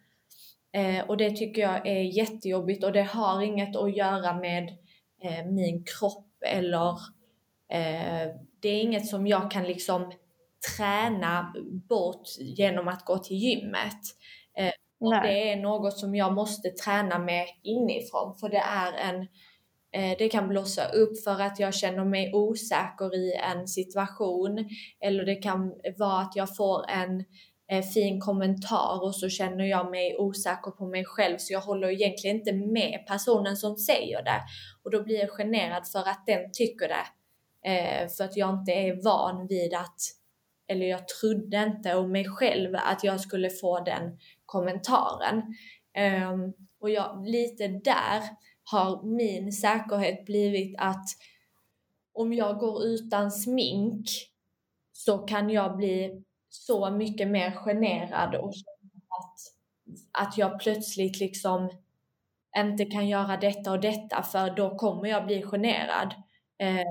Eh, 0.74 1.04
och 1.06 1.16
det 1.16 1.30
tycker 1.30 1.62
jag 1.62 1.86
är 1.86 2.02
jättejobbigt 2.02 2.84
och 2.84 2.92
det 2.92 3.02
har 3.02 3.42
inget 3.42 3.76
att 3.76 3.96
göra 3.96 4.34
med 4.34 4.68
eh, 5.22 5.46
min 5.46 5.84
kropp 5.84 6.32
eller 6.46 6.90
eh, 7.72 8.28
det 8.60 8.68
är 8.68 8.82
inget 8.82 9.06
som 9.06 9.26
jag 9.26 9.50
kan 9.50 9.64
liksom 9.64 10.12
träna 10.76 11.54
bort 11.88 12.28
genom 12.38 12.88
att 12.88 13.04
gå 13.04 13.18
till 13.18 13.36
gymmet. 13.36 14.00
Och 15.04 15.10
det 15.10 15.52
är 15.52 15.56
något 15.56 15.98
som 15.98 16.14
jag 16.14 16.32
måste 16.32 16.70
träna 16.70 17.18
med 17.18 17.46
inifrån 17.62 18.36
för 18.40 18.48
det 18.48 18.62
är 18.62 18.92
en 18.92 19.20
eh, 19.92 20.16
det 20.18 20.28
kan 20.28 20.48
blåsa 20.48 20.88
upp 20.88 21.22
för 21.24 21.40
att 21.40 21.58
jag 21.58 21.74
känner 21.74 22.04
mig 22.04 22.34
osäker 22.34 23.14
i 23.14 23.34
en 23.34 23.68
situation 23.68 24.68
eller 25.00 25.24
det 25.24 25.34
kan 25.34 25.74
vara 25.98 26.20
att 26.20 26.36
jag 26.36 26.56
får 26.56 26.90
en 26.90 27.20
eh, 27.20 27.24
Eh, 27.70 27.82
fin 27.82 28.20
kommentar 28.20 29.02
och 29.02 29.14
så 29.14 29.28
känner 29.28 29.64
jag 29.64 29.90
mig 29.90 30.16
osäker 30.18 30.70
på 30.70 30.86
mig 30.86 31.04
själv 31.04 31.38
så 31.38 31.52
jag 31.52 31.60
håller 31.60 31.88
egentligen 31.88 32.36
inte 32.36 32.52
med 32.52 33.04
personen 33.06 33.56
som 33.56 33.76
säger 33.76 34.22
det 34.22 34.40
och 34.82 34.90
då 34.90 35.02
blir 35.02 35.18
jag 35.18 35.30
generad 35.30 35.88
för 35.88 35.98
att 35.98 36.26
den 36.26 36.52
tycker 36.52 36.88
det 36.88 37.06
eh, 37.70 38.08
för 38.08 38.24
att 38.24 38.36
jag 38.36 38.54
inte 38.54 38.72
är 38.72 39.02
van 39.04 39.46
vid 39.46 39.74
att 39.74 39.96
eller 40.66 40.86
jag 40.86 41.08
trodde 41.08 41.62
inte 41.62 41.94
om 41.94 42.12
mig 42.12 42.24
själv 42.24 42.74
att 42.76 43.04
jag 43.04 43.20
skulle 43.20 43.50
få 43.50 43.80
den 43.80 44.18
kommentaren. 44.46 45.42
Ehm, 45.94 46.52
och 46.80 46.90
jag, 46.90 47.26
lite 47.26 47.68
där 47.68 48.22
har 48.64 49.02
min 49.16 49.52
säkerhet 49.52 50.24
blivit 50.24 50.74
att 50.78 51.04
om 52.12 52.32
jag 52.32 52.58
går 52.58 52.84
utan 52.84 53.30
smink 53.30 54.06
så 54.92 55.18
kan 55.18 55.50
jag 55.50 55.76
bli 55.76 56.24
så 56.54 56.90
mycket 56.90 57.28
mer 57.28 57.50
generad 57.50 58.34
och 58.34 58.52
att, 59.08 59.34
att 60.12 60.38
jag 60.38 60.60
plötsligt 60.60 61.20
liksom 61.20 61.70
inte 62.56 62.84
kan 62.84 63.08
göra 63.08 63.36
detta 63.36 63.72
och 63.72 63.80
detta 63.80 64.22
för 64.22 64.56
då 64.56 64.76
kommer 64.76 65.08
jag 65.08 65.26
bli 65.26 65.42
generad. 65.42 66.14
Eh, 66.58 66.86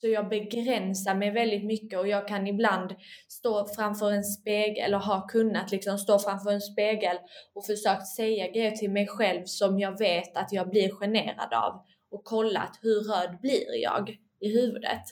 så 0.00 0.08
jag 0.08 0.28
begränsar 0.28 1.14
mig 1.14 1.30
väldigt 1.30 1.64
mycket 1.64 1.98
och 1.98 2.08
jag 2.08 2.28
kan 2.28 2.46
ibland 2.46 2.94
stå 3.28 3.66
framför 3.66 4.12
en 4.12 4.24
spegel, 4.24 4.84
eller 4.84 4.98
har 4.98 5.28
kunnat 5.28 5.70
liksom 5.70 5.98
stå 5.98 6.18
framför 6.18 6.50
en 6.50 6.60
spegel 6.60 7.16
och 7.54 7.66
försökt 7.66 8.06
säga 8.06 8.50
grejer 8.50 8.70
till 8.70 8.90
mig 8.90 9.06
själv 9.06 9.44
som 9.44 9.78
jag 9.78 9.98
vet 9.98 10.36
att 10.36 10.52
jag 10.52 10.70
blir 10.70 10.90
generad 10.90 11.52
av 11.52 11.84
och 12.10 12.24
kollat 12.24 12.78
hur 12.82 13.00
röd 13.00 13.38
blir 13.40 13.82
jag 13.82 14.18
i 14.40 14.52
huvudet. 14.52 15.02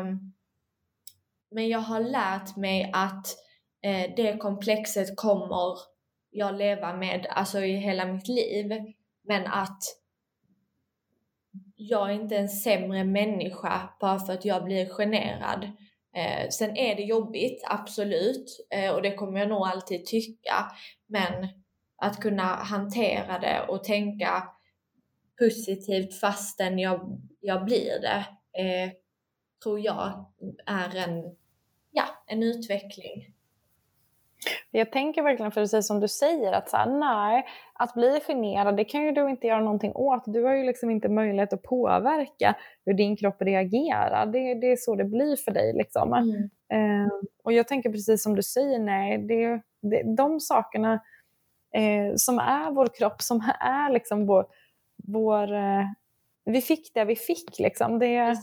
Um, 0.00 0.32
men 1.50 1.68
jag 1.68 1.78
har 1.78 2.00
lärt 2.00 2.56
mig 2.56 2.90
att 2.92 3.26
eh, 3.82 4.14
det 4.16 4.36
komplexet 4.36 5.16
kommer 5.16 5.78
jag 6.30 6.54
leva 6.54 6.96
med 6.96 7.26
alltså 7.30 7.60
i 7.60 7.76
hela 7.76 8.06
mitt 8.06 8.28
liv. 8.28 8.72
Men 9.22 9.46
att 9.46 9.82
jag 11.76 12.10
är 12.10 12.14
inte 12.14 12.36
en 12.36 12.48
sämre 12.48 13.04
människa 13.04 13.90
bara 14.00 14.18
för 14.18 14.32
att 14.32 14.44
jag 14.44 14.64
blir 14.64 14.86
generad. 14.88 15.64
Eh, 16.14 16.48
sen 16.50 16.76
är 16.76 16.96
det 16.96 17.02
jobbigt, 17.02 17.62
absolut, 17.66 18.66
eh, 18.70 18.90
och 18.90 19.02
det 19.02 19.14
kommer 19.14 19.38
jag 19.38 19.48
nog 19.48 19.66
alltid 19.66 20.06
tycka. 20.06 20.72
Men 21.06 21.48
att 21.96 22.20
kunna 22.20 22.42
hantera 22.42 23.38
det 23.38 23.66
och 23.68 23.84
tänka 23.84 24.48
positivt 25.38 26.20
fastän 26.20 26.78
jag, 26.78 27.20
jag 27.40 27.64
blir 27.64 28.00
det, 28.00 28.24
eh, 28.62 28.90
tror 29.62 29.80
jag 29.80 30.24
är 30.66 30.96
en, 30.96 31.36
ja, 31.90 32.04
en 32.26 32.42
utveckling. 32.42 33.34
Jag 34.70 34.92
tänker 34.92 35.22
verkligen, 35.22 35.52
för 35.52 35.60
precis 35.60 35.86
som 35.86 36.00
du 36.00 36.08
säger, 36.08 36.52
att 36.52 36.68
så 36.68 36.76
här, 36.76 36.86
nej, 36.86 37.46
att 37.72 37.94
bli 37.94 38.20
generad, 38.26 38.76
det 38.76 38.84
kan 38.84 39.04
ju 39.04 39.12
du 39.12 39.30
inte 39.30 39.46
göra 39.46 39.60
någonting 39.60 39.92
åt. 39.94 40.22
Du 40.26 40.44
har 40.44 40.54
ju 40.54 40.64
liksom 40.64 40.90
inte 40.90 41.08
möjlighet 41.08 41.52
att 41.52 41.62
påverka 41.62 42.56
hur 42.84 42.94
din 42.94 43.16
kropp 43.16 43.42
reagerar. 43.42 44.26
Det, 44.26 44.54
det 44.54 44.72
är 44.72 44.76
så 44.76 44.94
det 44.94 45.04
blir 45.04 45.36
för 45.36 45.50
dig. 45.50 45.72
Liksom. 45.72 46.12
Mm. 46.12 46.50
Eh, 46.72 47.12
och 47.44 47.52
jag 47.52 47.68
tänker 47.68 47.90
precis 47.90 48.22
som 48.22 48.36
du 48.36 48.42
säger, 48.42 48.78
nej, 48.78 49.18
det, 49.18 49.62
det, 49.90 50.16
de 50.16 50.40
sakerna 50.40 50.92
eh, 51.74 52.14
som 52.16 52.38
är 52.38 52.70
vår 52.70 52.88
kropp, 52.98 53.22
som 53.22 53.40
är 53.60 53.92
liksom 53.92 54.26
vår, 54.26 54.46
vår 54.96 55.54
eh, 55.54 55.84
vi 56.52 56.60
fick 56.60 56.94
det 56.94 57.04
vi 57.04 57.16
fick. 57.16 57.58
Liksom. 57.58 57.98
Det, 57.98 58.34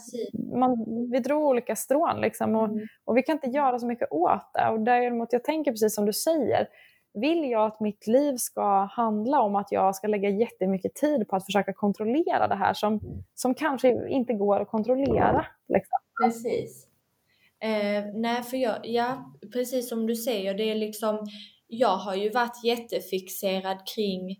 man, 0.55 0.85
vi 1.11 1.19
drog 1.19 1.43
olika 1.43 1.75
strån 1.75 2.21
liksom, 2.21 2.55
och, 2.55 2.67
mm. 2.67 2.87
och, 3.05 3.17
vi 3.17 3.23
kan 3.23 3.35
inte 3.35 3.49
göra 3.49 3.79
så 3.79 3.87
mycket 3.87 4.11
åt 4.11 4.53
det. 4.53 4.69
Och 4.69 4.79
däremot, 4.79 5.33
jag 5.33 5.43
tänker 5.43 5.71
precis 5.71 5.95
som 5.95 6.05
du 6.05 6.13
säger, 6.13 6.67
vill 7.13 7.49
jag 7.49 7.65
att 7.65 7.79
mitt 7.79 8.07
liv 8.07 8.35
ska 8.37 8.89
handla 8.91 9.41
om 9.41 9.55
att 9.55 9.71
jag 9.71 9.95
ska 9.95 10.07
lägga 10.07 10.29
jättemycket 10.29 10.95
tid 10.95 11.27
på 11.27 11.35
att 11.35 11.45
försöka 11.45 11.73
kontrollera 11.73 12.47
det 12.47 12.55
här 12.55 12.73
som, 12.73 12.99
som 13.35 13.53
kanske 13.53 14.09
inte 14.09 14.33
går 14.33 14.59
att 14.59 14.69
kontrollera? 14.69 15.45
Liksom. 15.67 15.97
Precis. 16.23 16.87
Eh, 17.59 18.05
nej, 18.13 18.43
för 18.43 18.57
jag, 18.57 18.75
ja, 18.83 19.33
precis 19.53 19.89
som 19.89 20.07
du 20.07 20.15
säger, 20.15 20.53
det 20.53 20.71
är 20.71 20.75
liksom, 20.75 21.27
jag 21.67 21.97
har 21.97 22.15
ju 22.15 22.29
varit 22.29 22.63
jättefixerad 22.63 23.77
kring 23.95 24.37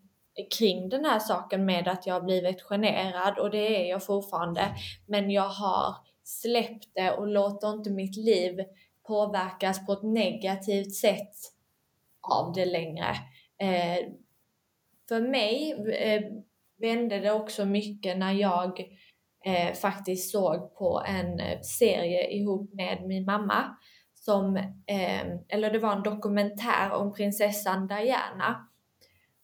kring 0.58 0.90
den 0.90 1.06
här 1.06 1.20
saken 1.20 1.66
med 1.66 1.88
att 1.88 2.08
jag 2.08 2.14
har 2.14 2.22
blivit 2.22 2.62
generad 2.62 3.40
och 3.40 3.52
det 3.52 3.82
är 3.82 3.90
jag 3.90 4.06
fortfarande. 4.06 4.76
Men 5.08 5.32
jag 5.32 5.50
har 5.50 5.96
släppt 6.24 6.96
det 6.96 7.12
och 7.12 7.28
låter 7.28 7.74
inte 7.74 7.90
mitt 7.90 8.18
liv 8.18 8.60
påverkas 9.08 9.86
på 9.86 9.94
ett 9.94 10.04
negativt 10.04 10.96
sätt 10.96 11.36
av 12.22 12.54
det 12.54 12.66
längre. 12.66 13.10
Eh, 13.58 14.06
för 15.08 15.22
mig 15.22 15.72
eh, 15.94 16.22
vände 16.78 17.20
det 17.20 17.32
också 17.32 17.66
mycket 17.66 18.18
när 18.18 18.34
jag 18.34 18.80
eh, 19.46 19.74
faktiskt 19.74 20.32
såg 20.32 20.76
på 20.76 21.04
en 21.08 21.40
eh, 21.40 21.62
serie 21.62 22.30
ihop 22.30 22.74
med 22.74 23.04
min 23.08 23.26
mamma. 23.26 23.78
Som, 24.14 24.58
eh, 24.88 25.28
eller 25.50 25.72
det 25.72 25.80
var 25.80 25.96
en 25.96 26.04
dokumentär 26.04 26.92
om 26.92 27.14
prinsessan 27.14 27.88
Diana. 27.88 28.68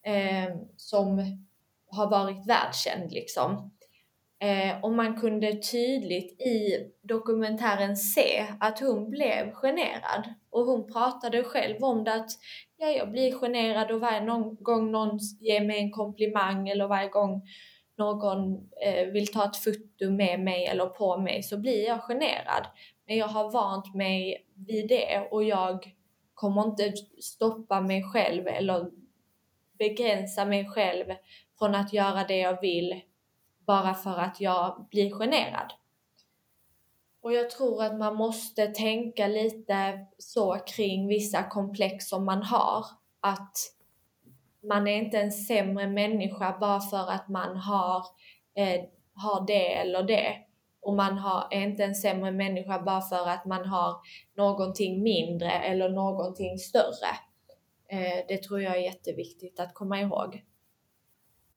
Eh, 0.04 0.56
som 0.78 1.38
har 1.92 2.10
varit 2.10 2.48
världskänd 2.48 3.12
liksom. 3.12 3.72
Eh, 4.40 4.84
och 4.84 4.92
man 4.92 5.20
kunde 5.20 5.56
tydligt 5.56 6.42
i 6.42 6.78
dokumentären 7.02 7.98
se 7.98 8.46
att 8.60 8.80
hon 8.80 9.10
blev 9.10 9.52
generad. 9.52 10.34
Och 10.50 10.66
hon 10.66 10.94
pratade 10.94 11.44
själv 11.44 11.84
om 11.84 12.04
det 12.04 12.14
att 12.14 12.32
ja, 12.78 12.88
jag 12.88 13.12
blir 13.12 13.32
generad 13.32 13.92
och 13.92 14.02
varje 14.02 14.22
någon 14.22 14.56
gång 14.56 14.92
någon 14.92 15.20
ger 15.40 15.62
mig 15.62 15.80
en 15.80 15.92
komplimang 15.92 16.70
eller 16.70 16.88
varje 16.88 17.10
gång 17.10 17.42
någon 17.98 18.70
eh, 18.86 19.08
vill 19.08 19.28
ta 19.28 19.46
ett 19.46 19.58
foto 19.58 20.10
med 20.10 20.40
mig 20.40 20.66
eller 20.66 20.86
på 20.86 21.18
mig 21.18 21.44
så 21.44 21.58
blir 21.58 21.86
jag 21.86 22.02
generad. 22.02 22.68
Men 23.08 23.18
jag 23.18 23.28
har 23.28 23.52
vant 23.52 23.96
mig 23.96 24.48
vid 24.68 24.88
det 24.88 25.28
och 25.32 25.44
jag 25.44 25.96
kommer 26.34 26.66
inte 26.66 26.94
stoppa 27.22 27.82
mig 27.82 28.04
själv 28.04 28.48
eller 28.48 29.01
begränsa 29.82 30.46
mig 30.46 30.66
själv 30.70 31.06
från 31.60 31.76
att 31.76 31.94
göra 31.94 32.24
det 32.24 32.38
jag 32.38 32.62
vill 32.62 33.02
bara 33.68 33.94
för 33.94 34.18
att 34.18 34.42
jag 34.42 34.88
blir 34.90 35.12
generad. 35.12 35.74
Och 37.22 37.34
jag 37.34 37.50
tror 37.50 37.84
att 37.84 37.98
man 37.98 38.16
måste 38.16 38.68
tänka 38.68 39.28
lite 39.28 40.06
så 40.18 40.58
kring 40.76 41.08
vissa 41.08 41.44
komplex 41.44 42.10
som 42.10 42.26
man 42.26 42.44
har. 42.44 42.86
Att 43.20 43.58
man 44.64 44.88
är 44.88 44.96
inte 44.96 45.20
en 45.20 45.32
sämre 45.32 45.88
människa 45.88 46.58
bara 46.60 46.80
för 46.80 47.12
att 47.12 47.30
man 47.30 47.58
har, 47.58 48.06
eh, 48.56 48.82
har 49.14 49.48
det 49.48 49.74
eller 49.76 50.04
det. 50.04 50.36
Och 50.82 50.94
man 50.94 51.18
har, 51.18 51.48
är 51.52 51.62
inte 51.62 51.84
en 51.84 51.96
sämre 51.96 52.32
människa 52.32 52.80
bara 52.80 53.02
för 53.02 53.30
att 53.30 53.46
man 53.46 53.66
har 53.66 53.96
någonting 54.38 55.04
mindre 55.04 55.52
eller 55.52 55.90
någonting 55.90 56.58
större. 56.58 57.31
Eh, 57.92 58.26
det 58.28 58.44
tror 58.44 58.62
jag 58.62 58.78
är 58.78 58.82
jätteviktigt 58.82 59.60
att 59.60 59.74
komma 59.74 60.00
ihåg. 60.00 60.44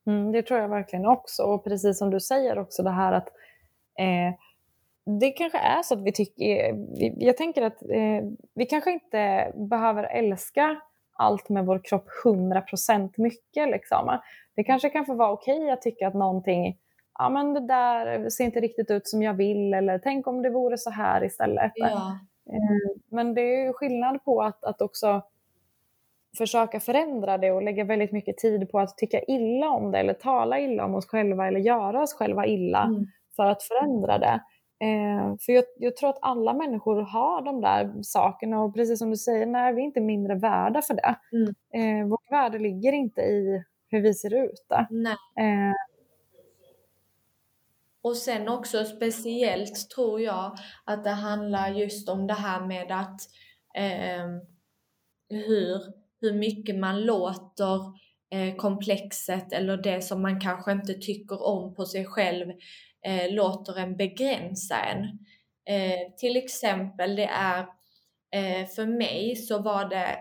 Mm, 0.07 0.33
det 0.33 0.43
tror 0.43 0.61
jag 0.61 0.69
verkligen 0.69 1.07
också. 1.07 1.43
Och 1.43 1.65
precis 1.65 1.99
som 1.99 2.11
du 2.11 2.21
säger 2.21 2.59
också 2.59 2.83
det 2.83 2.91
här 2.91 3.13
att 3.13 3.29
eh, 3.99 4.35
det 5.21 5.31
kanske 5.31 5.59
är 5.59 5.83
så 5.83 5.95
att 5.95 6.03
vi 6.03 6.13
tycker, 6.13 6.75
jag 7.25 7.37
tänker 7.37 7.63
att 7.63 7.83
eh, 7.83 8.29
vi 8.55 8.67
kanske 8.67 8.93
inte 8.93 9.53
behöver 9.55 10.05
älska 10.05 10.81
allt 11.13 11.49
med 11.49 11.67
vår 11.67 11.81
kropp 11.85 12.07
100% 12.25 13.13
mycket. 13.17 13.71
Liksom. 13.71 14.19
Det 14.55 14.65
kanske 14.65 14.91
kan 14.91 15.07
få 15.07 15.15
vara 15.15 15.33
okej 15.33 15.59
okay 15.59 15.71
att 15.71 15.83
tycka 15.83 16.09
att 16.09 16.15
någonting, 16.15 16.79
ja 17.19 17.29
men 17.29 17.55
det 17.55 17.67
där 17.67 18.31
ser 18.31 18.45
inte 18.45 18.61
riktigt 18.61 18.91
ut 18.91 19.09
som 19.09 19.23
jag 19.23 19.35
vill 19.35 19.75
eller 19.75 19.99
tänk 19.99 20.27
om 20.27 20.43
det 20.43 20.51
vore 20.51 20.79
så 20.79 20.91
här 20.91 21.25
istället. 21.25 21.73
Ja. 21.75 22.19
Eh, 22.51 22.97
men 23.11 23.35
det 23.35 23.41
är 23.41 23.67
ju 23.67 23.73
skillnad 23.73 24.25
på 24.25 24.43
att, 24.43 24.65
att 24.65 24.81
också 24.81 25.23
försöka 26.39 26.81
förändra 26.81 27.39
det 27.39 27.53
och 27.53 27.63
lägga 27.63 27.85
väldigt 27.85 28.13
mycket 28.13 28.39
tid 28.39 28.71
på 28.71 28.79
att 28.79 28.99
tycka 28.99 29.21
illa 29.21 29.69
om 29.69 29.91
det 29.91 29.99
eller 29.99 30.15
tala 30.15 30.61
illa 30.61 30.85
om 30.85 30.95
oss 30.95 31.07
själva 31.07 31.49
eller 31.49 31.61
göra 31.61 32.03
oss 32.03 32.15
själva 32.15 32.47
illa 32.47 32.83
mm. 32.83 33.07
för 33.37 33.47
att 33.47 33.63
förändra 33.63 34.19
det. 34.19 34.41
Eh, 34.81 35.37
för 35.41 35.53
jag, 35.53 35.65
jag, 35.79 35.97
tror 35.97 36.11
att 36.11 36.19
alla 36.23 36.53
människor 36.53 37.01
har 37.03 37.43
de 37.43 37.61
där 37.61 38.03
sakerna 38.03 38.63
och 38.63 38.75
precis 38.75 38.99
som 38.99 39.11
du 39.11 39.17
säger, 39.17 39.47
nej 39.47 39.75
vi 39.75 39.81
är 39.81 39.85
inte 39.85 40.01
mindre 40.01 40.35
värda 40.35 40.83
för 40.83 40.95
det. 40.95 41.17
Mm. 41.33 41.55
Eh, 42.03 42.09
vårt 42.09 42.31
värde 42.31 42.59
ligger 42.59 42.93
inte 42.93 43.21
i 43.21 43.65
hur 43.89 44.01
vi 44.01 44.15
ser 44.15 44.45
ut. 44.45 44.67
Eh. 45.39 45.73
Och 48.03 48.17
sen 48.17 48.49
också 48.49 48.85
speciellt 48.85 49.91
tror 49.91 50.21
jag 50.21 50.57
att 50.85 51.05
det 51.05 51.11
handlar 51.11 51.69
just 51.69 52.09
om 52.09 52.27
det 52.27 52.35
här 52.35 52.67
med 52.67 52.93
att 52.93 53.21
eh, 53.75 54.27
hur, 55.29 56.04
hur 56.25 56.33
mycket 56.33 56.77
man 56.77 57.01
låter 57.01 57.81
eh, 58.31 58.57
komplexet 58.57 59.53
eller 59.53 59.77
det 59.77 60.01
som 60.01 60.23
man 60.23 60.41
kanske 60.41 60.73
inte 60.73 60.95
tycker 60.95 61.43
om 61.47 61.75
på 61.75 61.87
sig 61.87 62.05
själv 62.05 62.51
eh, 63.07 63.35
låter 63.35 63.79
en 63.79 63.97
begränsa 63.97 64.77
en. 64.77 65.05
Eh, 65.75 66.15
till 66.17 66.37
exempel, 66.37 67.17
det 67.17 67.31
är 67.33 67.61
eh, 68.35 68.67
för 68.67 68.87
mig 68.87 69.37
så 69.37 69.59
var 69.59 69.89
det 69.89 70.19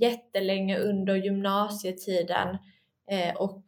jättelänge 0.00 0.78
under 0.78 1.14
gymnasietiden 1.14 2.58
eh, 3.10 3.36
och 3.36 3.64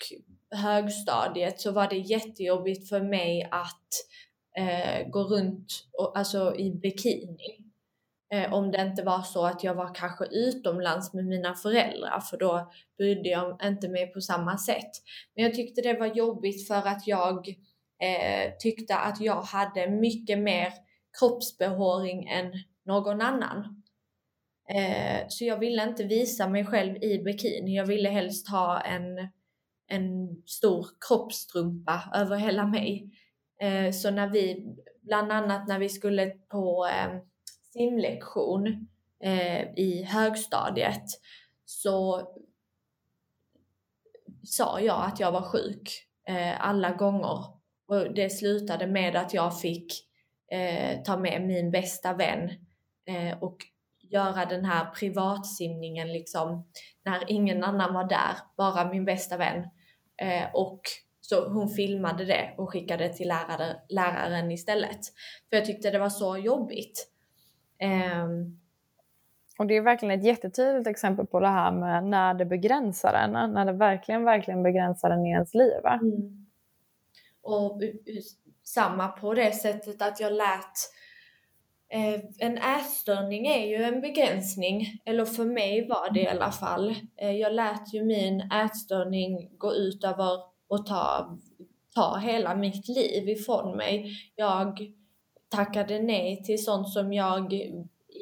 högstadiet 0.51 1.61
så 1.61 1.73
var 1.73 1.89
det 1.89 1.97
jättejobbigt 1.97 2.89
för 2.89 3.01
mig 3.01 3.49
att 3.51 3.91
eh, 4.59 5.09
gå 5.09 5.25
runt 5.25 5.67
och, 5.99 6.19
alltså 6.19 6.57
i 6.57 6.71
bikini. 6.71 7.66
Eh, 8.33 8.53
om 8.53 8.71
det 8.71 8.83
inte 8.83 9.03
var 9.03 9.23
så 9.23 9.47
att 9.47 9.65
jag 9.65 9.75
var 9.75 9.95
kanske 9.95 10.25
utomlands 10.25 11.15
med 11.15 11.27
mina 11.27 11.55
föräldrar 11.55 12.21
för 12.21 12.37
då 12.37 12.73
brydde 12.99 13.29
jag 13.29 13.59
inte 13.63 13.89
mig 13.89 14.13
på 14.13 14.21
samma 14.21 14.59
sätt. 14.59 14.91
Men 15.35 15.45
jag 15.45 15.55
tyckte 15.55 15.83
det 15.83 15.99
var 15.99 16.07
jobbigt 16.07 16.69
för 16.69 16.89
att 16.89 17.07
jag 17.07 17.49
eh, 18.03 18.53
tyckte 18.59 18.97
att 18.97 19.21
jag 19.21 19.43
hade 19.43 19.91
mycket 19.91 20.39
mer 20.39 20.73
kroppsbehåring 21.19 22.27
än 22.27 22.53
någon 22.85 23.21
annan. 23.21 23.83
Eh, 24.69 25.25
så 25.29 25.45
jag 25.45 25.59
ville 25.59 25.83
inte 25.83 26.05
visa 26.05 26.49
mig 26.49 26.67
själv 26.67 26.97
i 27.03 27.19
bikini. 27.19 27.77
Jag 27.77 27.87
ville 27.87 28.09
helst 28.09 28.49
ha 28.49 28.81
en, 28.81 29.19
en 29.89 30.37
stor 30.47 30.87
kroppstrumpa 31.09 32.03
över 32.15 32.37
hela 32.37 32.67
mig. 32.67 33.11
Eh, 33.61 33.93
så 33.93 34.11
när 34.11 34.29
vi, 34.29 34.75
bland 35.03 35.33
annat 35.33 35.69
när 35.69 35.79
vi 35.79 35.89
skulle 35.89 36.27
på 36.31 36.87
eh, 36.87 37.21
simlektion 37.77 38.89
eh, 39.23 39.63
i 39.77 40.03
högstadiet 40.09 41.05
så 41.65 42.29
sa 44.43 44.81
jag 44.81 45.05
att 45.05 45.21
jag 45.21 45.33
var 45.33 45.43
sjuk 45.43 46.07
eh, 46.29 46.67
alla 46.69 46.91
gånger 46.91 47.45
och 47.89 48.15
det 48.15 48.31
slutade 48.31 48.87
med 48.87 49.17
att 49.17 49.35
jag 49.35 49.61
fick 49.61 49.93
eh, 50.53 51.03
ta 51.03 51.17
med 51.17 51.43
min 51.43 51.71
bästa 51.71 52.15
vän 52.15 52.51
eh, 53.07 53.39
och 53.43 53.57
göra 54.11 54.45
den 54.45 54.65
här 54.65 54.91
privatsimningen 54.91 56.13
liksom 56.13 56.67
när 57.05 57.31
ingen 57.31 57.65
annan 57.65 57.95
var 57.95 58.09
där, 58.09 58.37
bara 58.57 58.91
min 58.91 59.05
bästa 59.05 59.37
vän. 59.37 59.59
Eh, 60.23 60.55
och 60.55 60.81
så 61.21 61.49
hon 61.49 61.69
filmade 61.69 62.25
det 62.25 62.55
och 62.59 62.71
skickade 62.71 63.09
till 63.09 63.29
lärare, 63.29 63.77
läraren 63.89 64.51
istället. 64.51 65.01
För 65.51 65.57
jag 65.57 65.65
tyckte 65.65 65.91
det 65.91 65.99
var 65.99 66.09
så 66.09 66.37
jobbigt. 66.37 67.09
Um, 67.83 68.61
och 69.59 69.67
det 69.67 69.77
är 69.77 69.81
verkligen 69.81 70.19
ett 70.19 70.27
jättetydligt 70.27 70.87
exempel 70.87 71.27
på 71.27 71.41
det 71.41 71.49
här 71.49 71.73
med 71.73 72.05
när 72.05 72.35
det 72.35 72.45
begränsar 72.45 73.13
en, 73.13 73.53
när 73.53 73.65
det 73.65 73.73
verkligen, 73.73 74.25
verkligen 74.25 74.63
begränsar 74.63 75.11
en 75.11 75.27
i 75.27 75.31
ens 75.31 75.55
liv. 75.55 75.87
Mm. 75.87 76.47
Och 77.43 77.83
samma 78.65 79.09
på 79.09 79.35
det 79.35 79.53
sättet 79.53 80.03
att 80.03 80.21
jag 80.21 80.33
lät 80.33 80.77
eh, 81.89 82.21
en 82.39 82.59
ätstörning 82.59 83.47
är 83.47 83.67
ju 83.67 83.85
en 83.85 84.01
begränsning, 84.01 85.01
eller 85.05 85.25
för 85.25 85.45
mig 85.45 85.89
var 85.89 86.11
det 86.15 86.21
i 86.21 86.29
alla 86.29 86.51
fall. 86.51 86.95
Eh, 87.17 87.33
jag 87.33 87.53
lät 87.53 87.95
ju 87.95 88.05
min 88.05 88.41
ätstörning 88.41 89.51
gå 89.59 89.75
ut 89.75 90.05
över 90.05 90.39
och 90.69 90.87
ta, 90.87 91.37
ta 91.95 92.17
hela 92.17 92.55
mitt 92.55 92.89
liv 92.89 93.29
ifrån 93.29 93.77
mig. 93.77 94.11
Jag 94.35 94.93
tackade 95.49 96.03
nej 96.03 96.43
till 96.43 96.65
sånt 96.65 96.89
som 96.89 97.13
jag 97.13 97.53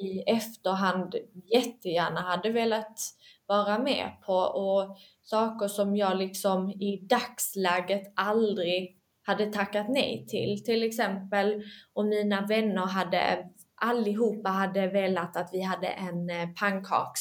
i 0.03 0.23
efterhand 0.27 1.15
jättegärna 1.53 2.21
hade 2.21 2.51
velat 2.51 2.99
vara 3.47 3.79
med 3.79 4.11
på 4.27 4.35
och 4.35 4.97
saker 5.23 5.69
som 5.69 5.97
jag 5.97 6.17
liksom 6.17 6.71
i 6.71 7.07
dagsläget 7.11 8.13
aldrig 8.17 8.99
hade 9.23 9.53
tackat 9.53 9.87
nej 9.89 10.27
till. 10.29 10.65
Till 10.65 10.83
exempel 10.83 11.63
om 11.93 12.09
mina 12.09 12.47
vänner 12.47 12.87
hade, 12.87 13.51
allihopa 13.75 14.49
hade 14.51 14.87
velat 14.87 15.37
att 15.37 15.51
vi 15.53 15.61
hade 15.61 15.87
en 15.87 16.31
eh, 16.31 16.49
pannkaks 16.61 17.21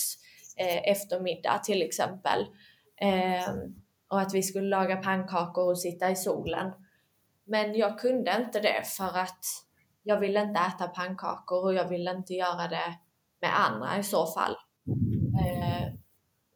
eh, 0.58 0.92
eftermiddag 0.92 1.58
till 1.58 1.82
exempel. 1.82 2.46
Eh, 3.02 3.54
och 4.08 4.22
att 4.22 4.34
vi 4.34 4.44
skulle 4.44 4.68
laga 4.68 4.98
pannkakor 4.98 5.70
och 5.70 5.80
sitta 5.80 6.12
i 6.12 6.16
solen. 6.16 6.72
Men 7.46 7.76
jag 7.76 8.00
kunde 8.00 8.36
inte 8.46 8.60
det 8.60 8.88
för 8.98 9.20
att 9.20 9.46
jag 10.04 10.20
ville 10.20 10.42
inte 10.42 10.60
äta 10.60 10.88
pannkakor 10.88 11.64
och 11.64 11.74
jag 11.74 11.90
ville 11.90 12.12
inte 12.12 12.34
göra 12.34 12.68
det 12.68 12.98
med 13.42 13.60
andra 13.60 13.98
i 13.98 14.04
så 14.04 14.26
fall. 14.26 14.56
Eh, 15.40 15.94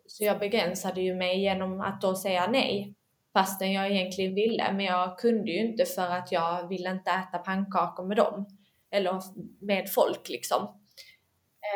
Så 0.08 0.24
jag 0.24 0.40
begränsade 0.40 1.02
ju 1.02 1.16
mig 1.16 1.42
genom 1.42 1.82
att 1.82 2.02
då 2.02 2.16
säga 2.16 2.48
nej 2.48 2.96
fastän 3.34 3.72
jag 3.72 3.92
egentligen 3.92 4.36
ville. 4.36 4.72
Men 4.74 4.86
jag 4.86 5.20
kunde 5.20 5.52
ju 5.52 5.60
inte 5.68 5.86
för 5.86 6.10
att 6.10 6.32
jag 6.32 6.68
ville 6.68 6.92
inte 6.92 7.12
äta 7.12 7.38
pannkakor 7.38 8.06
med 8.08 8.18
dem. 8.18 8.46
Eller 8.92 9.22
med 9.66 9.90
folk 9.96 10.30
liksom. 10.30 10.80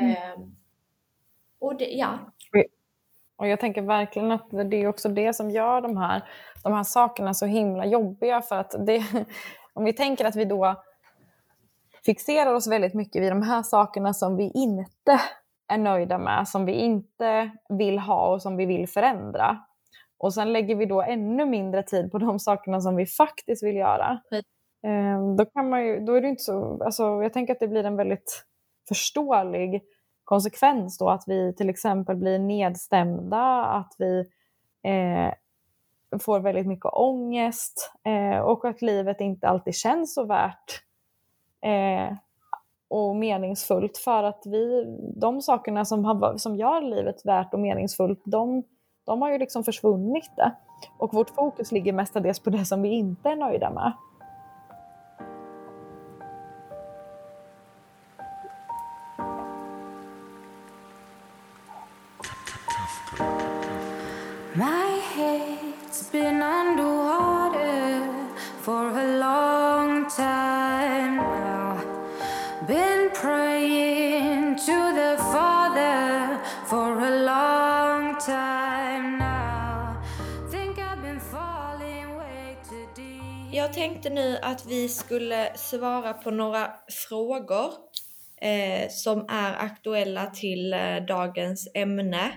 Mm. 0.02 0.12
Eh, 0.12 0.48
och 1.60 1.78
det, 1.78 1.86
ja. 1.86 2.20
Och 3.38 3.48
jag 3.48 3.60
tänker 3.60 3.82
verkligen 3.82 4.32
att 4.32 4.50
det 4.52 4.78
är 4.78 4.88
också 4.88 5.10
det 5.10 5.34
som 5.34 5.50
gör 5.50 5.82
de 5.82 5.98
här, 5.98 6.22
de 6.64 6.74
här 6.74 6.84
sakerna 6.84 7.34
så 7.34 7.46
himla 7.46 7.86
jobbiga. 7.86 8.42
För 8.42 8.56
att 8.56 8.72
det, 8.86 9.04
om 9.74 9.84
vi 9.84 9.94
tänker 9.94 10.26
att 10.26 10.36
vi 10.36 10.46
då 10.46 10.84
fixerar 12.06 12.54
oss 12.54 12.68
väldigt 12.68 12.94
mycket 12.94 13.22
vid 13.22 13.32
de 13.32 13.42
här 13.42 13.64
sakerna 13.64 14.14
som 14.14 14.36
vi 14.36 14.52
inte 14.54 15.22
är 15.68 15.78
nöjda 15.78 16.18
med, 16.18 16.48
som 16.48 16.66
vi 16.66 16.74
inte 16.74 17.52
vill 17.70 18.00
ha 18.00 18.34
och 18.34 18.42
som 18.42 18.58
vi 18.58 18.66
vill 18.66 18.88
förändra. 18.88 19.58
Och 20.18 20.34
sen 20.34 20.54
lägger 20.54 20.76
vi 20.76 20.86
då 20.86 21.02
ännu 21.02 21.46
mindre 21.46 21.84
tid 21.84 22.12
på 22.12 22.18
de 22.18 22.40
sakerna 22.40 22.82
som 22.82 22.96
vi 22.96 23.06
faktiskt 23.06 23.64
vill 23.64 23.76
göra. 23.76 24.22
Mm. 24.84 25.36
Då, 25.38 25.46
kan 25.46 25.70
man 25.70 25.86
ju, 25.86 26.00
då 26.00 26.14
är 26.14 26.22
det 26.22 26.28
inte 26.28 26.44
så, 26.44 26.84
alltså, 26.84 27.04
jag 27.04 27.34
tänker 27.34 27.54
att 27.54 27.60
det 27.60 27.68
blir 27.68 27.84
en 27.84 27.96
väldigt 27.96 28.46
förståelig 28.88 29.82
konsekvens 30.24 30.98
då 30.98 31.10
att 31.10 31.24
vi 31.28 31.56
till 31.56 31.70
exempel 31.70 32.16
blir 32.16 32.40
nedstämda, 32.40 33.64
att 33.66 33.96
vi 33.98 34.20
eh, 34.84 35.34
får 36.20 36.40
väldigt 36.40 36.68
mycket 36.68 36.94
ångest 36.94 37.92
eh, 38.06 38.40
och 38.40 38.66
att 38.66 38.82
livet 38.82 39.22
inte 39.22 39.48
alltid 39.48 39.76
känns 39.76 40.14
så 40.14 40.26
värt 40.26 40.84
eh, 41.62 42.18
och 42.90 43.16
meningsfullt 43.16 43.98
för 43.98 44.24
att 44.24 44.44
vi, 44.46 44.86
de 45.16 45.42
sakerna 45.42 45.86
som, 45.86 46.06
har, 46.06 46.38
som 46.38 46.56
gör 46.56 46.82
livet 46.82 47.26
värt 47.26 47.54
och 47.54 47.60
meningsfullt, 47.60 48.22
de, 48.26 48.64
de 49.06 49.22
har 49.22 49.32
ju 49.32 49.38
liksom 49.38 49.64
försvunnit. 49.64 50.32
Det. 50.36 50.52
Och 50.98 51.14
vårt 51.14 51.30
fokus 51.30 51.72
ligger 51.72 51.94
mestadels 51.94 52.40
på 52.40 52.50
det 52.50 52.66
som 52.66 52.82
vi 52.82 52.90
inte 52.90 53.30
är 53.30 53.36
nöjda 53.36 53.70
med. 53.70 53.94
Jag 83.72 83.76
tänkte 83.76 84.10
nu 84.10 84.38
att 84.42 84.66
vi 84.66 84.90
skulle 84.90 85.58
svara 85.58 86.14
på 86.14 86.32
några 86.32 86.74
frågor 87.10 87.74
eh, 88.42 88.90
som 88.90 89.26
är 89.30 89.54
aktuella 89.54 90.26
till 90.26 90.74
eh, 90.74 91.06
dagens 91.08 91.72
ämne. 91.74 92.32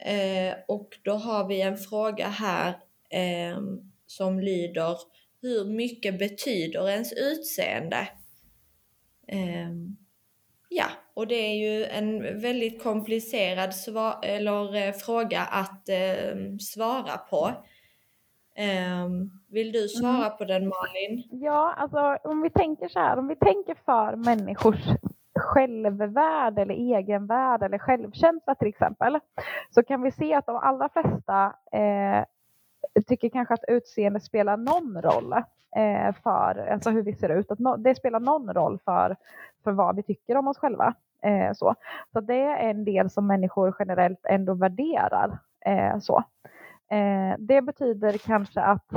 Eh, 0.00 0.54
och 0.68 0.88
då 1.02 1.12
har 1.12 1.48
vi 1.48 1.60
en 1.60 1.76
fråga 1.78 2.28
här 2.28 2.68
eh, 3.10 3.58
som 4.06 4.40
lyder 4.40 4.96
Hur 5.42 5.64
mycket 5.64 6.18
betyder 6.18 6.88
ens 6.88 7.12
utseende? 7.12 8.08
Eh, 9.28 9.70
ja, 10.68 10.86
och 11.14 11.26
det 11.26 11.34
är 11.34 11.54
ju 11.54 11.84
en 11.84 12.40
väldigt 12.40 12.82
komplicerad 12.82 13.74
eller, 14.22 14.76
eh, 14.76 14.92
fråga 14.92 15.40
att 15.40 15.88
eh, 15.88 16.56
svara 16.60 17.18
på. 17.18 17.64
Ehm, 18.54 19.30
vill 19.48 19.72
du 19.72 19.88
svara 19.88 20.26
mm. 20.26 20.38
på 20.38 20.44
den 20.44 20.68
Malin? 20.68 21.28
Ja, 21.30 21.74
alltså 21.76 22.18
om 22.24 22.42
vi 22.42 22.50
tänker 22.50 22.88
så 22.88 22.98
här, 22.98 23.18
om 23.18 23.28
vi 23.28 23.36
tänker 23.36 23.74
för 23.84 24.16
människors 24.16 24.88
självvärde 25.38 26.62
eller 26.62 26.74
egenvärde 26.74 27.66
eller 27.66 27.78
självkänsla 27.78 28.54
till 28.54 28.68
exempel, 28.68 29.18
så 29.70 29.82
kan 29.82 30.02
vi 30.02 30.12
se 30.12 30.34
att 30.34 30.46
de 30.46 30.56
allra 30.56 30.88
flesta 30.88 31.56
eh, 31.72 32.24
tycker 33.06 33.28
kanske 33.28 33.54
att 33.54 33.64
utseende 33.68 34.20
spelar 34.20 34.56
någon 34.56 35.02
roll 35.02 35.32
eh, 35.76 36.14
för 36.22 36.68
alltså 36.72 36.90
hur 36.90 37.02
vi 37.02 37.14
ser 37.14 37.28
ut. 37.28 37.50
Att 37.50 37.58
no 37.58 37.76
det 37.76 37.94
spelar 37.94 38.20
någon 38.20 38.54
roll 38.54 38.78
för, 38.84 39.16
för 39.64 39.72
vad 39.72 39.96
vi 39.96 40.02
tycker 40.02 40.36
om 40.36 40.48
oss 40.48 40.58
själva. 40.58 40.94
Eh, 41.22 41.52
så. 41.52 41.74
så 42.12 42.20
det 42.20 42.42
är 42.42 42.70
en 42.70 42.84
del 42.84 43.10
som 43.10 43.26
människor 43.26 43.76
generellt 43.78 44.26
ändå 44.28 44.54
värderar. 44.54 45.38
Eh, 45.66 45.98
så. 45.98 46.24
Eh, 46.94 47.36
det 47.38 47.62
betyder 47.62 48.18
kanske 48.18 48.60
att 48.60 48.90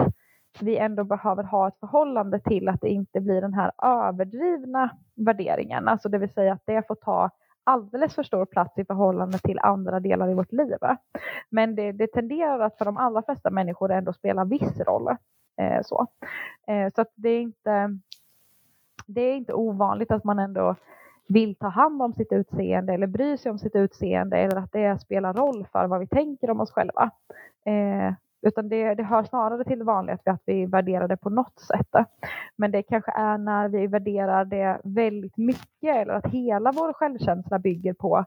vi 0.62 0.78
ändå 0.78 1.04
behöver 1.04 1.44
ha 1.44 1.68
ett 1.68 1.80
förhållande 1.80 2.40
till 2.40 2.68
att 2.68 2.82
det 2.82 2.90
inte 2.90 3.20
blir 3.22 3.42
den 3.42 3.54
här 3.54 3.72
överdrivna 3.84 4.90
värderingen, 5.16 5.88
alltså 5.88 6.10
det 6.10 6.18
vill 6.18 6.34
säga 6.34 6.54
att 6.54 6.66
det 6.66 6.88
får 6.88 6.96
ta 6.96 7.30
alldeles 7.64 8.16
för 8.16 8.24
stor 8.24 8.46
plats 8.46 8.78
i 8.78 8.86
förhållande 8.86 9.40
till 9.40 9.60
andra 9.60 10.00
delar 10.00 10.30
i 10.30 10.34
vårt 10.34 10.52
liv. 10.52 10.78
Men 11.50 11.76
det, 11.76 11.92
det 11.92 12.08
tenderar 12.08 12.60
att 12.60 12.78
för 12.78 12.86
de 12.86 12.98
allra 12.98 13.22
flesta 13.22 13.50
människor 13.50 13.92
ändå 13.92 14.14
spela 14.14 14.46
viss 14.46 14.80
roll. 14.80 15.08
Eh, 15.62 15.82
så 15.84 16.08
eh, 16.68 16.92
så 16.96 17.02
att 17.02 17.12
det 17.16 17.30
är, 17.30 17.42
inte, 17.42 18.00
det 19.08 19.22
är 19.22 19.36
inte 19.36 19.54
ovanligt 19.54 20.12
att 20.12 20.24
man 20.24 20.40
ändå 20.40 20.76
vill 21.28 21.56
ta 21.56 21.68
hand 21.68 22.02
om 22.02 22.14
sitt 22.14 22.32
utseende 22.32 22.94
eller 22.94 23.08
bryr 23.08 23.38
sig 23.38 23.52
om 23.52 23.60
sitt 23.60 23.76
utseende 23.76 24.38
eller 24.38 24.56
att 24.56 24.72
det 24.72 25.02
spelar 25.02 25.34
roll 25.34 25.68
för 25.72 25.88
vad 25.88 26.00
vi 26.00 26.08
tänker 26.08 26.50
om 26.50 26.62
oss 26.62 26.72
själva. 26.72 27.12
Eh, 27.66 28.14
utan 28.42 28.70
det, 28.70 28.94
det 28.94 29.04
hör 29.04 29.24
snarare 29.24 29.64
till 29.64 29.80
det 29.80 29.86
vanliga 29.86 30.18
att 30.26 30.42
vi 30.46 30.66
värderar 30.66 31.08
det 31.08 31.18
på 31.18 31.30
något 31.30 31.60
sätt. 31.60 32.06
Men 32.56 32.72
det 32.72 32.84
kanske 32.84 33.12
är 33.12 33.38
när 33.38 33.70
vi 33.70 33.88
värderar 33.88 34.46
det 34.46 34.82
väldigt 34.84 35.38
mycket 35.38 35.96
eller 35.96 36.14
att 36.14 36.28
hela 36.28 36.72
vår 36.72 36.94
självkänsla 36.94 37.60
bygger 37.60 37.94
på 37.94 38.26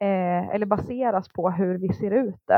eh, 0.00 0.48
eller 0.48 0.66
baseras 0.66 1.28
på 1.28 1.50
hur 1.50 1.78
vi 1.78 1.92
ser 1.92 2.10
ut 2.10 2.50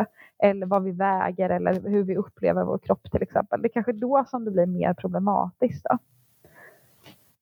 eller 0.42 0.66
vad 0.66 0.85
vi 0.85 0.90
väger 0.90 1.50
eller 1.50 1.88
hur 1.88 2.03
vi 2.03 2.16
upplever 2.16 2.64
vår 2.64 2.79
kropp 2.79 3.11
till 3.11 3.22
exempel. 3.22 3.62
Det 3.62 3.68
är 3.68 3.72
kanske 3.72 3.92
då 3.92 4.24
som 4.29 4.44
det 4.44 4.50
blir 4.50 4.66
mer 4.66 4.94
problematiskt. 4.94 5.85
Då. 5.85 5.98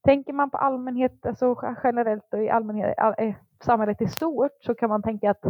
Tänker 0.09 0.33
man 0.33 0.51
på 0.51 0.59
allmänhet, 0.59 1.27
alltså 1.27 1.57
generellt 1.85 2.35
och 2.35 2.43
i 2.43 2.51
allmänhet, 2.51 2.95
eh, 3.19 3.35
samhället 3.61 4.03
i 4.03 4.07
stort 4.07 4.53
så 4.61 4.75
kan 4.75 4.89
man 4.89 5.03
tänka 5.03 5.31
att 5.31 5.45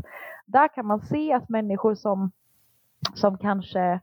där 0.46 0.68
kan 0.68 0.86
man 0.86 1.00
se 1.00 1.32
att 1.32 1.48
människor 1.48 1.94
som 1.94 2.30
som 3.14 3.38
kanske 3.38 4.00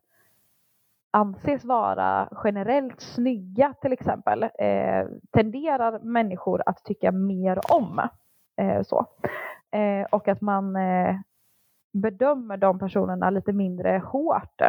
anses 1.11 1.65
vara 1.65 2.29
generellt 2.43 3.01
snygga 3.01 3.73
till 3.81 3.93
exempel 3.93 4.43
eh, 4.43 5.07
tenderar 5.31 5.99
människor 5.99 6.63
att 6.65 6.83
tycka 6.83 7.11
mer 7.11 7.59
om. 7.73 8.09
Eh, 8.55 8.81
så. 8.81 9.05
Eh, 9.71 10.05
och 10.11 10.27
att 10.27 10.41
man 10.41 10.75
eh, 10.75 11.15
bedömer 11.93 12.57
de 12.57 12.79
personerna 12.79 13.29
lite 13.29 13.53
mindre 13.53 14.01
hårt. 14.05 14.61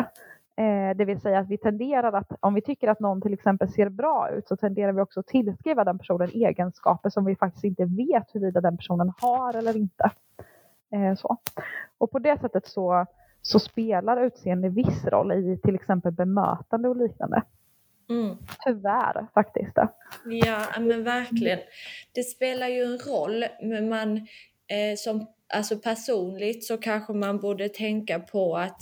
Eh, 0.57 0.97
det 0.97 1.05
vill 1.05 1.21
säga 1.21 1.39
att 1.39 1.49
vi 1.49 1.59
tenderar 1.59 2.13
att, 2.13 2.33
om 2.41 2.55
vi 2.55 2.61
tycker 2.61 2.89
att 2.89 3.01
någon 3.01 3.23
till 3.23 3.33
exempel 3.33 3.69
ser 3.69 3.89
bra 3.89 4.31
ut 4.31 4.49
så 4.49 4.57
tenderar 4.57 4.93
vi 4.93 5.01
också 5.01 5.21
att 5.21 5.27
tillskriva 5.27 5.85
den 5.85 5.99
personen 5.99 6.29
egenskaper 6.29 7.11
som 7.11 7.25
vi 7.25 7.37
faktiskt 7.37 7.65
inte 7.65 7.85
vet 7.85 8.35
huruvida 8.35 8.61
den 8.61 8.77
personen 8.77 9.13
har 9.21 9.57
eller 9.57 9.77
inte. 9.77 10.11
Eh, 10.93 11.15
så. 11.15 11.37
Och 11.99 12.11
på 12.11 12.19
det 12.19 12.41
sättet 12.41 12.67
så 12.67 13.07
så 13.47 13.59
spelar 13.59 14.25
utseende 14.25 14.69
viss 14.69 15.05
roll 15.05 15.33
i 15.33 15.59
till 15.63 15.75
exempel 15.75 16.13
bemötande 16.13 16.89
och 16.89 16.97
liknande. 16.97 17.43
Mm. 18.09 18.37
Tyvärr 18.65 19.27
faktiskt. 19.35 19.77
Ja 20.25 20.67
men 20.81 21.05
verkligen. 21.05 21.59
Det 22.13 22.23
spelar 22.23 22.69
ju 22.69 22.83
en 22.83 22.99
roll 22.99 23.45
men 23.63 23.89
man 23.89 24.17
eh, 24.69 24.97
som 24.97 25.27
alltså 25.55 25.79
personligt 25.79 26.65
så 26.65 26.77
kanske 26.79 27.13
man 27.13 27.39
borde 27.39 27.69
tänka 27.69 28.21
på 28.21 28.57
att 28.57 28.81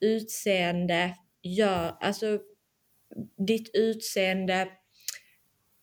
utseende 0.00 1.14
gör, 1.42 1.96
alltså 2.00 2.38
ditt 3.36 3.70
utseende 3.74 4.68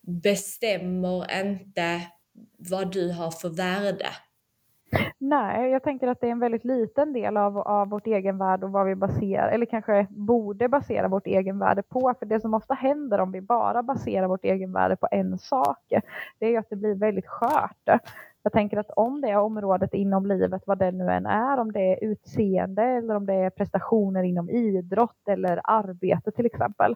bestämmer 0.01 1.41
inte 1.41 2.01
vad 2.69 2.91
du 2.91 3.11
har 3.11 3.31
för 3.31 3.49
värde. 3.49 4.09
Nej, 5.17 5.71
jag 5.71 5.83
tänker 5.83 6.07
att 6.07 6.21
det 6.21 6.27
är 6.27 6.31
en 6.31 6.39
väldigt 6.39 6.65
liten 6.65 7.13
del 7.13 7.37
av, 7.37 7.57
av 7.57 7.89
vårt 7.89 8.07
egenvärde 8.07 8.65
och 8.65 8.71
vad 8.71 8.85
vi 8.85 8.95
baserar, 8.95 9.47
eller 9.47 9.65
kanske 9.65 10.07
borde 10.09 10.69
basera 10.69 11.07
vårt 11.07 11.27
egenvärde 11.27 11.83
på. 11.83 12.13
För 12.19 12.25
det 12.25 12.41
som 12.41 12.53
ofta 12.53 12.73
händer 12.73 13.19
om 13.19 13.31
vi 13.31 13.41
bara 13.41 13.83
baserar 13.83 14.27
vårt 14.27 14.45
egenvärde 14.45 14.95
på 14.95 15.07
en 15.11 15.37
sak, 15.37 15.93
det 16.39 16.45
är 16.45 16.49
ju 16.49 16.57
att 16.57 16.69
det 16.69 16.75
blir 16.75 16.95
väldigt 16.95 17.27
skört. 17.27 18.01
Jag 18.43 18.53
tänker 18.53 18.77
att 18.77 18.89
om 18.89 19.21
det 19.21 19.29
är 19.29 19.37
området 19.37 19.93
inom 19.93 20.25
livet, 20.25 20.61
vad 20.65 20.77
det 20.77 20.91
nu 20.91 21.09
än 21.09 21.25
är, 21.25 21.57
om 21.57 21.71
det 21.71 21.79
är 21.79 22.03
utseende 22.03 22.83
eller 22.83 23.15
om 23.15 23.25
det 23.25 23.33
är 23.33 23.49
prestationer 23.49 24.23
inom 24.23 24.49
idrott 24.49 25.27
eller 25.27 25.61
arbete 25.63 26.31
till 26.31 26.45
exempel. 26.45 26.95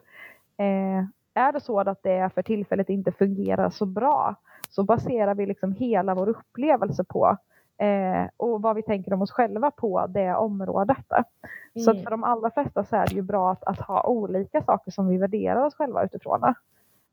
Eh, 0.56 1.04
är 1.34 1.52
det 1.52 1.60
så 1.60 1.80
att 1.80 2.02
det 2.02 2.34
för 2.34 2.42
tillfället 2.42 2.88
inte 2.88 3.12
fungerar 3.12 3.70
så 3.70 3.86
bra, 3.86 4.34
så 4.70 4.82
baserar 4.82 5.34
vi 5.34 5.46
liksom 5.46 5.72
hela 5.72 6.14
vår 6.14 6.28
upplevelse 6.28 7.04
på 7.04 7.38
Eh, 7.80 8.28
och 8.36 8.62
vad 8.62 8.76
vi 8.76 8.82
tänker 8.82 9.12
om 9.12 9.22
oss 9.22 9.30
själva 9.30 9.70
på 9.70 10.06
det 10.06 10.34
området. 10.34 11.06
Mm. 11.12 11.84
Så 11.84 11.94
för 11.94 12.10
de 12.10 12.24
allra 12.24 12.50
flesta 12.50 12.84
så 12.84 12.96
är 12.96 13.06
det 13.06 13.14
ju 13.14 13.22
bra 13.22 13.52
att, 13.52 13.64
att, 13.64 13.80
ha 13.80 14.06
olika 14.06 14.62
saker 14.62 14.90
som 14.90 15.08
vi 15.08 15.18
värderar 15.18 15.64
oss 15.64 15.74
själva 15.74 16.04
utifrån. 16.04 16.54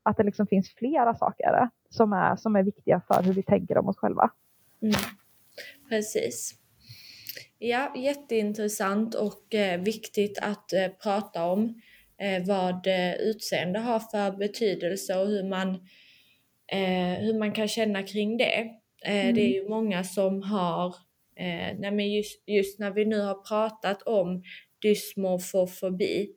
Att 0.06 0.16
det 0.16 0.22
liksom 0.22 0.46
finns 0.46 0.74
flera 0.74 1.14
saker 1.14 1.68
som 1.90 2.12
är, 2.12 2.36
som 2.36 2.56
är 2.56 2.62
viktiga 2.62 3.02
för 3.08 3.22
hur 3.22 3.32
vi 3.32 3.42
tänker 3.42 3.78
om 3.78 3.88
oss 3.88 3.96
själva. 3.96 4.30
Mm. 4.82 4.94
Precis. 5.88 6.54
Ja, 7.58 7.92
jätteintressant 7.96 9.14
och 9.14 9.54
eh, 9.54 9.80
viktigt 9.80 10.38
att 10.42 10.72
eh, 10.72 10.88
prata 11.02 11.44
om 11.44 11.80
eh, 12.20 12.46
vad 12.46 12.86
eh, 12.86 13.14
utseende 13.14 13.78
har 13.78 14.00
för 14.00 14.36
betydelse 14.38 15.18
och 15.18 15.26
hur 15.26 15.44
man, 15.44 15.68
eh, 16.72 17.18
hur 17.20 17.38
man 17.38 17.52
kan 17.52 17.68
känna 17.68 18.02
kring 18.02 18.36
det. 18.36 18.70
Mm. 19.04 19.34
Det 19.34 19.40
är 19.40 19.48
mm. 19.48 19.52
ju 19.52 19.68
många 19.68 20.04
som 20.04 20.42
har, 20.42 20.94
eh, 21.36 22.06
just, 22.16 22.48
just 22.48 22.78
när 22.78 22.90
vi 22.90 23.04
nu 23.04 23.20
har 23.20 23.34
pratat 23.34 24.02
om 24.02 24.42
dysmorfofobi 24.82 26.28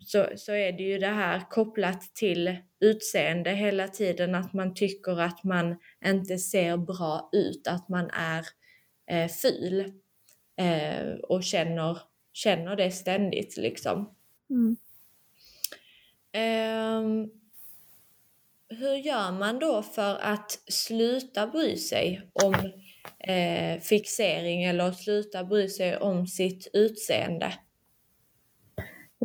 så, 0.00 0.26
så 0.36 0.52
är 0.52 0.72
det 0.72 0.82
ju 0.82 0.98
det 0.98 1.06
här 1.06 1.40
kopplat 1.50 2.14
till 2.14 2.56
utseende 2.80 3.50
hela 3.50 3.88
tiden, 3.88 4.34
att 4.34 4.52
man 4.52 4.74
tycker 4.74 5.20
att 5.20 5.44
man 5.44 5.76
inte 6.04 6.38
ser 6.38 6.76
bra 6.76 7.30
ut, 7.32 7.66
att 7.66 7.88
man 7.88 8.10
är 8.10 8.46
eh, 9.10 9.28
ful 9.28 9.92
eh, 10.56 11.14
och 11.22 11.44
känner, 11.44 11.98
känner 12.32 12.76
det 12.76 12.90
ständigt 12.90 13.56
liksom. 13.56 14.14
Mm. 14.50 14.76
Um, 16.32 17.30
hur 18.68 18.94
gör 18.94 19.32
man 19.32 19.58
då 19.58 19.82
för 19.82 20.16
att 20.20 20.50
sluta 20.68 21.46
bry 21.46 21.76
sig 21.76 22.30
om 22.32 22.54
eh, 23.18 23.80
fixering 23.80 24.64
eller 24.64 24.92
sluta 24.92 25.44
bry 25.44 25.68
sig 25.68 25.96
om 25.96 26.26
sitt 26.26 26.70
utseende? 26.72 27.54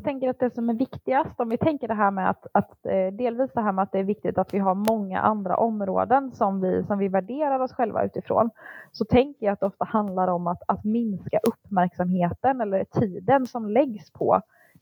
Tänker 0.05 0.29
att 0.29 0.39
det 0.39 0.55
som 0.55 0.69
är 0.69 0.73
viktigast, 0.73 1.39
om 1.39 1.49
vi 1.49 1.57
tänker 1.57 1.87
det 1.87 1.93
här 1.93 2.11
med 2.11 2.29
att, 2.29 2.47
att 2.51 2.85
eh, 2.85 3.13
delvis 3.13 3.51
det 3.53 3.61
här 3.61 3.71
med 3.71 3.83
att 3.83 3.91
det 3.91 3.99
är 3.99 4.03
viktigt 4.03 4.37
att 4.37 4.53
vi 4.53 4.59
har 4.59 4.75
många 4.75 5.19
andra 5.19 5.57
områden 5.57 6.31
som 6.31 6.61
vi, 6.61 6.83
som 6.83 6.97
vi 6.97 7.07
värderar 7.07 7.59
oss 7.59 7.73
själva 7.73 8.03
utifrån, 8.03 8.49
så 8.91 9.05
tänker 9.05 9.45
jag 9.45 9.53
att 9.53 9.59
det 9.59 9.65
ofta 9.65 9.85
handlar 9.85 10.27
om 10.27 10.47
att, 10.47 10.61
att 10.67 10.83
minska 10.83 11.39
uppmärksamheten 11.47 12.61
eller 12.61 12.83
tiden 12.83 13.45
som 13.45 13.69
läggs 13.69 14.11
på 14.11 14.41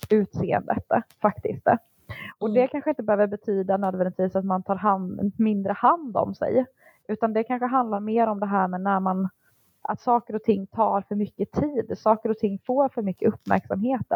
utseendet 0.10 0.86
faktiskt. 1.22 1.68
Och 2.40 2.54
det 2.54 2.60
mm. 2.60 2.68
kanske 2.68 2.90
inte 2.90 3.04
behöver 3.04 3.28
betyda 3.28 3.78
nödvändigtvis 3.78 4.36
att 4.36 4.46
man 4.46 4.64
tar 4.64 4.76
hand, 4.76 5.32
mindre 5.38 5.74
hand 5.74 6.18
om 6.18 6.36
sig. 6.36 6.66
Utan 7.08 7.34
det 7.34 7.44
kanske 7.44 7.66
handlar 7.66 8.00
mer 8.00 8.28
om 8.28 8.40
det 8.40 8.46
här 8.46 8.68
med 8.68 8.82
när 8.82 9.00
man 9.00 9.30
att 9.84 10.02
saker 10.02 10.36
och 10.36 10.44
ting 10.44 10.68
tar 10.68 11.02
för 11.02 11.16
mycket 11.16 11.52
tid, 11.52 11.98
saker 11.98 12.30
och 12.30 12.38
ting 12.38 12.60
får 12.66 12.90
för 12.90 13.02
mycket 13.02 13.34
uppmärksamhet. 13.34 14.08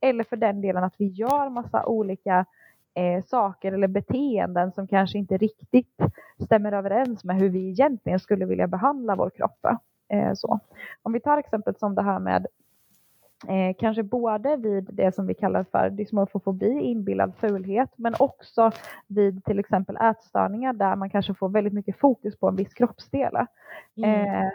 Eller 0.00 0.24
för 0.24 0.36
den 0.36 0.60
delen 0.60 0.84
att 0.84 0.94
vi 0.96 1.06
gör 1.06 1.50
massa 1.50 1.86
olika 1.86 2.46
eh, 2.94 3.24
saker 3.24 3.72
eller 3.72 3.88
beteenden 3.88 4.72
som 4.72 4.86
kanske 4.86 5.18
inte 5.18 5.36
riktigt 5.36 6.00
stämmer 6.44 6.72
överens 6.72 7.24
med 7.24 7.36
hur 7.36 7.48
vi 7.48 7.68
egentligen 7.68 8.20
skulle 8.20 8.46
vilja 8.46 8.66
behandla 8.66 9.16
vår 9.16 9.30
kropp. 9.30 9.66
Eh, 10.08 10.34
så. 10.34 10.60
Om 11.02 11.12
vi 11.12 11.20
tar 11.20 11.38
exempel 11.38 11.76
som 11.76 11.94
det 11.94 12.02
här 12.02 12.18
med 12.18 12.46
Eh, 13.48 13.74
kanske 13.78 14.02
både 14.02 14.56
vid 14.56 14.88
det 14.92 15.14
som 15.14 15.26
vi 15.26 15.34
kallar 15.34 15.64
för 15.64 15.90
dysmorfofobi, 15.90 16.80
inbillad 16.80 17.32
fulhet, 17.36 17.90
men 17.96 18.14
också 18.18 18.72
vid 19.06 19.44
till 19.44 19.58
exempel 19.58 19.96
ätstörningar 19.96 20.72
där 20.72 20.96
man 20.96 21.10
kanske 21.10 21.34
får 21.34 21.48
väldigt 21.48 21.72
mycket 21.72 21.98
fokus 21.98 22.36
på 22.36 22.48
en 22.48 22.56
viss 22.56 22.74
kroppsdel. 22.74 23.36
Mm. 23.96 24.44
Eh, 24.44 24.50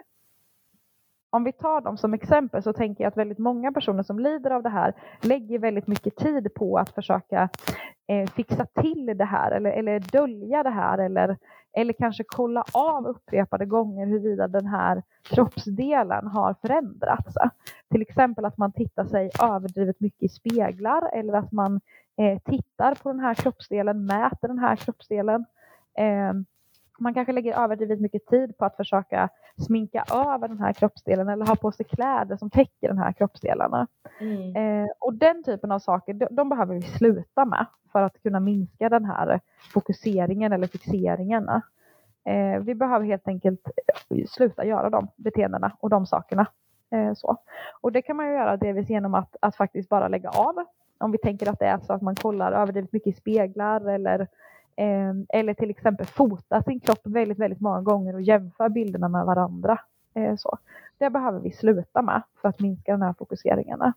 om 1.30 1.44
vi 1.44 1.52
tar 1.52 1.82
dem 1.82 1.98
som 1.98 2.14
exempel 2.14 2.64
så 2.64 2.74
tänker 2.74 3.04
jag 3.04 3.12
att 3.12 3.18
väldigt 3.18 3.38
många 3.38 3.72
personer 3.72 4.04
som 4.04 4.20
lider 4.20 4.52
av 4.52 4.64
det 4.64 4.70
här 4.70 4.94
lägger 5.22 5.60
väldigt 5.60 5.88
mycket 5.88 6.16
tid 6.16 6.54
på 6.54 6.78
att 6.78 6.90
försöka 6.90 7.50
eh, 8.08 8.30
fixa 8.30 8.66
till 8.66 9.06
det 9.18 9.26
här 9.26 9.52
eller, 9.52 9.70
eller 9.72 10.00
dölja 10.00 10.64
det 10.64 10.70
här 10.70 10.98
eller, 10.98 11.38
eller 11.78 11.94
kanske 11.94 12.24
kolla 12.28 12.64
av 12.72 13.08
upprepade 13.08 13.66
gånger 13.66 14.06
huruvida 14.06 14.48
den 14.48 14.68
här 14.68 15.04
kroppsdelen 15.24 16.28
har 16.28 16.56
förändrats. 16.62 17.34
Till 17.92 18.02
exempel 18.02 18.46
att 18.46 18.58
man 18.58 18.72
tittar 18.72 19.06
sig 19.06 19.32
överdrivet 19.42 20.00
mycket 20.00 20.24
i 20.24 20.30
speglar 20.30 21.10
eller 21.14 21.34
att 21.34 21.52
man 21.52 21.82
eh, 22.18 22.40
tittar 22.40 22.96
på 22.96 23.12
den 23.12 23.20
här 23.20 23.34
kroppsdelen, 23.34 24.06
mäter 24.06 24.48
den 24.48 24.60
här 24.60 24.76
kroppsdelen. 24.76 25.46
Eh, 25.98 26.34
man 27.00 27.14
kanske 27.14 27.34
lägger 27.34 27.64
överdrivet 27.64 28.02
mycket 28.02 28.26
tid 28.26 28.58
på 28.58 28.66
att 28.66 28.76
försöka 28.76 29.30
sminka 29.66 30.06
över 30.14 30.48
den 30.48 30.60
här 30.60 30.74
kroppsdelen 30.74 31.30
eller 31.30 31.46
ha 31.46 31.56
på 31.56 31.72
sig 31.72 31.86
kläder 31.86 32.38
som 32.38 32.50
täcker 32.50 32.88
den 32.88 32.98
här 32.98 33.14
kroppsdelarna. 33.14 33.88
Mm. 34.20 34.56
Eh, 34.56 34.90
och 35.00 35.14
den 35.14 35.44
typen 35.44 35.72
av 35.72 35.80
saker, 35.80 36.14
de, 36.14 36.28
de, 36.32 36.50
behöver 36.50 36.76
vi 36.76 36.82
sluta 36.82 37.46
med 37.46 37.66
för 37.92 38.02
att 38.02 38.22
kunna 38.22 38.40
minska 38.40 38.90
den 38.90 39.06
här 39.06 39.40
fokuseringen 39.74 40.54
eller 40.54 40.68
fixeringen. 40.68 41.50
Eh, 42.26 42.60
vi 42.62 42.76
behöver 42.76 43.06
helt 43.06 43.28
enkelt 43.28 43.62
sluta 44.30 44.66
göra 44.66 44.90
de 44.90 45.08
beteendena 45.16 45.72
och 45.80 45.90
de 45.90 46.06
sakerna. 46.06 46.48
Eh, 46.92 47.14
så. 47.14 47.38
Och 47.82 47.92
det 47.92 48.02
kan 48.02 48.16
man 48.16 48.28
ju 48.28 48.34
göra 48.34 48.58
delvis 48.58 48.90
genom 48.90 49.14
att, 49.14 49.36
att 49.40 49.56
faktiskt 49.56 49.90
bara 49.90 50.08
lägga 50.08 50.30
av. 50.30 50.66
Om 50.98 51.12
vi 51.12 51.18
tänker 51.18 51.50
att 51.50 51.60
det 51.60 51.66
är 51.66 51.80
så 51.80 51.94
att 51.94 52.02
man 52.02 52.16
kollar 52.16 52.52
överdrivet 52.52 52.94
mycket 52.94 53.14
i 53.14 53.20
speglar 53.20 53.90
eller 53.90 54.20
Eh, 54.20 54.28
Ehm, 54.78 55.26
eller 55.30 55.54
till 55.54 55.70
exempel 55.70 56.06
fota 56.06 56.64
sin 56.64 56.80
kropp 56.80 57.02
väldigt, 57.04 57.40
väldigt 57.40 57.62
många 57.62 57.82
gånger 57.82 58.14
och 58.14 58.22
jämföra 58.22 58.70
bilderna 58.70 59.10
med 59.10 59.26
varandra. 59.26 59.80
Eh, 60.14 60.36
så. 60.36 60.58
Det 60.98 61.10
behöver 61.10 61.40
vi 61.40 61.52
sluta 61.52 62.02
med 62.02 62.22
för 62.42 62.50
att 62.50 62.60
minska 62.60 62.92
de 62.92 63.02
här 63.02 63.14
fokuseringarna. 63.14 63.94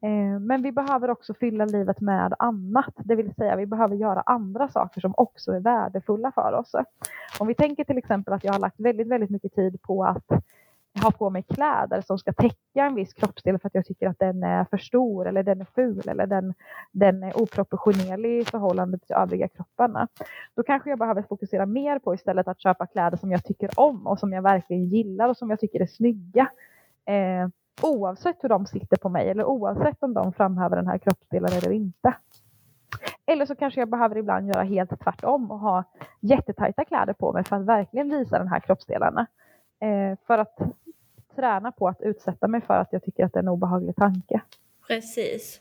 Ehm, 0.00 0.46
men 0.46 0.62
vi 0.62 0.72
behöver 0.72 1.10
också 1.10 1.34
fylla 1.34 1.64
livet 1.64 2.00
med 2.00 2.34
annat, 2.38 2.94
det 2.96 3.14
vill 3.14 3.34
säga 3.34 3.56
vi 3.56 3.66
behöver 3.66 3.96
göra 3.96 4.20
andra 4.20 4.68
saker 4.68 5.00
som 5.00 5.14
också 5.16 5.52
är 5.52 5.60
värdefulla 5.60 6.32
för 6.32 6.52
oss. 6.52 6.74
Om 7.38 7.46
vi 7.46 7.54
tänker 7.54 7.84
till 7.84 7.98
exempel 7.98 8.34
att 8.34 8.44
jag 8.44 8.52
har 8.52 8.60
lagt 8.60 8.80
väldigt, 8.80 9.08
väldigt 9.08 9.30
mycket 9.30 9.54
tid 9.54 9.82
på 9.82 10.04
att 10.04 10.32
ha 10.98 11.10
på 11.10 11.30
mig 11.30 11.42
kläder 11.42 12.00
som 12.00 12.18
ska 12.18 12.32
täcka 12.32 12.84
en 12.84 12.94
viss 12.94 13.14
kroppsdel 13.14 13.58
för 13.58 13.66
att 13.66 13.74
jag 13.74 13.86
tycker 13.86 14.08
att 14.08 14.18
den 14.18 14.42
är 14.42 14.64
för 14.64 14.78
stor 14.78 15.28
eller 15.28 15.42
den 15.42 15.60
är 15.60 15.66
ful 15.74 16.08
eller 16.08 16.26
den, 16.26 16.54
den 16.92 17.22
är 17.22 17.42
oproportionerlig 17.42 18.38
i 18.38 18.44
förhållande 18.44 18.98
till 18.98 19.16
övriga 19.16 19.48
kropparna. 19.48 20.08
Då 20.54 20.62
kanske 20.62 20.90
jag 20.90 20.98
behöver 20.98 21.22
fokusera 21.22 21.66
mer 21.66 21.98
på 21.98 22.14
istället 22.14 22.48
att 22.48 22.60
köpa 22.60 22.86
kläder 22.86 23.16
som 23.16 23.32
jag 23.32 23.44
tycker 23.44 23.70
om 23.80 24.06
och 24.06 24.18
som 24.18 24.32
jag 24.32 24.42
verkligen 24.42 24.84
gillar 24.84 25.28
och 25.28 25.36
som 25.36 25.50
jag 25.50 25.60
tycker 25.60 25.80
är 25.80 25.86
snygga. 25.86 26.50
Eh, 27.04 27.48
oavsett 27.82 28.44
hur 28.44 28.48
de 28.48 28.66
sitter 28.66 28.96
på 28.96 29.08
mig 29.08 29.30
eller 29.30 29.44
oavsett 29.44 30.02
om 30.02 30.14
de 30.14 30.32
framhäver 30.32 30.76
den 30.76 30.86
här 30.86 30.98
kroppsdelen 30.98 31.50
eller 31.52 31.70
inte. 31.70 32.14
Eller 33.26 33.46
så 33.46 33.54
kanske 33.54 33.80
jag 33.80 33.88
behöver 33.88 34.16
ibland 34.16 34.48
göra 34.48 34.62
helt 34.62 35.00
tvärtom 35.00 35.50
och 35.50 35.58
ha 35.58 35.84
jättetajta 36.20 36.84
kläder 36.84 37.12
på 37.12 37.32
mig 37.32 37.44
för 37.44 37.56
att 37.56 37.64
verkligen 37.64 38.08
visa 38.08 38.38
den 38.38 38.48
här 38.48 38.60
kroppsdelarna. 38.60 39.26
Eh, 39.80 40.18
för 40.26 40.38
att 40.38 40.58
träna 41.38 41.72
på 41.72 41.88
att 41.88 42.00
utsätta 42.00 42.48
mig 42.48 42.60
för 42.60 42.74
att 42.74 42.88
jag 42.92 43.04
tycker 43.04 43.24
att 43.24 43.32
det 43.32 43.38
är 43.38 43.42
en 43.42 43.48
obehaglig 43.48 43.96
tanke. 43.96 44.40
Precis. 44.88 45.60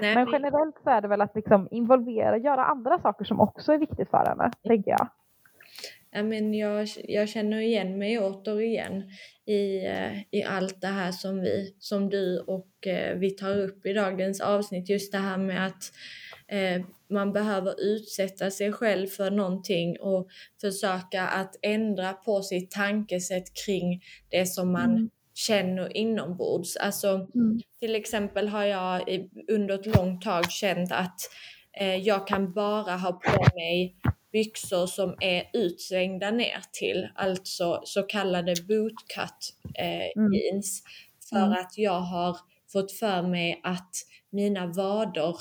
Nej, 0.00 0.14
men 0.14 0.28
generellt 0.32 0.76
så 0.84 0.90
är 0.90 1.00
det 1.00 1.08
väl 1.08 1.20
att 1.20 1.34
liksom 1.34 1.68
involvera, 1.70 2.38
göra 2.38 2.64
andra 2.64 2.98
saker 2.98 3.24
som 3.24 3.40
också 3.40 3.72
är 3.72 3.78
viktigt 3.78 4.10
för 4.10 4.26
henne, 4.26 4.50
tänker 4.62 4.90
jag. 4.90 5.08
Ja, 6.12 6.22
men 6.22 6.54
jag, 6.54 6.88
jag 7.08 7.28
känner 7.28 7.60
igen 7.60 7.98
mig 7.98 8.18
återigen 8.18 9.02
i, 9.46 9.86
eh, 9.86 10.20
i 10.30 10.44
allt 10.44 10.80
det 10.80 10.86
här 10.86 11.12
som, 11.12 11.40
vi, 11.40 11.76
som 11.78 12.10
du 12.10 12.38
och 12.38 12.86
eh, 12.86 13.16
vi 13.16 13.30
tar 13.30 13.58
upp 13.58 13.86
i 13.86 13.92
dagens 13.92 14.40
avsnitt. 14.40 14.88
Just 14.88 15.12
det 15.12 15.18
här 15.18 15.36
med 15.38 15.66
att 15.66 15.92
man 17.10 17.32
behöver 17.32 17.80
utsätta 17.80 18.50
sig 18.50 18.72
själv 18.72 19.06
för 19.06 19.30
någonting 19.30 20.00
och 20.00 20.28
försöka 20.60 21.22
att 21.22 21.56
ändra 21.62 22.12
på 22.12 22.42
sitt 22.42 22.70
tankesätt 22.70 23.64
kring 23.66 24.02
det 24.30 24.46
som 24.46 24.72
man 24.72 24.90
mm. 24.90 25.10
känner 25.34 25.96
inombords. 25.96 26.76
Alltså 26.76 27.08
mm. 27.08 27.60
till 27.80 27.94
exempel 27.94 28.48
har 28.48 28.64
jag 28.64 29.28
under 29.48 29.74
ett 29.74 29.96
långt 29.96 30.22
tag 30.22 30.50
känt 30.50 30.92
att 30.92 31.20
eh, 31.80 31.96
jag 31.96 32.26
kan 32.26 32.52
bara 32.52 32.96
ha 32.96 33.12
på 33.12 33.44
mig 33.54 33.96
byxor 34.32 34.86
som 34.86 35.16
är 35.20 35.50
utsvängda 35.52 36.30
ner 36.30 36.62
till, 36.72 37.08
alltså 37.14 37.80
så 37.84 38.02
kallade 38.02 38.54
bootcut 38.68 39.54
eh, 39.74 40.22
mm. 40.22 40.32
jeans. 40.32 40.82
För 41.30 41.36
mm. 41.36 41.52
att 41.52 41.78
jag 41.78 42.00
har 42.00 42.36
fått 42.72 42.92
för 42.92 43.22
mig 43.22 43.60
att 43.62 43.90
mina 44.30 44.66
vader 44.66 45.36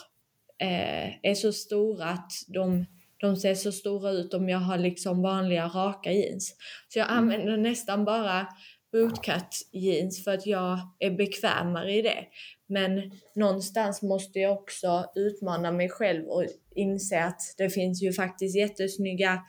eh, 0.60 1.32
är 1.32 1.36
så 1.36 1.54
stora 1.54 2.06
att 2.06 2.32
de, 2.48 2.86
de 3.18 3.36
ser 3.36 3.56
så 3.56 3.72
stora 3.72 4.12
ut 4.12 4.34
om 4.34 4.50
jag 4.50 4.60
har 4.60 4.78
liksom 4.78 5.22
vanliga 5.22 5.68
raka 5.68 6.12
jeans. 6.12 6.56
Så 6.88 7.00
jag 7.00 7.12
mm. 7.12 7.18
använder 7.18 7.58
nästan 7.58 8.06
bara 8.06 8.48
bootcut 8.92 9.70
jeans 9.72 10.24
för 10.24 10.32
att 10.32 10.46
jag 10.46 10.80
är 11.00 11.12
bekvämare 11.12 11.94
i 11.94 12.02
det. 12.02 12.26
Men 12.68 13.12
någonstans 13.36 14.02
måste 14.02 14.40
jag 14.40 14.54
också 14.54 15.06
utmana 15.16 15.72
mig 15.72 15.90
själv 15.90 16.26
och 16.28 16.46
inse 16.76 17.24
att 17.24 17.42
det 17.58 17.70
finns 17.70 18.04
ju 18.04 18.14
faktiskt 18.14 18.56
jättesnygga 18.56 19.44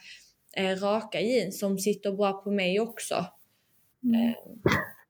eh, 0.57 0.77
raka 0.77 1.21
jeans 1.21 1.59
som 1.59 1.79
sitter 1.79 2.11
bra 2.11 2.33
på 2.33 2.51
mig 2.51 2.79
också. 2.79 3.25
Mm. 4.03 4.29
Eh, 4.29 4.35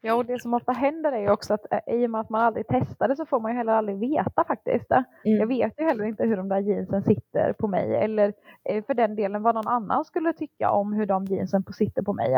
Ja, 0.02 0.16
och 0.16 0.26
det 0.26 0.42
som 0.42 0.54
ofta 0.54 0.72
händer 0.72 1.12
är 1.12 1.20
ju 1.20 1.32
också 1.32 1.54
att 1.54 1.66
eh, 1.72 1.96
i 1.96 2.06
och 2.06 2.10
med 2.10 2.22
att 2.22 2.30
man 2.30 2.42
aldrig 2.42 2.68
testade 2.68 3.16
så 3.16 3.26
får 3.26 3.40
man 3.40 3.52
ju 3.52 3.58
heller 3.58 3.74
aldrig 3.74 4.00
veta 4.00 4.44
faktiskt. 4.44 4.92
Mm. 4.92 5.40
Jag 5.40 5.48
vet 5.48 5.80
ju 5.80 5.84
heller 5.84 6.04
inte 6.04 6.24
hur 6.24 6.38
de 6.38 6.50
där 6.50 6.60
jeansen 6.60 7.04
sitter 7.04 7.54
på 7.54 7.68
mig 7.68 7.96
eller 7.96 8.34
eh, 8.64 8.84
för 8.84 8.94
den 8.94 9.16
delen 9.16 9.44
vad 9.44 9.56
någon 9.56 9.68
annan 9.68 10.06
skulle 10.06 10.34
tycka 10.34 10.72
om 10.72 10.94
hur 10.94 11.06
de 11.06 11.26
jeansen 11.26 11.64
sitter 11.74 12.02
på 12.02 12.14
mig. 12.14 12.34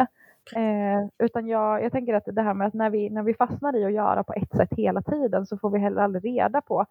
Eh, 0.56 1.08
utan 1.18 1.48
jag, 1.48 1.84
jag 1.84 1.92
tänker 1.92 2.14
att 2.14 2.24
det 2.26 2.42
här 2.42 2.54
med 2.54 2.68
att 2.68 2.74
när 2.74 2.90
vi, 2.90 3.10
när 3.10 3.24
vi 3.24 3.34
fastnar 3.34 3.76
i 3.76 3.86
att 3.86 3.94
göra 3.94 4.24
på 4.24 4.34
ett 4.34 4.52
sätt 4.52 4.70
hela 4.72 5.02
tiden 5.02 5.46
så 5.46 5.58
får 5.58 5.70
vi 5.70 5.80
heller 5.80 6.02
aldrig 6.02 6.26
reda 6.26 6.62
på 6.62 6.86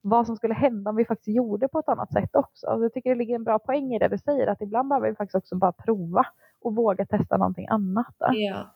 vad 0.00 0.26
som 0.26 0.36
skulle 0.36 0.54
hända 0.54 0.90
om 0.90 0.96
vi 0.96 1.04
faktiskt 1.04 1.36
gjorde 1.36 1.68
på 1.68 1.78
ett 1.78 1.88
annat 1.88 2.12
sätt 2.12 2.36
också. 2.36 2.66
Så 2.66 2.82
jag 2.82 2.92
tycker 2.92 3.10
det 3.10 3.16
ligger 3.16 3.34
en 3.34 3.44
bra 3.44 3.58
poäng 3.58 3.94
i 3.94 3.98
det 3.98 4.08
du 4.08 4.18
säger 4.18 4.46
att 4.46 4.62
ibland 4.62 4.88
behöver 4.88 5.08
vi 5.08 5.16
faktiskt 5.16 5.34
också 5.34 5.56
bara 5.56 5.72
prova 5.72 6.26
och 6.62 6.74
våga 6.74 7.06
testa 7.06 7.36
någonting 7.36 7.66
annat. 7.68 8.14
Ja. 8.18 8.66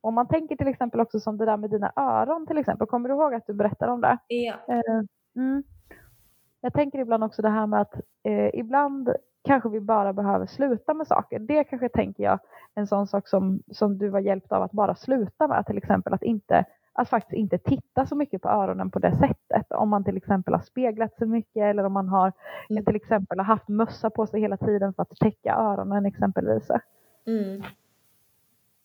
Om 0.00 0.14
man 0.14 0.28
tänker 0.28 0.56
till 0.56 0.68
exempel 0.68 1.00
också 1.00 1.20
som 1.20 1.36
det 1.36 1.44
där 1.44 1.56
med 1.56 1.70
dina 1.70 1.92
öron 1.96 2.46
till 2.46 2.58
exempel. 2.58 2.86
Kommer 2.86 3.08
du 3.08 3.14
ihåg 3.14 3.34
att 3.34 3.46
du 3.46 3.52
berättade 3.52 3.92
om 3.92 4.00
det? 4.00 4.18
Ja. 4.28 4.54
Eh, 4.68 5.02
mm. 5.36 5.62
Jag 6.60 6.72
tänker 6.72 6.98
ibland 6.98 7.24
också 7.24 7.42
det 7.42 7.48
här 7.48 7.66
med 7.66 7.80
att 7.80 7.94
eh, 8.22 8.50
ibland 8.54 9.12
kanske 9.44 9.68
vi 9.68 9.80
bara 9.80 10.12
behöver 10.12 10.46
sluta 10.46 10.94
med 10.94 11.06
saker. 11.06 11.38
Det 11.38 11.64
kanske 11.64 11.88
tänker 11.88 12.22
jag 12.22 12.38
en 12.74 12.86
sån 12.86 13.06
sak 13.06 13.28
som, 13.28 13.62
som 13.72 13.98
du 13.98 14.08
var 14.08 14.20
hjälpt 14.20 14.52
av 14.52 14.62
att 14.62 14.72
bara 14.72 14.94
sluta 14.94 15.48
med. 15.48 15.66
Till 15.66 15.78
exempel 15.78 16.14
att, 16.14 16.22
inte, 16.22 16.64
att 16.92 17.08
faktiskt 17.08 17.32
inte 17.32 17.58
titta 17.58 18.06
så 18.06 18.16
mycket 18.16 18.42
på 18.42 18.48
öronen 18.48 18.90
på 18.90 18.98
det 18.98 19.16
sättet. 19.16 19.72
Om 19.72 19.88
man 19.88 20.04
till 20.04 20.16
exempel 20.16 20.54
har 20.54 20.60
speglat 20.60 21.16
sig 21.16 21.26
mycket 21.26 21.62
eller 21.62 21.84
om 21.84 21.92
man 21.92 22.08
har 22.08 22.32
Mm. 22.70 22.84
till 22.84 22.96
exempel 22.96 23.38
har 23.38 23.44
haft 23.44 23.68
mössa 23.68 24.10
på 24.10 24.26
sig 24.26 24.40
hela 24.40 24.56
tiden 24.56 24.94
för 24.94 25.02
att 25.02 25.16
täcka 25.20 25.54
öronen 25.54 26.06
exempelvis. 26.06 26.70
Mm. 27.26 27.62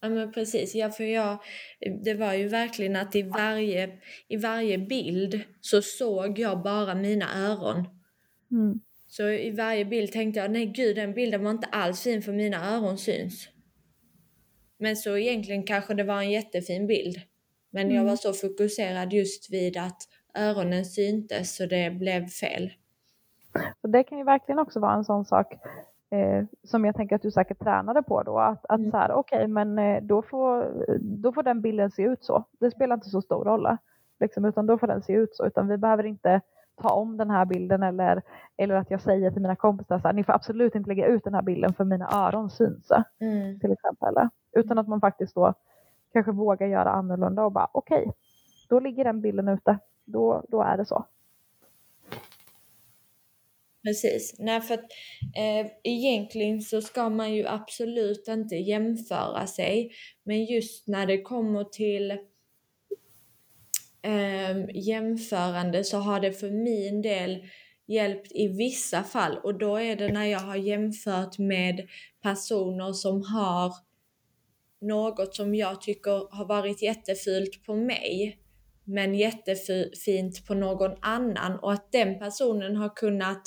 Ja 0.04 0.10
men 0.10 0.32
precis, 0.32 0.76
ja 0.76 0.90
för 0.90 1.04
jag, 1.04 1.38
det 2.04 2.14
var 2.14 2.34
ju 2.34 2.48
verkligen 2.48 2.96
att 2.96 3.16
i 3.16 3.22
varje, 3.22 3.90
i 4.28 4.38
varje 4.38 4.78
bild 4.78 5.42
så 5.62 5.82
såg 5.82 6.40
jag 6.40 6.62
bara 6.64 6.96
mina 6.96 7.48
öron. 7.48 7.86
Mm. 8.52 8.80
Så 9.08 9.30
i 9.30 9.52
varje 9.52 9.86
bild 9.86 10.12
tänkte 10.12 10.40
jag, 10.40 10.52
nej 10.52 10.66
gud 10.66 10.96
den 10.96 11.14
bilden 11.14 11.44
var 11.44 11.52
inte 11.52 11.68
alls 11.68 12.04
fin 12.04 12.22
för 12.22 12.32
mina 12.34 12.76
öron 12.76 12.98
syns. 12.98 13.50
Men 14.78 14.96
så 14.98 15.18
egentligen 15.18 15.64
kanske 15.64 15.94
det 15.94 16.04
var 16.04 16.18
en 16.22 16.32
jättefin 16.32 16.88
bild. 16.88 17.22
Men 17.70 17.88
jag 17.88 17.96
Mm. 18.02 18.06
var 18.06 18.16
så 18.16 18.34
fokuserad 18.34 19.14
just 19.14 19.54
vid 19.54 19.78
att 19.78 20.02
öronen 20.38 20.86
syntes 20.86 21.56
så 21.56 21.66
det 21.66 21.92
blev 21.92 22.28
fel. 22.28 22.74
Så 23.82 23.88
det 23.88 24.04
kan 24.04 24.18
ju 24.18 24.24
verkligen 24.24 24.60
också 24.60 24.80
vara 24.80 24.94
en 24.94 25.06
sån 25.06 25.26
sak 25.26 25.54
eh, 26.14 26.46
som 26.64 26.86
jag 26.86 26.96
tänker 26.96 27.16
att 27.16 27.22
du 27.22 27.32
säkert 27.32 27.60
tränade 27.60 28.04
på 28.04 28.24
då. 28.24 28.40
Att, 28.40 28.66
att 28.70 28.80
Mm. 28.80 28.92
så 28.92 28.98
här, 28.98 29.12
okej, 29.12 29.48
men 29.48 29.80
eh, 29.80 30.04
då, 30.04 30.22
får, 30.22 30.72
då 31.00 31.34
får 31.34 31.44
den 31.44 31.62
bilden 31.62 31.92
se 31.92 32.04
ut 32.04 32.24
så. 32.24 32.44
Det 32.60 32.72
spelar 32.72 32.96
inte 32.96 33.10
så 33.10 33.22
stor 33.22 33.46
roll. 33.46 33.78
Liksom, 34.20 34.46
utan 34.46 34.66
då 34.66 34.78
får 34.78 34.88
den 34.88 35.02
se 35.02 35.14
ut 35.14 35.36
så. 35.36 35.46
Utan 35.46 35.68
vi 35.68 35.78
behöver 35.78 36.04
inte 36.04 36.42
ta 36.82 36.90
om 36.90 37.18
den 37.18 37.30
här 37.30 37.46
bilden 37.46 37.84
eller, 37.84 38.22
eller 38.58 38.76
att 38.76 38.92
jag 38.92 39.02
säger 39.02 39.32
till 39.32 39.42
mina 39.42 39.56
kompisar 39.56 40.00
så 40.00 40.08
här, 40.08 40.14
ni 40.14 40.24
får 40.24 40.34
absolut 40.34 40.76
inte 40.76 40.88
lägga 40.88 41.06
ut 41.06 41.24
den 41.24 41.34
här 41.34 41.42
bilden 41.42 41.74
för 41.74 41.84
mina 41.84 42.10
öron 42.14 42.50
syns. 42.50 42.92
Mm. 43.20 43.60
Till 43.60 43.72
exempel. 43.72 44.16
Utan 44.52 44.78
att 44.78 44.88
man 44.88 45.02
faktiskt 45.02 45.36
då 45.36 45.54
kanske 46.14 46.32
vågar 46.32 46.68
göra 46.68 46.90
annorlunda 46.90 47.46
och 47.46 47.52
bara 47.52 47.68
okej, 47.72 48.12
då 48.70 48.80
ligger 48.80 49.04
den 49.04 49.22
bilden 49.22 49.48
ute. 49.48 49.78
Då, 50.06 50.44
då 50.50 50.62
är 50.62 50.78
det 50.78 50.86
så. 50.86 51.06
Precis. 53.84 54.36
Nej, 54.40 54.62
för 54.62 54.74
att 54.74 54.92
eh, 55.36 55.72
egentligen 55.84 56.62
så 56.62 56.82
ska 56.82 57.10
man 57.10 57.34
ju 57.34 57.48
absolut 57.48 58.28
inte 58.28 58.56
jämföra 58.56 59.48
sig. 59.48 59.92
Men 60.24 60.46
just 60.46 60.88
när 60.88 61.08
det 61.08 61.22
kommer 61.22 61.64
till 61.64 62.12
eh, 64.02 64.70
jämförande 64.74 65.84
så 65.84 65.98
har 65.98 66.20
det 66.20 66.34
för 66.34 66.52
min 66.52 67.02
del 67.02 67.44
hjälpt 67.88 68.32
i 68.32 68.48
vissa 68.48 69.04
fall 69.04 69.38
och 69.44 69.58
då 69.58 69.78
är 69.78 69.96
det 69.96 70.14
när 70.14 70.26
jag 70.26 70.40
har 70.40 70.56
jämfört 70.56 71.38
med 71.38 71.88
personer 72.22 72.94
som 72.94 73.22
har 73.24 73.74
något 74.82 75.36
som 75.36 75.56
jag 75.56 75.82
tycker 75.82 76.36
har 76.36 76.46
varit 76.46 76.82
jättefult 76.82 77.66
på 77.66 77.76
mig 77.76 78.40
men 78.84 79.16
jättefint 79.16 80.48
på 80.48 80.54
någon 80.54 80.92
annan 81.02 81.60
och 81.60 81.74
att 81.74 81.92
den 81.92 82.20
personen 82.20 82.76
har 82.76 82.96
kunnat 82.96 83.42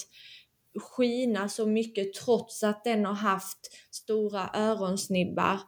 skina 0.79 1.49
så 1.49 1.67
mycket 1.67 2.15
trots 2.15 2.63
att 2.63 2.85
den 2.85 3.05
har 3.05 3.15
haft 3.15 3.59
stora 3.91 4.51
öronsnibbar. 4.55 5.61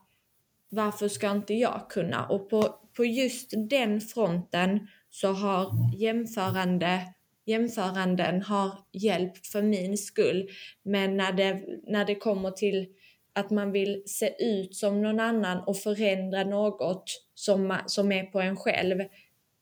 Varför 0.69 1.09
ska 1.09 1.31
inte 1.31 1.55
jag 1.55 1.87
kunna? 1.91 2.27
Och 2.27 2.51
på, 2.51 2.75
på 2.97 3.05
just 3.05 3.53
den 3.71 4.01
fronten 4.01 4.89
så 5.11 5.33
har 5.33 5.73
jämförande, 5.97 7.01
jämföranden 7.47 8.43
har 8.43 8.71
hjälpt 8.93 9.47
för 9.47 9.63
min 9.63 9.99
skull. 9.99 10.49
Men 10.83 11.17
när 11.17 11.33
det, 11.33 11.65
när 11.87 12.05
det 12.05 12.15
kommer 12.15 12.51
till 12.51 12.87
att 13.33 13.51
man 13.51 13.73
vill 13.73 14.03
se 14.07 14.45
ut 14.45 14.77
som 14.77 15.03
någon 15.03 15.21
annan 15.21 15.59
och 15.67 15.77
förändra 15.77 16.45
något 16.45 17.05
som, 17.35 17.79
som 17.87 18.13
är 18.13 18.25
på 18.25 18.41
en 18.41 18.57
själv 18.57 18.99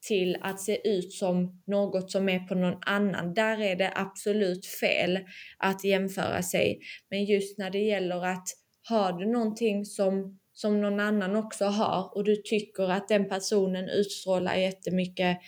till 0.09 0.37
att 0.41 0.61
se 0.61 0.89
ut 0.89 1.13
som 1.13 1.63
något 1.67 2.11
som 2.11 2.29
är 2.29 2.39
på 2.39 2.55
någon 2.55 2.79
annan. 2.81 3.35
Där 3.35 3.61
är 3.61 3.77
det 3.77 3.93
absolut 3.95 4.67
fel 4.67 5.19
att 5.59 5.85
jämföra 5.85 6.43
sig. 6.43 6.81
Men 7.11 7.25
just 7.25 7.59
när 7.59 7.71
det 7.71 7.79
gäller 7.79 8.27
att 8.27 8.49
har 8.89 9.13
du 9.13 9.27
någonting 9.27 9.85
som, 9.85 10.39
som 10.53 10.81
någon 10.81 11.01
annan 11.01 11.37
också 11.37 11.65
har 11.65 12.17
och 12.17 12.25
du 12.25 12.37
tycker 12.37 12.91
att 12.91 13.09
den 13.09 13.29
personen 13.29 13.89
utstrålar 13.89 14.55
jättemycket 14.55 15.39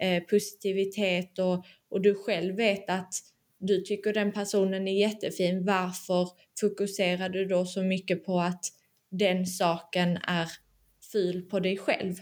eh, 0.00 0.22
positivitet 0.22 1.38
och, 1.38 1.64
och 1.90 2.00
du 2.00 2.14
själv 2.14 2.56
vet 2.56 2.90
att 2.90 3.12
du 3.58 3.80
tycker 3.80 4.12
den 4.12 4.32
personen 4.32 4.88
är 4.88 5.00
jättefin, 5.00 5.64
varför 5.64 6.28
fokuserar 6.60 7.28
du 7.28 7.44
då 7.44 7.64
så 7.64 7.82
mycket 7.82 8.24
på 8.24 8.40
att 8.40 8.64
den 9.10 9.46
saken 9.46 10.16
är 10.16 10.48
ful 11.12 11.42
på 11.42 11.60
dig 11.60 11.76
själv? 11.76 12.14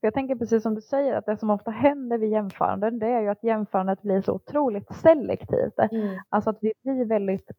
Jag 0.00 0.14
tänker 0.14 0.34
precis 0.34 0.62
som 0.62 0.74
du 0.74 0.80
säger 0.80 1.14
att 1.14 1.26
det 1.26 1.36
som 1.36 1.50
ofta 1.50 1.70
händer 1.70 2.18
vid 2.18 2.30
jämföranden 2.30 2.98
det 2.98 3.06
är 3.06 3.20
ju 3.20 3.28
att 3.28 3.44
jämförandet 3.44 4.02
blir 4.02 4.22
så 4.22 4.32
otroligt 4.32 4.94
selektivt. 4.94 5.78
Mm. 5.92 6.18
Alltså 6.28 6.50
att 6.50 6.58
vi 6.60 6.72
blir 6.84 7.04
väldigt, 7.04 7.50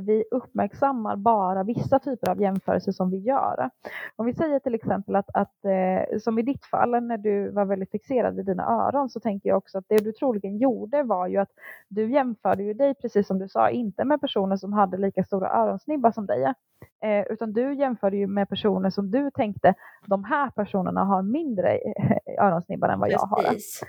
vi 0.00 0.24
uppmärksammar 0.30 1.16
bara 1.16 1.62
vissa 1.62 1.98
typer 1.98 2.30
av 2.30 2.40
jämförelser 2.40 2.92
som 2.92 3.10
vi 3.10 3.18
gör. 3.18 3.70
Om 4.16 4.26
vi 4.26 4.34
säger 4.34 4.58
till 4.58 4.74
exempel 4.74 5.16
att, 5.16 5.30
att 5.34 5.64
eh, 5.64 6.18
som 6.18 6.38
i 6.38 6.42
ditt 6.42 6.64
fall 6.64 6.90
när 6.90 7.18
du 7.18 7.50
var 7.50 7.64
väldigt 7.64 7.90
fixerad 7.90 8.36
vid 8.36 8.46
dina 8.46 8.66
öron 8.66 9.10
så 9.10 9.20
tänker 9.20 9.48
jag 9.48 9.58
också 9.58 9.78
att 9.78 9.84
det 9.88 9.98
du 9.98 10.12
troligen 10.12 10.58
gjorde 10.58 11.02
var 11.02 11.26
ju 11.26 11.36
att 11.36 11.50
du 11.88 12.12
jämförde 12.12 12.62
ju 12.62 12.74
dig 12.74 12.94
precis 12.94 13.26
som 13.26 13.38
du 13.38 13.48
sa, 13.48 13.70
inte 13.70 14.04
med 14.04 14.20
personer 14.20 14.56
som 14.56 14.72
hade 14.72 14.96
lika 14.96 15.24
stora 15.24 15.50
öronsnibbar 15.50 16.10
som 16.10 16.26
dig. 16.26 16.54
Eh, 17.04 17.32
utan 17.32 17.52
du 17.52 17.74
jämförde 17.74 18.16
ju 18.16 18.26
med 18.26 18.48
personer 18.48 18.90
som 18.90 19.10
du 19.10 19.30
tänkte, 19.30 19.74
de 20.06 20.24
här 20.24 20.50
personerna 20.50 21.04
har 21.04 21.22
mindre 21.22 21.67
eh, 21.68 22.16
öronsnibbar 22.44 22.88
än 22.88 23.00
vad 23.00 23.10
jag 23.10 23.18
har. 23.18 23.42
Precis. 23.42 23.82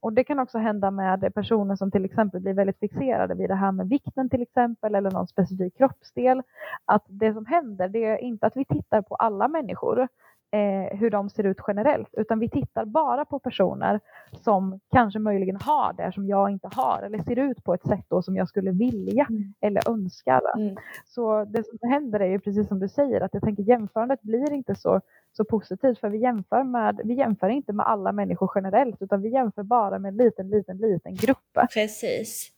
Och 0.00 0.12
det 0.12 0.24
kan 0.24 0.38
också 0.38 0.58
hända 0.58 0.90
med 0.90 1.34
personer 1.34 1.76
som 1.76 1.90
till 1.90 2.04
exempel 2.04 2.40
blir 2.40 2.54
väldigt 2.54 2.78
fixerade 2.78 3.34
vid 3.34 3.50
det 3.50 3.54
här 3.54 3.72
med 3.72 3.88
vikten 3.88 4.30
till 4.30 4.42
exempel 4.42 4.94
eller 4.94 5.10
någon 5.10 5.26
specifik 5.26 5.76
kroppsdel. 5.76 6.42
Att 6.84 7.04
det 7.06 7.34
som 7.34 7.46
händer 7.46 7.88
det 7.88 8.04
är 8.04 8.16
inte 8.18 8.46
att 8.46 8.56
vi 8.56 8.64
tittar 8.64 9.02
på 9.02 9.14
alla 9.14 9.48
människor 9.48 10.08
eh, 10.50 10.98
hur 10.98 11.10
de 11.10 11.30
ser 11.30 11.44
ut 11.46 11.58
generellt 11.66 12.08
utan 12.12 12.38
vi 12.38 12.48
tittar 12.48 12.84
bara 12.84 13.24
på 13.24 13.38
personer 13.38 14.00
som 14.32 14.80
kanske 14.90 15.18
möjligen 15.18 15.56
har 15.56 15.92
det 15.92 16.12
som 16.12 16.26
jag 16.26 16.50
inte 16.50 16.68
har 16.72 17.02
eller 17.02 17.18
ser 17.18 17.38
ut 17.38 17.64
på 17.64 17.74
ett 17.74 17.86
sätt 17.86 18.04
då 18.08 18.22
som 18.22 18.36
jag 18.36 18.48
skulle 18.48 18.70
vilja 18.70 19.26
Mm. 19.30 19.54
eller 19.60 19.90
önskar. 19.90 20.42
Mm. 20.56 20.76
Så 21.06 21.44
det 21.44 21.64
som 21.66 21.90
händer 21.90 22.20
är 22.20 22.26
ju 22.28 22.38
precis 22.40 22.68
som 22.68 22.80
du 22.80 22.88
säger 22.88 23.20
att 23.20 23.34
jag 23.34 23.42
tänker 23.42 23.62
jämförandet 23.62 24.22
blir 24.22 24.52
inte 24.52 24.74
så, 24.74 25.00
så 25.32 25.44
positivt 25.44 25.98
för 25.98 26.08
vi 26.08 26.18
jämför, 26.18 26.64
med, 26.64 27.00
vi 27.04 27.14
jämför 27.14 27.48
inte 27.48 27.72
med 27.72 27.86
alla 27.86 28.12
människor 28.12 28.50
generellt 28.54 29.02
utan 29.02 29.22
vi 29.22 29.28
jämför 29.28 29.62
bara 29.62 29.98
med 29.98 30.08
en 30.08 30.16
liten, 30.16 30.50
liten, 30.50 30.76
liten 30.76 31.14
grupp. 31.14 31.58
Precis. 31.74 32.52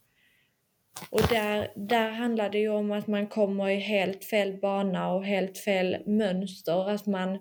Och 1.09 1.21
där, 1.29 1.67
där 1.75 2.11
handlar 2.11 2.49
det 2.49 2.57
ju 2.57 2.69
om 2.69 2.91
att 2.91 3.07
man 3.07 3.27
kommer 3.27 3.69
i 3.69 3.75
helt 3.79 4.25
fel 4.25 4.59
bana 4.61 5.13
och 5.13 5.25
helt 5.25 5.57
fel 5.57 5.97
mönster. 6.05 6.89
Att 6.89 7.07
man, 7.07 7.39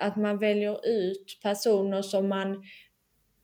att 0.00 0.16
man 0.16 0.38
väljer 0.38 0.86
ut 0.86 1.38
personer 1.42 2.02
som 2.02 2.28
man, 2.28 2.62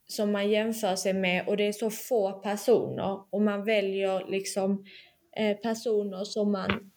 som 0.09 0.33
man 0.33 0.51
jämför 0.51 0.97
sig 0.97 1.13
med 1.13 1.49
och 1.49 1.57
det 1.57 1.67
är 1.67 1.73
så 1.73 1.91
få 1.91 2.33
personer 2.33 3.35
och 3.35 3.43
man 3.43 3.65
väljer 3.65 4.31
liksom 4.31 4.85
eh, 5.37 5.57
personer 5.57 6.25
som 6.25 6.53
man 6.53 6.91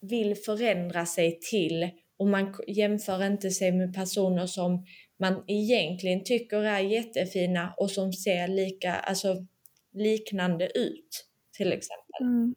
vill 0.00 0.36
förändra 0.36 1.06
sig 1.06 1.38
till 1.50 1.90
och 2.16 2.26
man 2.26 2.54
jämför 2.66 3.26
inte 3.26 3.50
sig 3.50 3.72
med 3.72 3.94
personer 3.94 4.46
som 4.46 4.86
man 5.16 5.44
egentligen 5.46 6.24
tycker 6.24 6.62
är 6.62 6.80
jättefina 6.80 7.74
och 7.76 7.90
som 7.90 8.12
ser 8.12 8.48
lika, 8.48 8.94
alltså 8.94 9.46
liknande 9.92 10.78
ut 10.78 11.26
till 11.52 11.72
exempel. 11.72 12.20
Mm. 12.20 12.54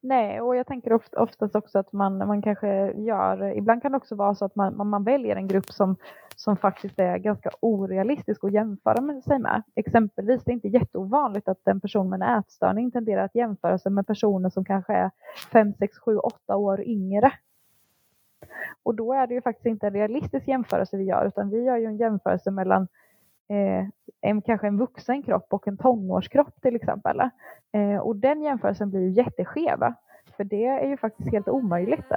Nej, 0.00 0.40
och 0.40 0.56
jag 0.56 0.66
tänker 0.66 0.92
oft, 0.92 1.14
oftast 1.14 1.56
också 1.56 1.78
att 1.78 1.92
man, 1.92 2.18
man 2.18 2.42
kanske 2.42 2.92
gör, 2.92 3.56
ibland 3.56 3.82
kan 3.82 3.92
det 3.92 3.96
också 3.96 4.14
vara 4.14 4.34
så 4.34 4.44
att 4.44 4.56
man, 4.56 4.88
man 4.88 5.04
väljer 5.04 5.36
en 5.36 5.48
grupp 5.48 5.66
som, 5.66 5.96
som 6.36 6.56
faktiskt 6.56 6.98
är 6.98 7.18
ganska 7.18 7.50
orealistisk 7.60 8.44
att 8.44 8.52
jämföra 8.52 9.00
med 9.00 9.24
sig 9.24 9.38
med. 9.38 9.62
Exempelvis, 9.74 10.44
det 10.44 10.50
är 10.50 10.54
inte 10.54 10.68
jätteovanligt 10.68 11.48
att 11.48 11.68
en 11.68 11.80
person 11.80 12.08
med 12.08 12.22
en 12.22 12.38
ätstörning 12.38 12.90
tenderar 12.90 13.24
att 13.24 13.34
jämföra 13.34 13.78
sig 13.78 13.92
med 13.92 14.06
personer 14.06 14.50
som 14.50 14.64
kanske 14.64 14.92
är 14.92 15.10
5, 15.52 15.74
6, 15.74 15.98
7, 15.98 16.18
8 16.18 16.56
år 16.56 16.82
yngre. 16.82 17.32
Och 18.82 18.94
då 18.94 19.12
är 19.12 19.26
det 19.26 19.34
ju 19.34 19.42
faktiskt 19.42 19.66
inte 19.66 19.86
en 19.86 19.92
realistisk 19.92 20.48
jämförelse 20.48 20.96
vi 20.96 21.04
gör, 21.04 21.26
utan 21.26 21.50
vi 21.50 21.64
gör 21.64 21.76
ju 21.76 21.86
en 21.86 21.96
jämförelse 21.96 22.50
mellan 22.50 22.88
en, 24.20 24.42
kanske 24.42 24.66
en 24.66 24.78
vuxen 24.78 25.22
kropp 25.22 25.46
och 25.50 25.68
en 25.68 25.78
tonårskropp 25.78 26.62
till 26.62 26.76
exempel. 26.76 27.20
Eh, 27.72 27.98
och 27.98 28.16
den 28.16 28.42
jämförelsen 28.42 28.90
blir 28.90 29.00
ju 29.00 29.10
jätteskev, 29.10 29.78
för 30.36 30.44
det 30.44 30.66
är 30.66 30.88
ju 30.88 30.96
faktiskt 30.96 31.32
helt 31.32 31.48
omöjligt. 31.48 32.12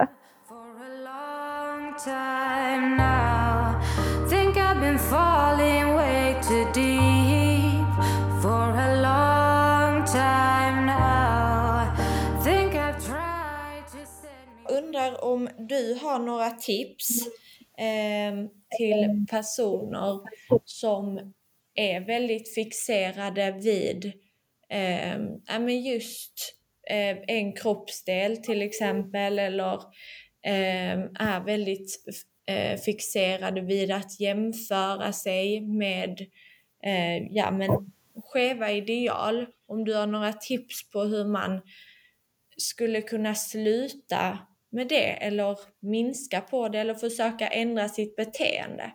Undrar 14.78 15.24
om 15.24 15.48
du 15.58 15.98
har 16.02 16.18
några 16.18 16.50
tips 16.50 17.28
eh, 17.80 18.46
till 18.78 19.26
personer 19.30 20.20
som 20.64 21.32
är 21.74 22.00
väldigt 22.00 22.54
fixerade 22.54 23.52
vid 23.52 24.12
eh, 24.70 25.18
just 25.84 26.54
eh, 26.90 27.16
en 27.26 27.52
kroppsdel 27.52 28.36
till 28.36 28.62
exempel 28.62 29.38
eller 29.38 29.74
eh, 30.46 30.98
är 31.14 31.44
väldigt 31.44 32.04
eh, 32.46 32.80
fixerade 32.80 33.60
vid 33.60 33.90
att 33.90 34.20
jämföra 34.20 35.12
sig 35.12 35.60
med 35.60 36.20
eh, 36.84 37.16
ja, 37.30 37.50
men 37.50 37.70
skeva 38.32 38.72
ideal. 38.72 39.46
Om 39.66 39.84
du 39.84 39.94
har 39.94 40.06
några 40.06 40.32
tips 40.32 40.90
på 40.90 41.02
hur 41.02 41.24
man 41.24 41.60
skulle 42.56 43.02
kunna 43.02 43.34
sluta 43.34 44.38
med 44.70 44.88
det 44.88 45.26
eller 45.26 45.58
minska 45.80 46.40
på 46.40 46.68
det 46.68 46.78
eller 46.78 46.94
försöka 46.94 47.46
ändra 47.46 47.88
sitt 47.88 48.16
beteende? 48.16 48.92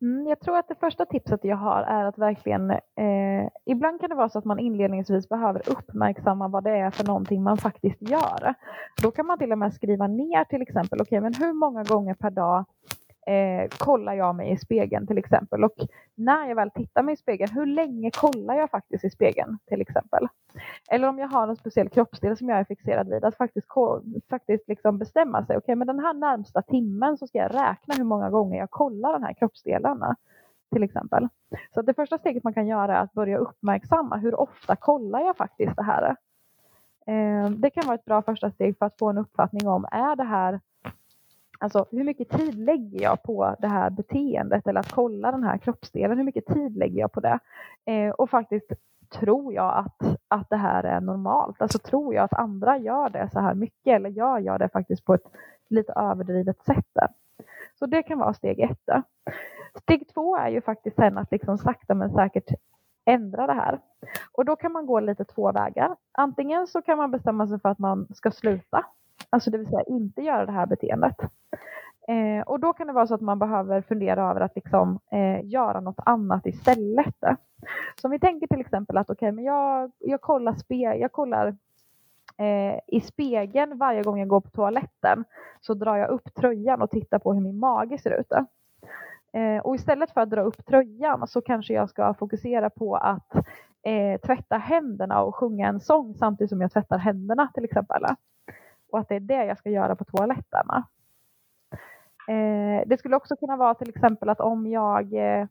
Mm, 0.00 0.26
jag 0.26 0.40
tror 0.40 0.58
att 0.58 0.68
det 0.68 0.74
första 0.74 1.06
tipset 1.06 1.40
jag 1.42 1.56
har 1.56 1.82
är 1.82 2.04
att 2.04 2.18
verkligen, 2.18 2.70
eh, 2.70 3.48
ibland 3.66 4.00
kan 4.00 4.10
det 4.10 4.16
vara 4.16 4.28
så 4.28 4.38
att 4.38 4.44
man 4.44 4.58
inledningsvis 4.58 5.28
behöver 5.28 5.70
uppmärksamma 5.70 6.48
vad 6.48 6.64
det 6.64 6.70
är 6.70 6.90
för 6.90 7.04
någonting 7.04 7.42
man 7.42 7.58
faktiskt 7.58 8.02
gör. 8.02 8.54
Då 9.02 9.10
kan 9.10 9.26
man 9.26 9.38
till 9.38 9.52
och 9.52 9.58
med 9.58 9.74
skriva 9.74 10.06
ner 10.06 10.44
till 10.44 10.62
exempel, 10.62 11.00
okej 11.00 11.18
okay, 11.18 11.20
men 11.20 11.34
hur 11.34 11.52
många 11.52 11.82
gånger 11.82 12.14
per 12.14 12.30
dag 12.30 12.64
eh, 13.26 13.68
kollar 13.78 14.14
jag 14.14 14.34
mig 14.34 14.52
i 14.52 14.56
spegeln 14.56 15.06
till 15.06 15.18
exempel. 15.18 15.64
Och 15.64 15.74
när 16.14 16.48
jag 16.48 16.56
väl 16.56 16.70
tittar 16.70 17.02
mig 17.02 17.14
i 17.14 17.16
spegeln, 17.16 17.52
hur 17.52 17.66
länge 17.66 18.10
kollar 18.10 18.54
jag 18.54 18.70
faktiskt 18.70 19.04
i 19.04 19.10
spegeln 19.10 19.58
till 19.68 19.80
exempel? 19.80 20.28
Eller 20.90 21.08
om 21.08 21.18
jag 21.18 21.28
har 21.28 21.48
en 21.48 21.56
speciell 21.56 21.88
kroppsdel 21.88 22.36
som 22.36 22.48
jag 22.48 22.58
är 22.58 22.64
fixerad 22.64 23.08
vid, 23.08 23.24
att 23.24 23.36
faktiskt, 23.36 23.68
faktiskt 24.30 24.68
liksom 24.68 24.98
bestämma 24.98 25.46
sig. 25.46 25.56
Okej, 25.56 25.64
okay, 25.64 25.74
men 25.74 25.86
den 25.86 25.98
här 25.98 26.14
närmsta 26.14 26.62
timmen 26.62 27.18
så 27.18 27.26
ska 27.26 27.38
jag 27.38 27.54
räkna 27.54 27.94
hur 27.94 28.04
många 28.04 28.30
gånger 28.30 28.58
jag 28.58 28.70
kollar 28.70 29.12
den 29.12 29.22
här 29.22 29.34
kroppsdelen 29.34 30.02
till 30.72 30.82
exempel. 30.82 31.28
Så 31.74 31.82
det 31.82 31.94
första 31.94 32.18
steget 32.18 32.44
man 32.44 32.54
kan 32.54 32.66
göra 32.66 32.96
är 32.96 33.00
att 33.02 33.12
börja 33.12 33.38
uppmärksamma 33.38 34.16
hur 34.16 34.40
ofta 34.40 34.76
kollar 34.76 35.20
jag 35.20 35.36
faktiskt 35.36 35.76
det 35.76 35.82
här. 35.82 36.16
Eh, 37.06 37.50
det 37.50 37.70
kan 37.70 37.86
vara 37.86 37.94
ett 37.94 38.04
bra 38.04 38.22
första 38.22 38.50
steg 38.50 38.78
för 38.78 38.86
att 38.86 38.98
få 38.98 39.10
en 39.10 39.18
uppfattning 39.18 39.68
om, 39.68 39.84
är 39.90 40.16
det 40.16 40.24
här 40.24 40.60
Alltså 41.58 41.86
hur 41.90 42.04
mycket 42.04 42.28
tid 42.28 42.54
lägger 42.54 43.02
jag 43.02 43.22
på 43.22 43.56
det 43.58 43.68
här 43.68 43.90
beteendet 43.90 44.66
eller 44.66 44.80
att 44.80 44.92
kolla 44.92 45.32
den 45.32 45.44
här 45.44 45.58
kroppsdelen? 45.58 46.18
Hur 46.18 46.24
mycket 46.24 46.46
tid 46.46 46.76
lägger 46.76 47.00
jag 47.00 47.12
på 47.12 47.20
det? 47.20 47.38
Eh, 47.84 48.10
och 48.10 48.30
faktiskt 48.30 48.72
tror 49.08 49.54
jag 49.54 49.76
att, 49.78 50.18
att 50.28 50.50
det 50.50 50.56
här 50.56 50.84
är 50.84 51.00
normalt? 51.00 51.62
Alltså 51.62 51.78
tror 51.78 52.14
jag 52.14 52.24
att 52.24 52.32
andra 52.32 52.78
gör 52.78 53.08
det 53.08 53.30
så 53.32 53.40
här 53.40 53.54
mycket 53.54 53.96
eller 53.96 54.10
jag 54.10 54.40
gör 54.40 54.58
det 54.58 54.68
faktiskt 54.68 55.04
på 55.04 55.14
ett 55.14 55.26
lite 55.68 55.92
överdrivet 55.92 56.64
sätt? 56.64 56.92
Så 57.78 57.86
det 57.86 58.02
kan 58.02 58.18
vara 58.18 58.34
steg 58.34 58.60
ett. 58.60 58.88
Steg 59.82 60.08
två 60.14 60.36
är 60.36 60.48
ju 60.48 60.60
faktiskt 60.60 60.96
sen 60.96 61.18
att 61.18 61.30
liksom 61.30 61.58
sakta 61.58 61.94
men 61.94 62.10
säkert 62.10 62.50
ändra 63.04 63.46
det 63.46 63.52
här. 63.52 63.80
Och 64.32 64.44
då 64.44 64.56
kan 64.56 64.72
man 64.72 64.86
gå 64.86 65.00
lite 65.00 65.24
två 65.24 65.52
vägar. 65.52 65.96
Antingen 66.12 66.66
så 66.66 66.82
kan 66.82 66.98
man 66.98 67.10
bestämma 67.10 67.48
sig 67.48 67.60
för 67.60 67.68
att 67.68 67.78
man 67.78 68.06
ska 68.14 68.30
sluta 68.30 68.84
Alltså 69.30 69.50
det 69.50 69.58
vill 69.58 69.66
säga 69.66 69.82
inte 69.86 70.22
göra 70.22 70.46
det 70.46 70.52
här 70.52 70.66
beteendet. 70.66 71.16
Eh, 72.08 72.42
och 72.46 72.60
då 72.60 72.72
kan 72.72 72.86
det 72.86 72.92
vara 72.92 73.06
så 73.06 73.14
att 73.14 73.20
man 73.20 73.38
behöver 73.38 73.82
fundera 73.82 74.30
över 74.30 74.40
att 74.40 74.56
liksom, 74.56 74.98
eh, 75.12 75.44
göra 75.44 75.80
något 75.80 76.00
annat 76.04 76.46
istället. 76.46 77.14
Så 78.00 78.08
om 78.08 78.10
vi 78.10 78.18
tänker 78.18 78.46
till 78.46 78.60
exempel 78.60 78.96
att 78.96 79.10
okej, 79.10 79.26
okay, 79.28 79.32
men 79.32 79.44
jag, 79.44 79.92
jag 79.98 80.20
kollar, 80.20 80.54
spe, 80.54 80.74
jag 80.74 81.12
kollar 81.12 81.46
eh, 82.38 82.80
i 82.86 83.00
spegeln 83.00 83.78
varje 83.78 84.02
gång 84.02 84.18
jag 84.18 84.28
går 84.28 84.40
på 84.40 84.50
toaletten 84.50 85.24
så 85.60 85.74
drar 85.74 85.96
jag 85.96 86.10
upp 86.10 86.34
tröjan 86.34 86.82
och 86.82 86.90
tittar 86.90 87.18
på 87.18 87.34
hur 87.34 87.40
min 87.40 87.58
mage 87.58 87.98
ser 87.98 88.20
ut. 88.20 88.32
Eh, 89.32 89.58
och 89.62 89.74
istället 89.74 90.10
för 90.10 90.20
att 90.20 90.30
dra 90.30 90.42
upp 90.42 90.66
tröjan 90.66 91.28
så 91.28 91.40
kanske 91.40 91.74
jag 91.74 91.90
ska 91.90 92.14
fokusera 92.14 92.70
på 92.70 92.96
att 92.96 93.34
eh, 93.82 94.20
tvätta 94.26 94.56
händerna 94.56 95.22
och 95.22 95.36
sjunga 95.36 95.68
en 95.68 95.80
sång 95.80 96.14
samtidigt 96.14 96.50
som 96.50 96.60
jag 96.60 96.72
tvättar 96.72 96.98
händerna 96.98 97.50
till 97.54 97.64
exempel 97.64 98.04
och 98.96 99.00
att 99.00 99.08
det 99.08 99.16
är 99.16 99.20
det 99.20 99.44
jag 99.44 99.58
ska 99.58 99.70
göra 99.70 99.96
på 99.96 100.04
toaletterna. 100.04 100.86
Eh, 102.28 102.82
det 102.86 102.98
skulle 102.98 103.16
också 103.16 103.36
kunna 103.36 103.56
vara 103.56 103.74
till 103.74 103.88
exempel 103.88 104.28
att 104.28 104.40
om 104.40 104.66
jag 104.66 105.12
eh, 105.12 105.46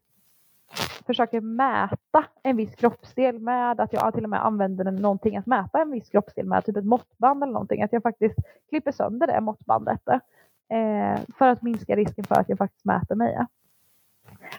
försöker 1.06 1.41
mäta 1.41 2.26
en 2.43 2.58
viss 2.58 2.76
kroppsdel 2.76 3.39
med 3.39 3.80
att 3.80 3.93
jag 3.93 4.14
till 4.14 4.24
och 4.24 4.30
med 4.30 4.46
använder 4.46 4.91
någonting 4.91 5.38
att 5.38 5.46
mäta 5.46 5.82
en 5.82 5.91
viss 5.91 6.10
kroppsdel 6.10 6.46
med, 6.46 6.66
typ 6.66 6.78
ett 6.78 6.86
måttband 6.86 7.43
eller 7.43 7.54
någonting, 7.54 7.84
att 7.84 7.93
jag 7.93 8.04
faktiskt 8.04 8.36
klipper 8.70 8.91
sönder 8.91 9.28
det 9.28 9.41
måttbandet 9.41 10.08
eh, 10.08 11.20
för 11.38 11.48
att 11.48 11.62
minska 11.62 11.96
risken 11.96 12.26
för 12.26 12.36
att 12.36 12.50
jag 12.50 12.58
faktiskt 12.58 12.86
mäter 12.86 13.16
mig. 13.16 13.46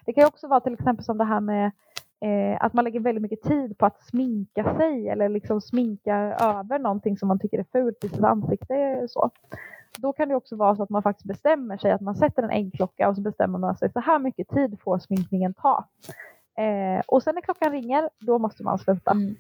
Det 0.05 0.13
kan 0.13 0.27
också 0.27 0.49
vara 0.49 0.61
till 0.61 0.75
exempel 0.75 1.05
som 1.05 1.19
det 1.19 1.25
här 1.25 1.41
med 1.41 1.71
eh, 2.21 2.65
att 2.65 2.73
man 2.73 2.85
lägger 2.85 3.01
väldigt 3.01 3.23
mycket 3.23 3.43
tid 3.43 3.79
på 3.79 3.87
att 3.87 4.03
sminka 4.03 4.77
sig 4.77 5.09
eller 5.09 5.29
liksom 5.29 5.61
sminka 5.61 6.17
över 6.41 6.79
någonting 6.79 7.19
som 7.19 7.29
man 7.29 7.39
tycker 7.39 7.59
är 7.59 7.67
fult 7.73 8.05
i 8.05 8.09
sitt 8.09 8.25
ansikte. 8.25 9.07
Så. 9.09 9.31
Då 9.99 10.13
kan 10.13 10.29
det 10.29 10.35
också 10.35 10.57
vara 10.57 10.77
så 10.77 10.83
att 10.83 10.91
man 10.91 11.03
faktiskt 11.03 11.27
bestämmer 11.27 11.79
sig 11.79 11.93
att 11.93 12.01
man 12.01 12.17
sätter 12.17 12.43
en 12.43 12.51
äggklocka 12.51 13.09
och 13.09 13.17
så 13.17 13.23
bestämmer 13.23 13.59
man 13.59 13.77
sig 13.77 13.93
så 13.93 14.01
här 14.01 14.19
mycket 14.19 14.49
tid 14.49 14.79
får 14.81 14.99
sminkningen 14.99 15.55
ta. 15.55 15.85
Eh, 16.59 17.03
och 17.07 17.23
sen 17.23 17.35
när 17.35 17.43
klockan 17.43 17.73
ringer, 17.73 18.11
då 18.19 18.39
måste 18.39 18.63
man 18.63 18.79
sluta. 18.79 19.11
Mm. 19.11 19.35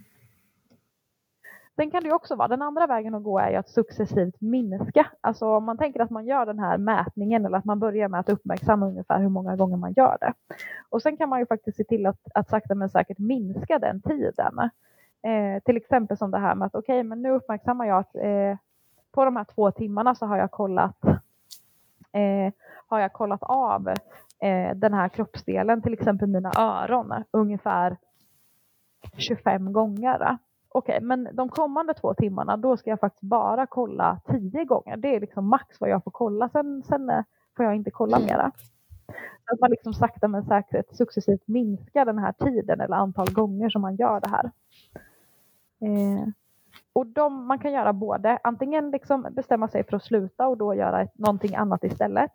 Sen 1.76 1.90
kan 1.90 2.02
det 2.02 2.12
också 2.12 2.36
vara, 2.36 2.48
den 2.48 2.62
andra 2.62 2.86
vägen 2.86 3.14
att 3.14 3.22
gå 3.22 3.38
är 3.38 3.50
ju 3.50 3.56
att 3.56 3.68
successivt 3.68 4.40
minska. 4.40 5.06
Alltså 5.20 5.46
om 5.46 5.64
man 5.64 5.78
tänker 5.78 6.00
att 6.00 6.10
man 6.10 6.26
gör 6.26 6.46
den 6.46 6.58
här 6.58 6.78
mätningen 6.78 7.46
eller 7.46 7.58
att 7.58 7.64
man 7.64 7.78
börjar 7.78 8.08
med 8.08 8.20
att 8.20 8.28
uppmärksamma 8.28 8.86
ungefär 8.86 9.20
hur 9.20 9.28
många 9.28 9.56
gånger 9.56 9.76
man 9.76 9.92
gör 9.96 10.18
det. 10.20 10.32
Och 10.88 11.02
sen 11.02 11.16
kan 11.16 11.28
man 11.28 11.38
ju 11.38 11.46
faktiskt 11.46 11.76
se 11.76 11.84
till 11.84 12.06
att, 12.06 12.20
att 12.34 12.48
sakta 12.48 12.74
men 12.74 12.90
säkert 12.90 13.18
minska 13.18 13.78
den 13.78 14.02
tiden. 14.02 14.58
Eh, 15.22 15.62
till 15.64 15.76
exempel 15.76 16.16
som 16.16 16.30
det 16.30 16.38
här 16.38 16.54
med 16.54 16.66
att 16.66 16.74
okej, 16.74 17.00
okay, 17.00 17.02
men 17.02 17.22
nu 17.22 17.30
uppmärksammar 17.30 17.86
jag 17.86 17.98
att 17.98 18.16
eh, 18.16 18.56
på 19.12 19.24
de 19.24 19.36
här 19.36 19.44
två 19.44 19.70
timmarna 19.70 20.14
så 20.14 20.26
har 20.26 20.38
jag 20.38 20.50
kollat, 20.50 21.04
eh, 22.12 22.52
har 22.86 23.00
jag 23.00 23.12
kollat 23.12 23.42
av 23.42 23.88
eh, 24.38 24.74
den 24.76 24.94
här 24.94 25.08
kroppsdelen, 25.08 25.82
till 25.82 25.92
exempel 25.92 26.28
mina 26.28 26.52
öron, 26.58 27.24
ungefär 27.30 27.96
25 29.16 29.72
gånger 29.72 30.38
okej, 30.78 30.96
okay, 30.96 31.06
men 31.06 31.28
de 31.32 31.48
kommande 31.48 31.94
två 31.94 32.14
timmarna 32.14 32.56
då 32.56 32.76
ska 32.76 32.90
jag 32.90 33.00
faktiskt 33.00 33.22
bara 33.22 33.66
kolla 33.66 34.20
tio 34.26 34.64
gånger. 34.64 34.96
Det 34.96 35.16
är 35.16 35.20
liksom 35.20 35.48
max 35.48 35.80
vad 35.80 35.90
jag 35.90 36.04
får 36.04 36.10
kolla. 36.10 36.48
Sen, 36.48 36.82
sen 36.82 37.10
eh, 37.10 37.22
får 37.56 37.64
jag 37.64 37.76
inte 37.76 37.90
kolla 37.90 38.16
mm. 38.16 38.26
mera. 38.26 38.52
Så 39.48 39.54
att 39.54 39.60
man 39.60 39.70
liksom 39.70 39.94
sakta 39.94 40.28
men 40.28 40.44
säkert 40.44 40.96
successivt 40.96 41.48
minskar 41.48 42.04
den 42.04 42.18
här 42.18 42.32
tiden 42.32 42.80
eller 42.80 42.96
antal 42.96 43.32
gånger 43.32 43.68
som 43.68 43.82
man 43.82 43.96
gör 43.96 44.20
det 44.20 44.28
här. 44.28 44.50
Eh, 45.80 46.28
och 46.92 47.06
de, 47.06 47.46
man 47.46 47.58
kan 47.58 47.72
göra 47.72 47.92
både, 47.92 48.38
antingen 48.44 48.90
liksom 48.90 49.26
bestämma 49.30 49.68
sig 49.68 49.84
för 49.84 49.96
att 49.96 50.04
sluta 50.04 50.48
och 50.48 50.56
då 50.56 50.74
göra 50.74 51.02
ett, 51.02 51.18
någonting 51.18 51.54
annat 51.54 51.84
istället. 51.84 52.32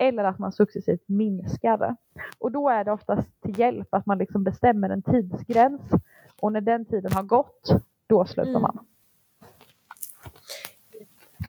Eller 0.00 0.24
att 0.24 0.38
man 0.38 0.52
successivt 0.52 1.08
minskar 1.08 1.78
det. 1.78 1.96
Och 2.38 2.52
då 2.52 2.68
är 2.68 2.84
det 2.84 2.92
oftast 2.92 3.42
till 3.42 3.58
hjälp 3.58 3.94
att 3.94 4.06
man 4.06 4.18
liksom 4.18 4.44
bestämmer 4.44 4.90
en 4.90 5.02
tidsgräns 5.02 5.90
och 6.42 6.52
när 6.52 6.60
den 6.60 6.84
tiden 6.84 7.12
har 7.12 7.22
gått, 7.22 7.68
då 8.06 8.24
slutar 8.26 8.50
mm. 8.50 8.62
man. 8.62 8.86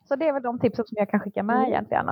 så 0.07 0.15
det 0.15 0.27
är 0.27 0.33
väl 0.33 0.43
de 0.43 0.59
tipsen 0.59 0.85
som 0.85 0.95
jag 0.97 1.09
kan 1.09 1.19
skicka 1.19 1.43
med 1.43 1.55
mm. 1.55 1.69
egentligen. 1.69 2.09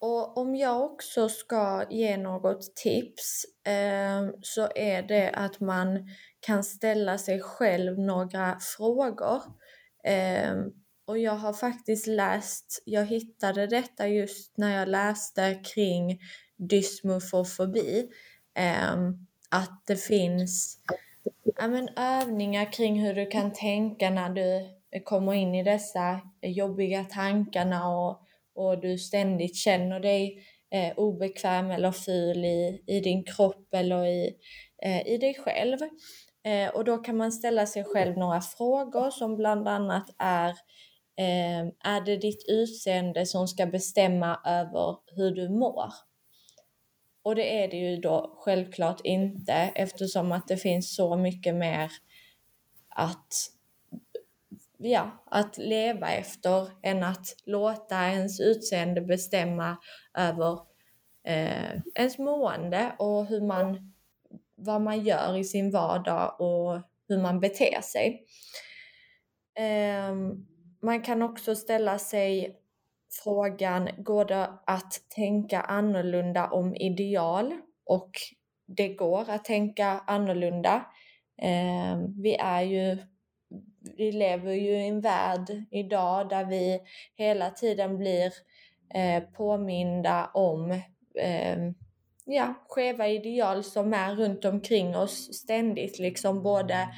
Och 0.00 0.38
om 0.38 0.56
jag 0.56 0.82
också 0.82 1.28
ska 1.28 1.84
ge 1.90 2.16
något 2.16 2.76
tips 2.76 3.44
eh, 3.66 4.28
så 4.42 4.68
är 4.74 5.02
det 5.02 5.30
att 5.30 5.60
man 5.60 6.08
kan 6.40 6.64
ställa 6.64 7.18
sig 7.18 7.40
själv 7.40 7.98
några 7.98 8.58
frågor. 8.60 9.42
Eh, 10.04 10.54
och 11.04 11.18
jag 11.18 11.32
har 11.32 11.52
faktiskt 11.52 12.06
läst, 12.06 12.82
jag 12.84 13.06
hittade 13.06 13.66
detta 13.66 14.08
just 14.08 14.56
när 14.56 14.78
jag 14.78 14.88
läste 14.88 15.54
kring 15.74 16.18
dysmofofobi. 16.56 18.08
Eh, 18.54 18.96
att 19.50 19.82
det 19.86 19.96
finns 19.96 20.78
ja, 21.60 21.68
men 21.68 21.88
övningar 21.96 22.72
kring 22.72 23.00
hur 23.00 23.14
du 23.14 23.26
kan 23.26 23.52
tänka 23.52 24.10
när 24.10 24.30
du 24.30 24.70
kommer 25.04 25.32
in 25.32 25.54
i 25.54 25.62
dessa 25.62 26.20
jobbiga 26.42 27.04
tankarna 27.04 27.88
och, 27.88 28.20
och 28.54 28.80
du 28.80 28.98
ständigt 28.98 29.56
känner 29.56 30.00
dig 30.00 30.42
eh, 30.74 30.98
obekväm 30.98 31.70
eller 31.70 31.92
ful 31.92 32.44
i, 32.44 32.84
i 32.86 33.00
din 33.00 33.24
kropp 33.24 33.74
eller 33.74 34.06
i, 34.06 34.34
eh, 34.82 35.06
i 35.06 35.18
dig 35.18 35.34
själv. 35.34 35.78
Eh, 36.44 36.74
och 36.74 36.84
då 36.84 36.98
kan 36.98 37.16
man 37.16 37.32
ställa 37.32 37.66
sig 37.66 37.84
själv 37.84 38.18
några 38.18 38.40
frågor 38.40 39.10
som 39.10 39.36
bland 39.36 39.68
annat 39.68 40.14
är 40.18 40.48
eh, 41.18 41.60
Är 41.84 42.04
det 42.04 42.16
ditt 42.16 42.44
utseende 42.48 43.26
som 43.26 43.48
ska 43.48 43.66
bestämma 43.66 44.40
över 44.46 44.96
hur 45.16 45.30
du 45.30 45.48
mår? 45.48 46.09
Och 47.22 47.34
det 47.34 47.62
är 47.64 47.68
det 47.68 47.76
ju 47.76 47.96
då 47.96 48.34
självklart 48.38 49.00
inte 49.04 49.52
eftersom 49.52 50.32
att 50.32 50.48
det 50.48 50.56
finns 50.56 50.94
så 50.94 51.16
mycket 51.16 51.54
mer 51.54 51.90
att, 52.88 53.34
ja, 54.78 55.24
att 55.26 55.58
leva 55.58 56.10
efter 56.10 56.70
än 56.82 57.02
att 57.02 57.26
låta 57.44 58.08
ens 58.08 58.40
utseende 58.40 59.00
bestämma 59.00 59.76
över 60.14 60.58
eh, 61.24 61.80
ens 61.94 62.18
mående 62.18 62.92
och 62.98 63.26
hur 63.26 63.40
man, 63.40 63.92
vad 64.54 64.80
man 64.80 65.04
gör 65.04 65.36
i 65.38 65.44
sin 65.44 65.70
vardag 65.70 66.40
och 66.40 66.80
hur 67.08 67.22
man 67.22 67.40
beter 67.40 67.80
sig. 67.80 68.24
Eh, 69.54 70.14
man 70.82 71.02
kan 71.02 71.22
också 71.22 71.54
ställa 71.54 71.98
sig 71.98 72.56
frågan, 73.10 73.88
går 73.98 74.24
det 74.24 74.48
att 74.66 74.92
tänka 75.14 75.60
annorlunda 75.60 76.50
om 76.50 76.76
ideal? 76.76 77.52
Och 77.84 78.10
det 78.66 78.88
går 78.88 79.30
att 79.30 79.44
tänka 79.44 79.86
annorlunda. 80.06 80.84
Eh, 81.42 81.98
vi 82.16 82.34
är 82.34 82.62
ju 82.62 82.98
vi 83.96 84.12
lever 84.12 84.52
ju 84.52 84.70
i 84.70 84.88
en 84.88 85.00
värld 85.00 85.64
idag 85.70 86.28
där 86.28 86.44
vi 86.44 86.80
hela 87.14 87.50
tiden 87.50 87.98
blir 87.98 88.32
eh, 88.94 89.22
påminda 89.22 90.30
om 90.34 90.70
eh, 91.14 91.56
ja, 92.24 92.54
skeva 92.68 93.08
ideal 93.08 93.64
som 93.64 93.94
är 93.94 94.14
runt 94.14 94.44
omkring 94.44 94.96
oss 94.96 95.34
ständigt, 95.34 95.98
liksom 95.98 96.42
både 96.42 96.88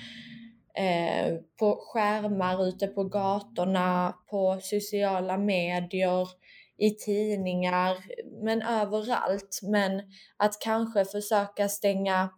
eh, 0.75 1.35
på 1.59 1.77
skärmar 1.81 2.69
ute 2.69 2.87
på 2.87 3.05
gatorna, 3.05 4.15
på 4.31 4.59
sociala 4.63 5.39
medier, 5.39 6.29
i 6.79 6.91
tidningar, 6.91 7.97
men 8.43 8.63
överallt. 8.63 9.61
Men 9.63 10.03
att 10.37 10.61
kanske 10.61 11.05
försöka 11.05 11.69
stänga, 11.69 12.31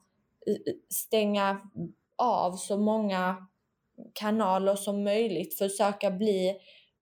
stänga 0.91 1.61
av 2.17 2.53
så 2.53 2.79
många 2.79 3.37
kanaler 4.13 4.77
som 4.77 5.05
möjligt, 5.05 5.59
försöka 5.59 6.11
bli 6.11 6.49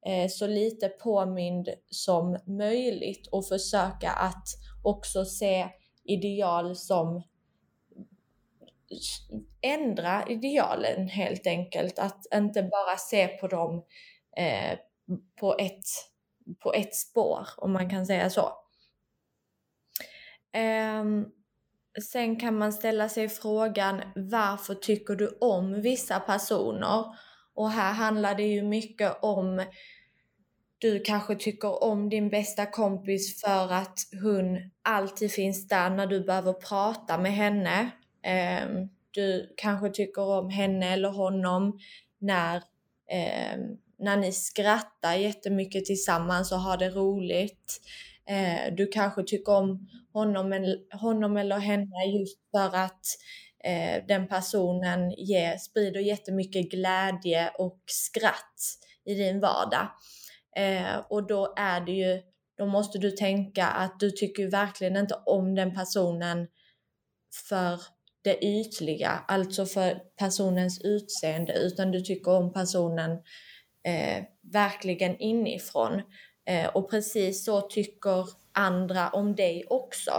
eh, 0.07 0.29
så 0.31 0.47
lite 0.47 0.89
påmind 0.89 1.69
som 1.91 2.39
möjligt 2.47 3.27
och 3.27 3.49
försöka 3.49 4.11
att 4.11 4.47
också 4.85 5.25
se 5.25 5.69
ideal 6.05 6.77
som 6.77 7.23
ändra 9.63 10.25
idealen 10.29 11.09
helt 11.09 11.47
enkelt. 11.47 11.99
Att 11.99 12.27
inte 12.35 12.63
bara 12.63 12.97
se 12.97 13.29
på 13.29 13.49
dem 13.49 13.85
eh, 14.37 14.79
på, 15.41 15.57
ett, 15.59 15.85
på 16.63 16.73
ett 16.75 16.95
spår, 16.95 17.49
om 17.57 17.73
man 17.73 17.91
kan 17.91 18.07
säga 18.07 18.31
så. 18.31 18.53
Eh, 20.53 21.05
sen 22.13 22.41
kan 22.41 22.59
man 22.59 22.73
ställa 22.73 23.09
sig 23.09 23.29
frågan 23.29 24.03
varför 24.15 24.75
tycker 24.75 25.15
du 25.15 25.39
om 25.41 25.83
vissa 25.83 26.21
personer? 26.21 27.05
Och 27.55 27.71
här 27.71 27.93
handlar 27.93 28.35
det 28.35 28.43
ju 28.43 28.63
mycket 28.63 29.19
om 29.23 29.65
du 30.83 31.01
kanske 31.01 31.35
tycker 31.35 31.85
om 31.85 32.09
din 32.09 32.31
bästa 32.31 32.67
kompis 32.67 33.41
för 33.41 33.73
att 33.73 33.99
hon 34.23 34.71
alltid 34.83 35.33
finns 35.33 35.69
där 35.69 35.91
när 35.91 36.07
du 36.07 36.25
behöver 36.25 36.53
prata 36.53 37.19
med 37.19 37.33
henne. 37.33 37.91
Ehm, 38.23 38.89
du 39.11 39.55
kanske 39.57 39.91
tycker 39.91 40.23
om 40.23 40.51
henne 40.51 40.93
eller 40.93 41.09
honom 41.09 41.79
när, 42.19 42.63
ehm, 43.11 43.61
när 43.99 44.17
ni 44.17 44.33
skrattar 44.33 45.15
jättemycket 45.15 45.85
tillsammans 45.85 46.53
och 46.53 46.61
har 46.61 46.77
det 46.77 46.91
roligt. 46.91 47.81
Eh, 48.29 48.75
du 48.75 48.87
kanske 48.87 49.23
tycker 49.23 49.53
om 49.53 49.89
honom, 50.13 50.77
honom 50.93 51.37
eller 51.37 51.59
henne 51.59 52.05
just 52.19 52.39
för 52.51 52.77
att 52.77 53.07
eh, 53.65 54.05
den 54.09 54.29
personen 54.29 55.11
ger, 55.11 55.57
sprider 55.57 56.01
jättemycket 56.01 56.71
glädje 56.71 57.51
och 57.59 57.81
skratt 57.87 58.79
i 59.05 59.15
din 59.15 59.41
vardag. 59.41 59.89
Eh, 60.57 60.97
och 61.11 61.27
då 61.27 61.55
är 61.57 61.81
det 61.81 61.93
ju, 61.93 62.23
då 62.59 62.67
måste 62.67 62.99
du 62.99 63.11
tänka 63.11 63.67
att 63.67 64.01
du 64.01 64.11
tycker 64.11 64.51
verkligen 64.51 64.97
inte 64.97 65.15
om 65.27 65.55
den 65.55 65.75
personen 65.75 66.47
för 67.49 67.81
det 68.23 68.45
ytliga, 68.45 69.11
alltså 69.29 69.67
för 69.67 70.03
personens 70.19 70.81
utseende, 70.85 71.53
utan 71.53 71.91
du 71.91 72.01
tycker 72.01 72.33
om 72.33 72.53
personen 72.53 73.11
eh, 73.85 74.25
verkligen 74.53 75.17
inifrån. 75.17 76.03
Eh, 76.45 76.69
och 76.75 76.91
precis 76.91 77.45
så 77.45 77.61
tycker 77.61 78.27
andra 78.53 79.09
om 79.09 79.35
dig 79.35 79.65
också. 79.71 80.11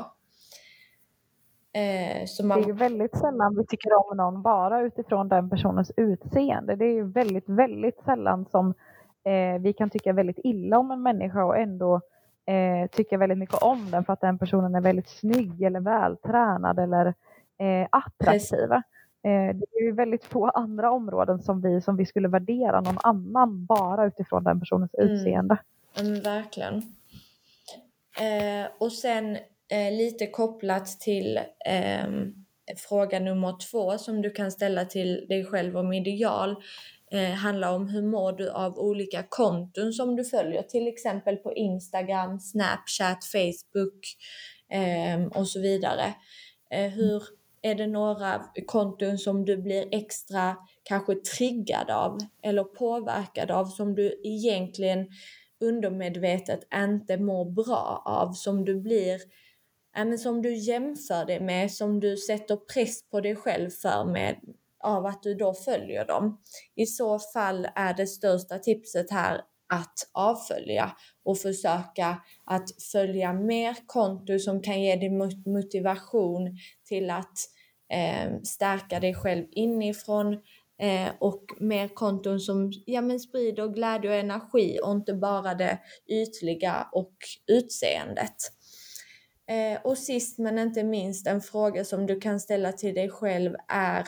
Eh, 1.74 2.46
man... 2.46 2.58
Det 2.58 2.66
är 2.66 2.68
ju 2.68 2.74
väldigt 2.74 3.18
sällan 3.18 3.56
vi 3.58 3.66
tycker 3.66 3.94
om 3.94 4.18
någon 4.18 4.42
bara 4.42 4.82
utifrån 4.82 5.28
den 5.28 5.50
personens 5.50 5.92
utseende. 5.98 6.76
Det 6.76 6.86
är 6.86 6.94
ju 6.94 7.12
väldigt, 7.12 7.50
väldigt 7.50 8.00
sällan 8.06 8.46
som 8.52 8.74
eh, 9.24 9.62
vi 9.62 9.74
kan 9.74 9.90
tycka 9.90 10.14
väldigt 10.14 10.40
illa 10.44 10.80
om 10.80 10.92
en 10.92 11.04
människa 11.04 11.44
och 11.44 11.58
ändå 11.58 12.02
eh, 12.46 12.90
tycka 12.92 13.18
väldigt 13.18 13.38
mycket 13.38 13.64
om 13.64 13.92
den 13.92 14.06
för 14.06 14.14
att 14.14 14.22
den 14.22 14.38
personen 14.38 14.76
är 14.76 14.82
väldigt 14.82 15.10
snygg 15.10 15.62
eller 15.62 15.80
vältränad 15.80 16.80
eller 16.80 17.14
eh, 17.64 17.88
attraktiva. 17.92 18.76
Eh, 19.26 19.56
det 19.56 19.66
är 19.80 19.84
ju 19.84 19.92
väldigt 19.92 20.26
få 20.26 20.50
andra 20.50 20.92
områden 20.92 21.40
som 21.40 21.62
vi, 21.62 21.82
som 21.82 21.98
vi 21.98 22.06
skulle 22.06 22.28
värdera 22.28 22.82
någon 22.82 22.98
annan 23.04 23.66
bara 23.66 24.06
utifrån 24.06 24.44
den 24.44 24.60
personens 24.60 24.94
mm. 24.94 25.12
utseende. 25.12 25.58
Mm, 26.00 26.22
verkligen. 26.22 26.76
Eh, 28.20 28.68
och 28.80 28.92
sen 28.92 29.36
eh, 29.72 29.92
lite 29.92 30.28
kopplat 30.28 30.86
till 30.86 31.40
ehm, 31.66 32.34
fråga 32.78 33.20
nummer 33.20 33.72
två 33.72 33.98
som 33.98 34.22
du 34.22 34.30
kan 34.30 34.52
ställa 34.52 34.86
till 34.86 35.26
dig 35.30 35.46
själv 35.46 35.78
om 35.78 35.94
ideal 35.94 36.56
eh, 37.12 37.32
handlar 37.32 37.76
om 37.76 37.88
hur 37.88 38.02
mår 38.02 38.32
du 38.32 38.50
av 38.50 38.80
olika 38.80 39.24
konton 39.30 39.94
som 39.94 40.16
du 40.16 40.24
följer, 40.24 40.64
till 40.64 40.88
exempel 40.88 41.38
på 41.38 41.54
Instagram, 41.54 42.40
Snapchat, 42.40 43.26
Facebook 43.26 44.06
eh, 44.72 45.40
och 45.40 45.48
så 45.48 45.62
vidare. 45.62 46.14
Eh, 46.72 46.92
hur, 46.92 47.24
är 47.64 47.76
det 47.76 47.88
några 47.88 48.42
konton 48.68 49.18
som 49.18 49.46
du 49.46 49.58
blir 49.58 49.88
extra 49.92 50.56
kanske 50.84 51.16
triggad 51.16 51.90
av 51.90 52.18
eller 52.44 52.64
påverkad 52.64 53.52
av 53.52 53.66
som 53.66 53.96
du 53.96 54.22
egentligen 54.24 55.08
undermedvetet 55.62 56.60
inte 56.76 57.18
mår 57.18 57.52
bra 57.52 58.04
av, 58.06 58.34
som 58.34 58.66
du 58.66 58.82
blir 58.82 59.20
som 60.18 60.42
du 60.42 60.56
jämför 60.56 61.26
dig 61.26 61.40
med, 61.40 61.72
som 61.72 62.00
du 62.00 62.18
sätter 62.18 62.56
press 62.56 63.10
på 63.10 63.22
dig 63.22 63.36
själv 63.36 63.70
för 63.70 64.06
med 64.06 64.40
av 64.84 65.06
att 65.06 65.24
du 65.24 65.36
då 65.36 65.54
följer 65.54 66.06
dem. 66.06 66.42
I 66.76 66.86
så 66.86 67.20
fall 67.20 67.68
är 67.76 67.94
det 67.94 68.08
största 68.08 68.60
tipset 68.60 69.12
här 69.12 69.42
att 69.74 69.94
avfölja 70.14 70.92
och 71.24 71.38
försöka 71.38 72.22
att 72.46 72.82
följa 72.92 73.34
mer 73.34 73.76
konto 73.86 74.40
som 74.40 74.62
kan 74.62 74.82
ge 74.82 74.96
dig 74.96 75.10
motivation 75.46 76.58
till 76.88 77.10
att 77.10 77.38
eh, 77.94 78.42
stärka 78.44 79.00
dig 79.00 79.14
själv 79.16 79.46
inifrån 79.52 80.34
eh, 80.82 81.10
och 81.20 81.44
mer 81.60 81.88
konton 81.88 82.40
som 82.40 82.72
ja, 82.86 83.02
men 83.02 83.20
sprider 83.20 83.68
glädje 83.68 84.10
och 84.10 84.16
energi 84.16 84.80
och 84.84 84.92
inte 84.92 85.14
bara 85.14 85.54
det 85.54 85.80
ytliga 86.08 86.88
och 86.92 87.14
utseendet. 87.48 88.36
Eh, 89.50 89.82
och 89.84 89.98
sist 89.98 90.40
men 90.40 90.60
inte 90.60 90.84
minst 90.84 91.28
en 91.28 91.42
fråga 91.42 91.86
som 91.86 92.06
du 92.06 92.20
kan 92.20 92.40
ställa 92.40 92.72
till 92.72 92.96
dig 92.96 93.10
själv 93.10 93.56
är 93.68 94.08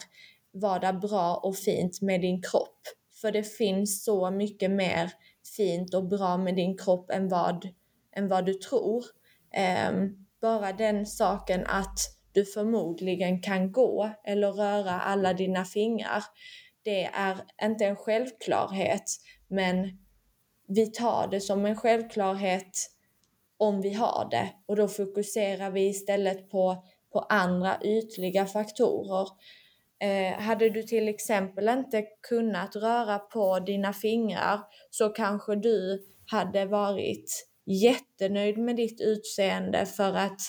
vad 0.52 0.84
är 0.84 0.94
bra 0.94 1.36
och 1.36 1.56
fint 1.56 2.02
med 2.02 2.22
din 2.22 2.42
kropp? 2.42 2.80
För 3.22 3.32
det 3.32 3.44
finns 3.44 4.04
så 4.04 4.32
mycket 4.32 4.72
mer 4.72 5.12
fint 5.58 5.94
och 5.94 6.08
bra 6.08 6.38
med 6.38 6.56
din 6.56 6.78
kropp 6.78 7.12
än 7.12 7.30
vad, 7.30 7.68
än 8.16 8.28
vad 8.28 8.46
du 8.46 8.54
tror. 8.54 9.04
Um, 9.90 10.26
bara 10.42 10.74
den 10.74 11.06
saken 11.06 11.66
att 11.66 12.00
du 12.32 12.46
förmodligen 12.46 13.42
kan 13.42 13.72
gå 13.72 14.10
eller 14.24 14.52
röra 14.52 14.92
alla 14.92 15.34
dina 15.34 15.66
fingrar. 15.66 16.24
Det 16.84 17.04
är 17.04 17.38
inte 17.64 17.86
en 17.86 17.96
självklarhet, 17.96 19.04
men 19.48 19.98
vi 20.68 20.92
tar 20.92 21.28
det 21.28 21.42
som 21.42 21.66
en 21.66 21.76
självklarhet 21.76 22.90
om 23.58 23.82
vi 23.82 23.94
har 23.94 24.28
det 24.32 24.50
och 24.66 24.76
då 24.76 24.88
fokuserar 24.88 25.72
vi 25.72 25.88
istället 25.88 26.50
på, 26.50 26.84
på 27.14 27.20
andra 27.20 27.80
ytliga 27.84 28.46
faktorer. 28.46 29.28
Eh, 30.06 30.40
hade 30.40 30.70
du 30.70 30.84
till 30.84 31.08
exempel 31.08 31.68
inte 31.68 32.04
kunnat 32.30 32.76
röra 32.76 33.20
på 33.20 33.60
dina 33.60 33.94
fingrar 33.94 34.60
så 34.90 35.10
kanske 35.10 35.56
du 35.56 36.06
hade 36.26 36.66
varit 36.66 37.48
jättenöjd 37.66 38.58
med 38.58 38.76
ditt 38.76 39.02
utseende 39.02 39.86
för 39.86 40.14
att 40.14 40.40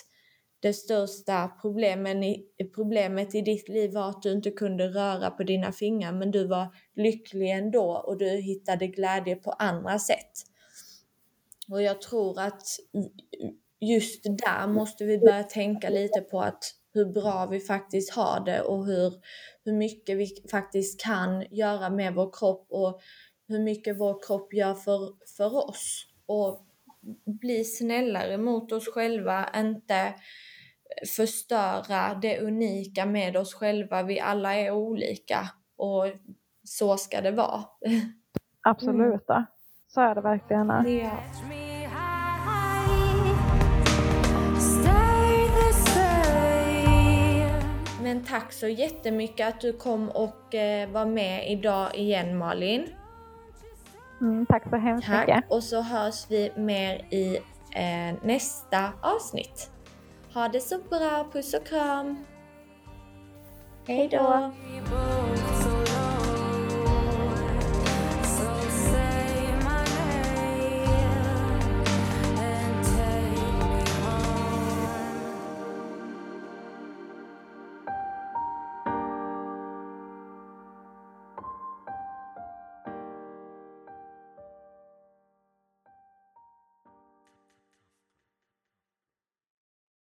det 0.61 0.73
största 0.73 1.49
problemen 1.49 2.25
i, 2.25 2.47
problemet 2.75 3.35
i 3.35 3.41
ditt 3.41 3.69
liv 3.69 3.93
var 3.93 4.11
att 4.11 4.23
du 4.23 4.33
inte 4.33 4.51
kunde 4.51 4.89
röra 4.89 5.31
på 5.31 5.43
dina 5.43 5.73
fingrar 5.73 6.13
men 6.13 6.31
du 6.31 6.47
var 6.47 6.69
lycklig 6.97 7.51
ändå 7.51 7.97
och 8.07 8.19
du 8.19 8.29
hittade 8.29 8.87
glädje 8.87 9.37
på 9.37 9.51
andra 9.51 9.99
sätt. 9.99 10.33
Och 11.71 11.83
jag 11.83 12.01
tror 12.01 12.41
att 12.41 12.63
just 13.81 14.23
där 14.25 14.67
måste 14.67 15.05
vi 15.05 15.19
börja 15.19 15.43
tänka 15.43 15.89
lite 15.89 16.21
på 16.21 16.41
att 16.41 16.65
hur 16.97 17.13
bra 17.13 17.47
vi 17.47 17.61
faktiskt 17.61 18.11
har 18.11 18.41
det 18.45 18.61
och 18.61 18.87
hur, 18.87 19.13
hur 19.65 19.73
mycket 19.73 20.17
vi 20.17 20.27
faktiskt 20.51 21.01
kan 21.01 21.45
göra 21.51 21.91
med 21.91 22.15
vår 22.15 22.33
kropp 22.33 22.67
och 22.71 23.01
hur 23.49 23.59
mycket 23.59 24.01
vår 24.01 24.27
kropp 24.27 24.55
gör 24.55 24.75
för, 24.75 25.13
för 25.37 25.69
oss. 25.69 26.07
Och 26.27 26.67
bli 27.25 27.65
snällare 27.65 28.39
mot 28.39 28.73
oss 28.73 28.89
själva, 28.89 29.49
inte 29.57 30.15
förstöra 31.17 32.15
det 32.23 32.41
unika 32.41 33.07
med 33.07 33.37
oss 33.37 33.55
själva. 33.55 34.03
Vi 34.03 34.21
alla 34.21 34.55
är 34.55 34.71
olika 34.71 35.51
och 35.77 36.07
så 36.65 36.97
ska 36.97 37.21
det 37.21 37.33
vara. 37.33 37.65
Absolut, 38.63 39.29
mm. 39.29 39.45
så 39.87 40.01
är 40.01 40.15
det 40.15 40.21
verkligen. 40.21 40.69
Ja. 40.69 41.56
Men 48.07 48.25
tack 48.25 48.53
så 48.53 48.69
jättemycket 48.69 49.49
att 49.49 49.61
du 49.61 49.73
kom 49.73 50.09
och 50.09 50.55
eh, 50.55 50.91
var 50.91 51.07
med 51.07 51.51
idag 51.51 51.97
igen 51.97 52.39
Malin. 52.39 52.89
Mm, 54.21 54.47
tack 54.47 54.63
så 54.71 54.77
hemskt 54.77 55.07
tack. 55.07 55.29
mycket. 55.29 55.45
Och 55.49 55.63
så 55.63 55.81
hörs 55.81 56.27
vi 56.31 56.53
mer 56.57 56.95
i 57.11 57.37
eh, 57.71 58.15
nästa 58.23 58.93
avsnitt. 59.01 59.71
Ha 60.35 60.49
det 60.49 60.61
så 60.61 60.79
bra, 60.91 61.27
puss 61.33 61.55
och 61.55 61.67
kram! 61.67 62.25
Hej 63.87 64.09
då! 64.09 64.53